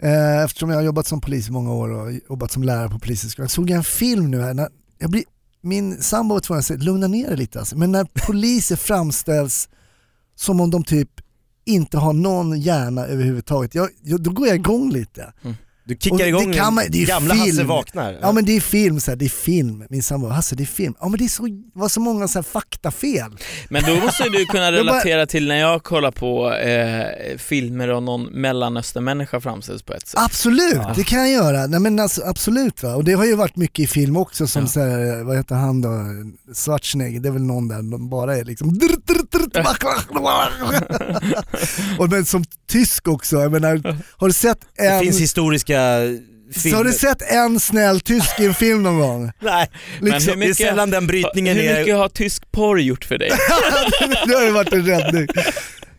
Eh, 0.02 0.44
eftersom 0.44 0.70
jag 0.70 0.78
har 0.78 0.84
jobbat 0.84 1.08
som 1.08 1.22
polis 1.22 1.48
i 1.48 1.52
många 1.52 1.74
år 1.74 1.90
och 1.90 2.12
jobbat 2.30 2.52
som 2.52 2.64
lärare 2.64 2.90
på 2.90 3.00
polishögskolan, 3.00 3.50
såg 3.50 3.70
jag 3.70 3.78
en 3.78 3.84
film 3.84 4.32
nu 4.32 4.42
här, 4.42 4.54
när 4.54 4.70
jag 4.98 5.12
blir, 5.12 5.24
min 5.62 6.02
sambo 6.02 6.34
var 6.34 6.40
tvungen 6.40 6.60
att 6.60 6.66
säga 6.66 6.80
lugna 6.80 7.08
ner 7.08 7.28
dig 7.28 7.38
lite 7.38 7.60
alltså. 7.60 7.78
men 7.78 7.92
när 7.92 8.08
poliser 8.28 8.76
framställs 8.76 9.70
som 10.36 10.60
om 10.60 10.72
de 10.72 10.84
typ 10.84 11.10
inte 11.66 11.98
har 11.98 12.14
någon 12.14 12.60
hjärna 12.60 13.06
överhuvudtaget, 13.06 13.76
jag, 13.76 13.90
jag, 14.04 14.24
då 14.24 14.32
går 14.32 14.48
jag 14.48 14.56
igång 14.56 14.92
lite. 14.92 15.34
Mm. 15.42 15.56
Du 15.92 15.96
Och 15.96 16.02
kickar 16.04 16.18
det 16.18 16.28
igång 16.28 16.54
kan 16.54 16.74
man- 16.74 16.84
det 16.90 17.02
är 17.04 17.08
gamla 17.08 17.34
film. 17.34 17.46
Hasse 17.48 17.64
vaknar. 17.64 18.18
Ja 18.22 18.32
men 18.32 18.46
det 18.46 18.56
är 18.56 18.62
film, 18.62 19.00
så 19.00 19.12
här, 19.12 19.16
det 19.16 19.26
är 19.26 19.30
film. 19.30 19.84
Min 19.90 20.04
sambo, 20.04 20.28
Hasse 20.28 20.56
det 20.56 20.64
är 20.64 20.66
film. 20.66 20.94
Ja 21.00 21.10
men 21.10 21.18
det 21.20 21.26
är 21.26 21.30
så, 21.30 21.48
var 21.74 21.90
så 21.90 22.00
många 22.00 22.28
så 22.28 22.38
här 22.40 22.44
faktafel. 22.44 23.38
Men 23.70 23.84
då 23.84 23.96
måste 23.96 24.24
du 24.24 24.46
kunna 24.46 24.62
bara- 24.72 24.78
relatera 24.78 25.26
till 25.26 25.48
när 25.48 25.56
jag 25.56 25.84
kollar 25.84 26.12
på 26.12 26.54
eh, 26.54 27.38
filmer 27.38 27.88
och 27.88 28.04
någon 28.04 28.24
mellanösternmänniska 28.24 29.42
framställs 29.42 29.84
på 29.84 29.94
ett 29.94 30.08
sätt. 30.08 30.20
Absolut, 30.20 30.74
Ja. 30.76 30.94
det 30.96 31.04
kan 31.04 31.20
jag 31.20 31.30
göra. 31.30 31.68
Nej, 31.68 31.80
men 31.80 32.00
alltså, 32.00 32.22
absolut 32.26 32.84
va. 32.84 32.96
Och 32.96 33.04
det 33.04 33.14
har 33.14 33.26
ju 33.26 33.36
varit 33.36 33.56
mycket 33.56 33.80
i 33.84 33.88
film 33.88 34.18
också 34.18 34.48
som 34.48 34.62
Ja. 34.62 34.68
så 34.68 34.80
här, 34.80 35.24
vad 35.24 35.38
heter 35.38 35.56
han 35.56 35.82
då, 35.82 35.90
Schwarzenegger, 36.56 37.20
det 37.20 37.30
är 37.30 37.34
väl 37.34 37.42
någon 37.42 37.68
där, 37.68 37.92
de 37.92 38.10
bara 38.10 38.38
är 38.38 38.46
liksom 38.46 38.80
Och 42.00 42.10
men 42.10 42.26
som 42.26 42.44
tysk 42.68 43.08
också, 43.08 43.36
jag 43.42 43.52
menar, 43.52 43.98
har 44.18 44.28
du 44.28 44.34
sett 44.34 44.58
Det 44.78 44.86
en, 44.88 45.02
finns 45.02 45.20
historiska 45.20 45.81
så 46.54 46.60
filmer. 46.60 46.78
har 46.78 46.84
du 46.84 46.92
sett 46.94 47.22
en 47.22 47.60
snäll 47.60 48.00
tysk 48.00 48.40
i 48.40 48.46
en 48.46 48.54
film 48.54 48.84
någon 48.84 49.00
gång? 49.00 49.32
Nej, 49.42 49.70
Men 50.02 50.12
Liksom, 50.12 50.30
hur 50.32 50.38
mycket, 50.40 50.58
det 50.58 50.64
är 50.64 50.68
sällan 50.68 50.90
den 50.90 51.08
brytningen 51.08 51.58
hur 51.58 51.64
är... 51.66 51.80
mycket 51.80 51.96
har 51.96 52.10
tysk 52.10 52.52
porr 52.52 52.80
gjort 52.80 53.06
för 53.06 53.18
dig? 53.18 53.30
det 54.28 54.34
har 54.36 54.44
ju 54.44 54.52
varit 54.52 54.74
en 54.74 54.86
räddning. 54.86 55.28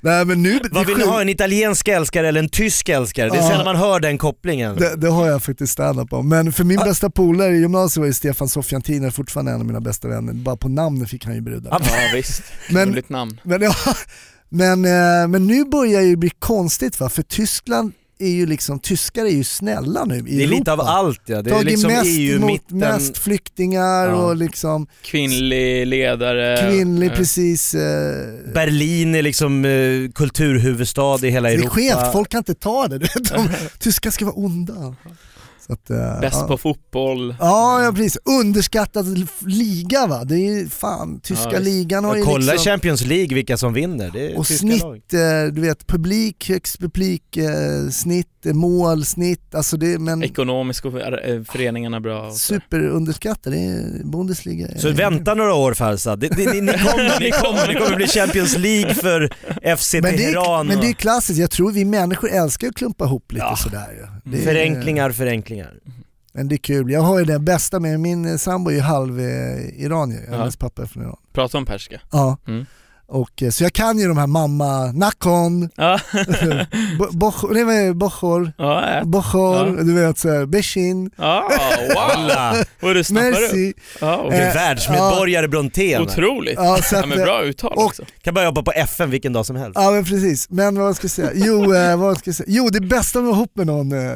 Nej 0.05 0.25
men 0.25 0.42
nu, 0.42 0.61
Vad 0.71 0.87
vill 0.87 0.97
sjuk- 0.97 1.05
ha, 1.07 1.21
en 1.21 1.29
italiensk 1.29 1.88
älskare 1.88 2.29
eller 2.29 2.40
en 2.40 2.49
tysk 2.49 2.88
älskare? 2.88 3.29
Det 3.31 3.37
är 3.37 3.42
Ja. 3.42 3.49
sällan 3.49 3.64
man 3.64 3.77
hör 3.77 4.01
den 4.01 4.18
kopplingen. 4.18 4.77
det, 4.77 4.97
det 4.97 5.09
har 5.09 5.29
jag 5.29 5.42
faktiskt 5.42 5.73
standup 5.73 6.12
om. 6.12 6.29
Men 6.29 6.53
för 6.53 6.64
min 6.64 6.79
bästa 6.79 7.11
polare 7.11 7.57
i 7.57 7.61
gymnasiet 7.61 7.97
var 8.01 8.07
ju 8.07 8.12
Stefan 8.12 8.49
Sofiantin, 8.49 9.05
är 9.05 9.11
fortfarande 9.11 9.53
en 9.53 9.61
av 9.61 9.66
mina 9.66 9.81
bästa 9.81 10.09
vänner. 10.09 10.33
Bara 10.33 10.57
på 10.57 10.68
namnet 10.68 11.11
fick 11.11 11.25
han 11.25 11.35
ju 11.35 11.40
brudar. 11.40 11.71
Ja, 11.71 11.81
Ja 11.83 12.11
visst, 12.14 12.42
Men- 12.71 12.88
roligt 12.88 13.09
namn. 13.09 13.40
Men, 13.45 13.62
ja, 13.62 13.75
men, 14.49 14.85
eh, 14.85 15.29
men 15.29 15.47
nu 15.47 15.64
börjar 15.64 16.01
det 16.01 16.07
ju 16.07 16.16
bli 16.16 16.31
konstigt 16.38 17.01
va, 17.01 17.09
för 17.09 17.23
Tyskland 17.23 17.92
är 18.23 18.31
ju 18.31 18.47
liksom, 18.47 18.79
tyskar 18.79 19.25
är 19.25 19.31
ju 19.31 19.45
snälla 19.45 20.05
nu 20.05 20.17
i 20.19 20.21
Det 20.23 20.31
är 20.31 20.39
Europa. 20.47 20.55
lite 20.59 20.73
av 20.73 20.81
allt 20.81 21.21
ja. 21.27 21.43
Det 21.43 21.51
är 21.51 21.55
Tagit 21.55 21.69
liksom 21.69 21.91
mest 21.93 22.07
emot 22.07 22.41
EU-mitten. 22.41 22.79
mest 22.79 23.19
flyktingar 23.19 24.07
Ja. 24.09 24.15
och 24.15 24.37
liksom 24.37 24.87
Kvinnlig 25.03 25.87
ledare. 25.87 26.71
kvinnlig 26.71 27.07
eh, 27.11 27.15
precis. 27.17 27.75
Eh, 27.75 28.53
Berlin 28.55 29.15
är 29.15 29.23
liksom 29.23 29.65
eh, 29.65 30.11
kulturhuvudstad 30.15 31.19
i 31.27 31.31
hela 31.31 31.49
det 31.49 31.55
är 31.55 31.59
Europa. 31.59 31.71
skevt, 31.75 32.13
folk 32.13 32.29
kan 32.29 32.39
inte 32.39 32.55
ta 32.55 32.89
det. 32.89 32.99
De, 32.99 33.49
tyskar 33.79 34.11
ska 34.11 34.25
vara 34.25 34.35
onda. 34.37 34.95
Så 35.66 35.72
att, 35.72 35.90
eh, 35.90 36.20
Bäst 36.20 36.37
ja. 36.40 36.46
på 36.46 36.59
fotboll. 36.59 37.35
Ja, 37.40 37.85
ja 37.85 37.92
precis. 37.92 38.18
Underskattad 38.25 39.29
liga 39.40 40.07
va. 40.07 40.25
Det 40.25 40.35
är 40.35 40.38
ju 40.55 40.68
fan, 40.68 41.20
tyska 41.20 41.51
Ja, 41.53 41.59
ligan 41.59 42.05
har 42.05 42.16
ju 42.16 42.22
kolla 42.22 42.53
liksom... 42.53 42.59
Champions 42.72 43.03
League 43.05 43.35
vilka 43.35 43.57
som 43.57 43.72
vinner. 43.72 44.11
Det 44.12 44.33
är 44.33 44.38
Och 44.38 44.46
tyska 44.46 44.61
snitt, 44.66 44.83
lag. 44.83 44.96
eh, 44.96 45.53
du 45.53 45.61
vet 45.61 45.87
publik, 45.87 46.48
högst 46.48 46.79
publik, 46.79 47.37
eh, 47.37 47.88
snitt, 47.90 48.27
mål, 48.44 49.05
snitt, 49.05 49.55
alltså 49.55 49.77
det, 49.77 49.98
men 49.98 50.22
Ekonomiskt 50.22 50.85
och 50.85 50.92
föreningarna 50.92 52.01
bra. 52.01 52.27
och 52.27 52.33
så. 52.33 52.38
superunderskattat, 52.38 53.53
det 53.53 53.59
är 53.59 54.05
Bundesliga. 54.05 54.68
Så 54.79 54.90
vänta 54.90 55.35
några 55.35 55.55
år 55.55 55.75
Farsa, 55.75 56.16
det, 56.16 56.29
det, 56.29 56.53
ni, 56.53 56.61
ni, 56.61 56.72
kommer, 56.72 57.20
ni, 57.20 57.31
kommer, 57.31 57.68
ni 57.68 57.75
kommer 57.75 57.96
bli 57.96 58.07
Champions 58.07 58.59
League 58.59 58.94
för 58.94 59.33
FC 59.77 59.92
men 59.94 60.03
det, 60.03 60.11
Teheran. 60.18 60.61
är, 60.61 60.64
men 60.75 60.81
det 60.81 60.87
är 60.87 60.90
och- 60.92 60.96
klassiskt, 60.98 61.38
jag 61.40 61.51
tror 61.51 61.72
vi 61.72 61.85
människor 61.85 62.31
älskar 62.31 62.68
att 62.68 62.75
klumpa 62.75 63.05
ihop 63.05 63.33
lite 63.33 63.44
Ja. 63.44 63.57
sådär. 63.57 64.09
Det 64.25 64.38
är- 64.38 64.42
Förenklingar, 64.44 65.11
förenklingar. 65.11 65.52
Men 66.35 66.49
det 66.49 66.55
är 66.55 66.59
kul, 66.59 66.91
jag 66.91 67.01
har 67.01 67.19
ju 67.19 67.25
det 67.25 67.38
bästa 67.38 67.81
med 67.81 68.01
min 68.01 68.38
sambo 68.38 68.71
är 68.71 68.75
ju 68.75 68.81
halv 68.81 69.21
eh, 69.21 69.83
iranier, 69.85 70.25
Ja. 70.31 70.37
hennes 70.37 70.57
pappa 70.57 70.83
är 70.83 70.87
från 70.87 71.03
Iran. 71.03 71.17
Prata 71.33 71.59
om 71.59 71.65
perska. 71.67 72.01
Ja. 72.12 72.37
Mm. 72.47 72.67
Och, 73.12 73.42
eh, 73.42 73.51
så 73.51 73.64
jag 73.64 73.72
kan 73.72 73.98
ju 73.98 74.09
de 74.09 74.18
här 74.18 74.27
mamma, 74.27 74.92
nakon, 74.92 75.70
Ja, 75.77 76.01
bo- 76.98 77.11
boch- 77.12 77.53
nej, 77.64 77.94
bochor, 77.94 78.53
ja, 78.59 78.90
ja. 78.96 79.05
bochor, 79.05 79.57
Ja. 79.79 79.83
du 79.85 79.92
vet 79.94 80.18
såhär, 80.18 80.46
beshin, 80.46 81.11
ja 81.16 81.51
wow! 81.94 82.64
Vad 82.81 82.96
du 82.96 83.05
snappar 83.05 83.29
upp. 83.29 83.35
merci. 83.40 83.72
Ja, 84.01 84.16
och, 84.16 84.33
är 84.35 84.48
Eh, 84.48 84.55
världsmedborgare 84.55 85.48
Brontén. 85.48 86.03
otroligt. 86.03 86.55
Ja, 86.57 86.79
så 86.83 86.94
Ja, 86.94 87.01
att, 87.01 87.09
men 87.09 87.18
eh, 87.18 87.25
bra 87.25 87.42
uttal 87.42 87.72
och- 87.72 87.85
också. 87.85 88.03
Kan 88.22 88.35
bara 88.35 88.44
jobba 88.44 88.62
på 88.62 88.72
FN 88.72 89.11
vilken 89.11 89.33
dag 89.33 89.46
som 89.46 89.57
helst. 89.57 89.72
Ja 89.75 89.90
men 89.90 90.05
precis, 90.05 90.51
men 90.51 90.79
vad 90.79 90.96
ska 90.96 91.05
jag 91.05 91.11
säga? 91.11 91.31
Jo, 91.35 91.75
eh, 91.75 91.96
vad 91.96 92.18
ska 92.18 92.29
jag 92.29 92.35
säga? 92.37 92.46
jo 92.48 92.68
det 92.68 92.81
bästa 92.81 93.18
med 93.20 93.29
att 93.29 93.31
vara 93.37 93.37
ihop 93.38 93.57
med 93.57 93.66
någon 93.66 93.92
eh, 93.92 94.07
eh, 94.11 94.14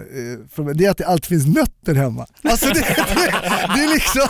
från- 0.55 0.77
det 0.77 0.85
är 0.87 0.91
att 0.91 0.99
det 0.99 1.07
alltid 1.07 1.25
finns 1.29 1.47
nötter 1.57 1.95
hemma. 1.95 2.27
Alltså 2.45 2.67
det, 2.67 2.75
det, 2.75 2.85
det 3.75 3.85
är 3.85 3.95
liksom, 3.95 4.27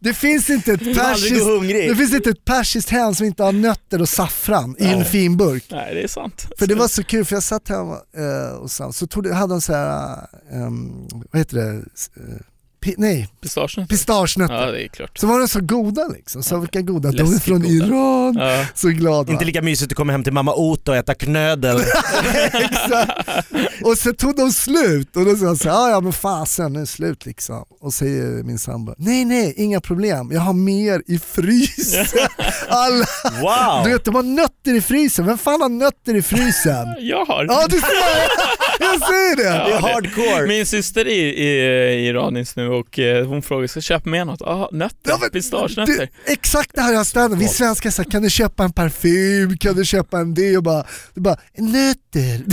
det 0.00 0.14
finns 0.14 0.50
inte 0.50 0.72
ett 0.72 0.96
persiskt, 0.96 1.46
det 1.88 1.94
finns 1.96 2.14
inte 2.14 2.30
ett 2.30 2.44
persiskt 2.44 2.90
hem 2.90 3.14
som 3.14 3.26
inte 3.26 3.42
har 3.42 3.52
nötter 3.52 4.00
och 4.02 4.07
saffran 4.08 4.76
i 4.78 4.86
en 4.86 5.04
fin 5.04 5.36
burk. 5.36 5.64
Nej, 5.70 5.94
det 5.94 6.02
är 6.02 6.08
sant. 6.08 6.46
För 6.58 6.66
det 6.66 6.74
var 6.74 6.88
så 6.88 7.04
kul 7.04 7.24
för 7.24 7.36
jag 7.36 7.42
satt 7.42 7.68
hemma 7.68 8.00
eh, 8.16 8.56
och 8.56 8.70
så, 8.70 8.92
så 8.92 9.06
tog 9.06 9.26
hade 9.26 9.54
de 9.54 9.60
så 9.60 9.72
här, 9.72 10.26
eh, 10.52 10.70
vad 11.30 11.38
heter 11.40 11.56
det, 11.56 11.70
eh, 12.16 12.40
pi, 12.80 12.94
nej, 12.98 13.28
Pistagenötter. 13.42 13.88
pistagenötter. 13.94 14.54
Ja, 14.66 14.70
det 14.72 14.84
är 14.84 14.88
klart. 14.88 15.18
Så 15.18 15.26
var 15.26 15.38
de 15.38 15.48
så 15.48 15.60
goda 15.60 16.08
liksom, 16.08 16.42
så 16.42 16.58
vilka 16.58 16.80
goda, 16.80 17.10
de 17.10 17.34
är 17.34 17.38
från 17.38 17.60
goda. 17.62 17.74
Iran, 17.74 18.36
Ja. 18.38 18.64
så 18.74 18.88
glad 18.88 19.26
va? 19.26 19.32
Inte 19.32 19.44
lika 19.44 19.62
mysigt 19.62 19.92
att 19.92 19.96
komma 19.96 20.12
hem 20.12 20.24
till 20.24 20.32
mamma 20.32 20.54
Otto 20.54 20.90
och 20.92 20.96
äta 20.96 21.14
knödel. 21.14 21.76
Exakt. 22.52 23.28
Och 23.84 23.98
så 23.98 24.12
tog 24.12 24.36
de 24.36 24.52
slut 24.52 25.16
och 25.16 25.24
då 25.24 25.36
sa 25.36 25.44
jag 25.44 25.56
så 25.58 25.68
här, 25.70 25.76
"Ah, 25.86 25.90
ja 25.90 26.00
men 26.00 26.12
fasen 26.12 26.72
nu 26.72 26.78
är 26.78 26.80
det 26.80 26.86
slut 26.86 27.26
liksom. 27.26 27.64
Och 27.80 27.94
säger 27.94 28.42
min 28.42 28.58
sambo, 28.58 28.94
nej 28.98 29.24
nej 29.24 29.54
inga 29.56 29.80
problem, 29.80 30.30
jag 30.32 30.40
har 30.40 30.52
mer 30.52 31.02
i 31.06 31.18
frysen. 31.18 32.06
Alla, 32.68 33.06
Wow! 33.42 33.84
du 33.84 33.90
vet 33.92 34.04
de 34.04 34.14
har 34.14 34.22
nötter 34.22 34.74
i 34.74 34.80
frysen, 34.80 35.26
vem 35.26 35.38
fan 35.38 35.60
har 35.62 35.68
nötter 35.68 36.14
i 36.14 36.22
frysen? 36.22 36.86
Jag 37.00 37.24
har. 37.24 37.44
Ja 37.48 37.66
du 37.68 37.80
ser, 37.80 37.88
jag 38.80 39.00
säger 39.08 39.36
det! 39.36 39.42
det 39.42 39.48
är 39.48 39.70
Ja, 39.70 39.78
hardcore. 39.78 40.46
Min 40.46 40.66
syster 40.66 41.00
är 41.08 41.10
i, 41.10 41.44
i 41.44 42.06
Iranis 42.08 42.56
nu 42.56 42.67
och 42.68 42.98
eh, 42.98 43.26
hon 43.26 43.42
frågar, 43.42 43.66
ska 43.66 43.76
jag 43.76 43.84
köpa 43.84 44.08
med 44.08 44.26
något? 44.26 44.40
Ja, 44.40 44.68
nötter, 44.72 45.10
Ja, 45.10 45.18
men 45.20 45.30
pistagenötter. 45.30 46.10
Du, 46.24 46.32
exakt 46.32 46.70
det 46.74 46.80
här 46.80 46.92
jag 46.92 47.06
stannat. 47.06 47.38
Vi 47.38 47.48
svenskar 47.48 47.90
säger 47.90 48.10
kan 48.10 48.22
du 48.22 48.30
köpa 48.30 48.64
en 48.64 48.72
parfym, 48.72 49.58
kan 49.58 49.76
du 49.76 49.84
köpa 49.84 50.18
en 50.18 50.34
det 50.34 50.56
och 50.56 50.62
bara, 50.62 50.84
det 51.14 51.20
bara 51.20 51.36
nötter. 51.56 52.44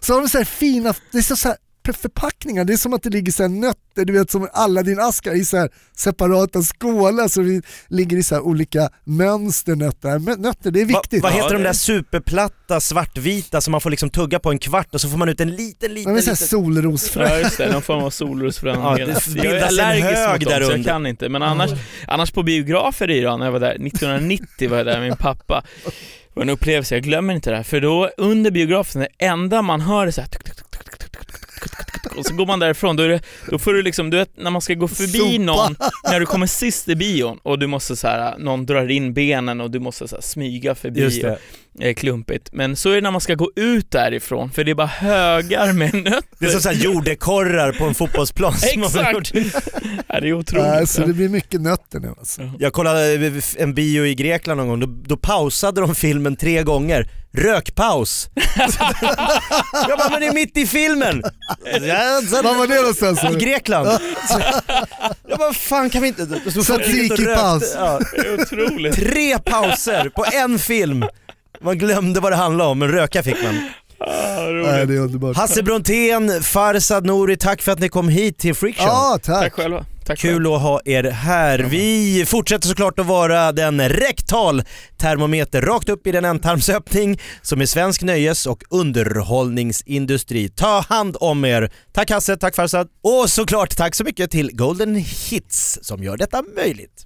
så 0.04 0.14
har 0.14 0.20
de 0.20 0.28
så 0.28 0.38
här 0.38 0.44
fina, 0.44 0.94
det 1.12 1.18
är 1.18 1.22
så, 1.22 1.36
så 1.36 1.48
här 1.48 1.56
förpackningar, 1.92 2.64
det 2.64 2.72
är 2.72 2.76
som 2.76 2.94
att 2.94 3.02
det 3.02 3.10
ligger 3.10 3.32
så 3.32 3.42
här 3.42 3.50
nötter, 3.50 4.04
du 4.04 4.12
vet 4.12 4.30
som 4.30 4.48
alla 4.52 4.82
din 4.82 5.00
askar 5.00 5.34
i 5.36 5.44
så 5.44 5.56
här 5.56 5.68
separata 5.96 6.62
skålar 6.62 7.28
så 7.28 7.40
det 7.40 7.62
ligger 7.88 8.16
i 8.16 8.22
så 8.22 8.34
här 8.34 8.42
olika 8.42 8.88
mönster 9.04 9.76
nötter. 9.76 10.18
Men 10.18 10.40
nötter 10.40 10.70
det 10.70 10.80
är 10.80 10.84
Va, 10.84 11.00
viktigt. 11.00 11.22
vad 11.22 11.32
heter 11.32 11.44
Ja, 11.46 11.52
de 11.52 11.58
det- 11.58 11.64
där 11.68 11.72
superplatta 11.72 12.80
svartvita 12.80 13.60
som 13.60 13.72
man 13.72 13.80
får 13.80 13.90
liksom 13.90 14.10
tugga 14.10 14.38
på 14.38 14.50
en 14.50 14.58
kvart 14.58 14.94
och 14.94 15.00
så 15.00 15.08
får 15.08 15.16
man 15.18 15.28
ut 15.28 15.40
en 15.40 15.50
liten, 15.56 15.94
liten, 15.94 16.04
så 16.04 16.10
här 16.10 16.16
liten... 16.20 16.36
solrosfrön. 16.36 17.28
Ja 17.30 17.38
just 17.38 17.58
det, 17.58 17.72
någon 17.72 17.82
form 17.82 18.04
av 18.04 18.10
solrosfrön. 18.10 18.80
Ja, 18.80 18.94
det 18.96 19.44
jag 19.44 19.46
är 19.46 19.62
allergisk 19.66 20.14
hög 20.16 20.40
mot 20.44 20.50
dem 20.54 20.64
så 20.64 20.72
jag 20.76 20.84
kan 20.84 21.06
inte. 21.06 21.28
Men 21.28 21.42
annars, 21.42 21.70
annars 22.06 22.30
på 22.30 22.42
biografer 22.42 23.10
i 23.10 23.18
Iran, 23.18 23.38
när 23.38 23.46
jag 23.46 23.52
var 23.52 23.60
där, 23.60 23.74
1990 23.86 24.70
var 24.70 24.76
jag 24.76 24.86
där 24.86 24.98
med 25.00 25.08
min 25.08 25.16
pappa. 25.16 25.64
Det 25.84 25.90
var 26.40 26.42
en 26.42 26.50
upplevelse, 26.50 26.94
jag 26.94 27.02
glömmer 27.04 27.34
inte 27.34 27.50
det 27.50 27.56
här. 27.56 27.62
För 27.62 27.80
då 27.80 28.10
under 28.16 28.50
biografen, 28.50 29.00
det 29.00 29.26
enda 29.26 29.62
man 29.62 29.80
hör 29.80 30.06
är 30.06 30.10
så 30.10 30.20
här, 30.20 30.28
tuk, 30.28 30.44
tuk, 30.44 30.56
tuk, 30.56 30.65
och 32.16 32.26
så 32.26 32.34
går 32.34 32.46
man 32.46 32.58
därifrån, 32.58 32.96
då, 32.96 33.02
är 33.02 33.08
det, 33.08 33.20
då 33.50 33.58
får 33.58 33.72
du 33.72 33.82
liksom, 33.82 34.10
du 34.10 34.16
vet 34.16 34.30
när 34.36 34.50
man 34.50 34.60
ska 34.60 34.74
gå 34.74 34.88
förbi 34.88 35.18
Sopa. 35.18 35.42
någon, 35.42 35.76
när 36.04 36.20
du 36.20 36.26
kommer 36.26 36.46
sist 36.46 36.88
i 36.88 36.96
bion 36.96 37.38
och 37.42 37.58
du 37.58 37.66
måste 37.66 37.96
så 37.96 38.08
här, 38.08 38.38
någon 38.38 38.66
drar 38.66 38.90
in 38.90 39.14
benen 39.14 39.60
och 39.60 39.70
du 39.70 39.78
måste 39.78 40.08
så 40.08 40.16
här, 40.16 40.22
smyga 40.22 40.74
förbi. 40.74 41.00
Just 41.00 41.22
det. 41.22 41.38
Eh, 41.80 41.94
klumpigt. 41.94 42.48
Men 42.52 42.76
så 42.76 42.90
är 42.90 42.94
det 42.94 43.00
när 43.00 43.10
man 43.10 43.20
ska 43.20 43.34
gå 43.34 43.50
ut 43.56 43.90
därifrån, 43.90 44.50
för 44.50 44.64
det 44.64 44.70
är 44.70 44.74
bara 44.74 44.86
högar 44.86 45.72
med 45.72 45.94
nötter. 45.94 46.22
Det 46.38 46.46
är 46.46 46.50
som 46.50 46.60
så 46.60 46.68
här 46.68 46.76
jordekorrar 46.76 47.72
på 47.72 47.84
en 47.84 47.94
fotbollsplan. 47.94 48.54
Exakt! 48.62 49.32
ja, 50.08 50.20
det 50.20 50.28
är 50.28 50.32
otroligt. 50.32 50.66
Äh, 50.66 50.84
så 50.84 51.02
det 51.02 51.12
blir 51.12 51.28
mycket 51.28 51.60
nötter 51.60 52.00
nu 52.00 52.08
alltså. 52.18 52.50
Jag 52.58 52.72
kollade 52.72 53.32
en 53.58 53.74
bio 53.74 54.06
i 54.06 54.14
Grekland 54.14 54.58
någon 54.58 54.68
gång, 54.68 54.80
då, 54.80 54.86
då 55.06 55.16
pausade 55.16 55.80
de 55.80 55.94
filmen 55.94 56.36
tre 56.36 56.62
gånger. 56.62 57.10
Rökpaus. 57.32 58.28
jag 59.88 59.98
bara, 59.98 60.10
men 60.10 60.20
det 60.20 60.26
är 60.26 60.32
mitt 60.34 60.56
i 60.56 60.66
filmen! 60.66 61.22
Vad 62.42 62.56
var 62.56 62.66
det 62.66 62.74
någonstans? 62.74 63.24
I 63.24 63.44
Grekland. 63.44 63.88
jag 65.28 65.38
bara, 65.38 65.52
fan 65.52 65.90
kan 65.90 66.02
vi 66.02 66.08
inte... 66.08 66.22
Rökte. 66.22 67.66
Ja, 67.76 68.00
Det 68.16 68.28
är 68.28 68.42
otroligt. 68.42 68.94
tre 68.94 69.38
pauser 69.38 70.08
på 70.08 70.24
en 70.32 70.58
film. 70.58 71.04
Man 71.60 71.78
glömde 71.78 72.20
vad 72.20 72.32
det 72.32 72.36
handlade 72.36 72.70
om, 72.70 72.78
men 72.78 72.88
röka 72.88 73.22
fick 73.22 73.42
man. 73.42 73.60
Ah, 73.98 74.46
roligt. 74.46 74.66
Nej, 74.66 74.86
det 74.86 74.94
är 74.94 74.98
underbart. 74.98 75.36
Hasse 75.36 75.62
Brontén, 75.62 76.42
Farsad 76.42 77.06
Nouri, 77.06 77.36
tack 77.36 77.62
för 77.62 77.72
att 77.72 77.78
ni 77.78 77.88
kom 77.88 78.08
hit 78.08 78.38
till 78.38 78.54
Freakshow. 78.54 78.86
Ja, 78.86 79.18
Tack 79.22 79.40
tack. 79.42 79.52
själva. 79.52 79.84
Tack. 80.06 80.18
Kul 80.18 80.54
att 80.54 80.60
ha 80.62 80.80
er 80.84 81.04
här. 81.04 81.58
Vi 81.58 82.24
fortsätter 82.26 82.68
såklart 82.68 82.98
att 82.98 83.06
vara 83.06 83.52
den 83.52 83.88
rektal 83.88 84.62
termometer 84.98 85.62
rakt 85.62 85.88
upp 85.88 86.06
i 86.06 86.12
den 86.12 86.24
ändtarmsöppning 86.24 87.20
som 87.42 87.60
är 87.60 87.66
svensk 87.66 88.02
nöjes 88.02 88.46
och 88.46 88.62
underhållningsindustri. 88.70 90.48
Ta 90.48 90.80
hand 90.88 91.16
om 91.20 91.44
er. 91.44 91.70
Tack 91.92 92.10
Hasse, 92.10 92.36
tack 92.36 92.54
Farsad. 92.54 92.88
Och 93.02 93.30
såklart 93.30 93.76
tack 93.76 93.94
så 93.94 94.04
mycket 94.04 94.30
till 94.30 94.50
Golden 94.52 94.94
Hits 94.94 95.78
som 95.82 96.02
gör 96.02 96.16
detta 96.16 96.42
möjligt. 96.56 97.05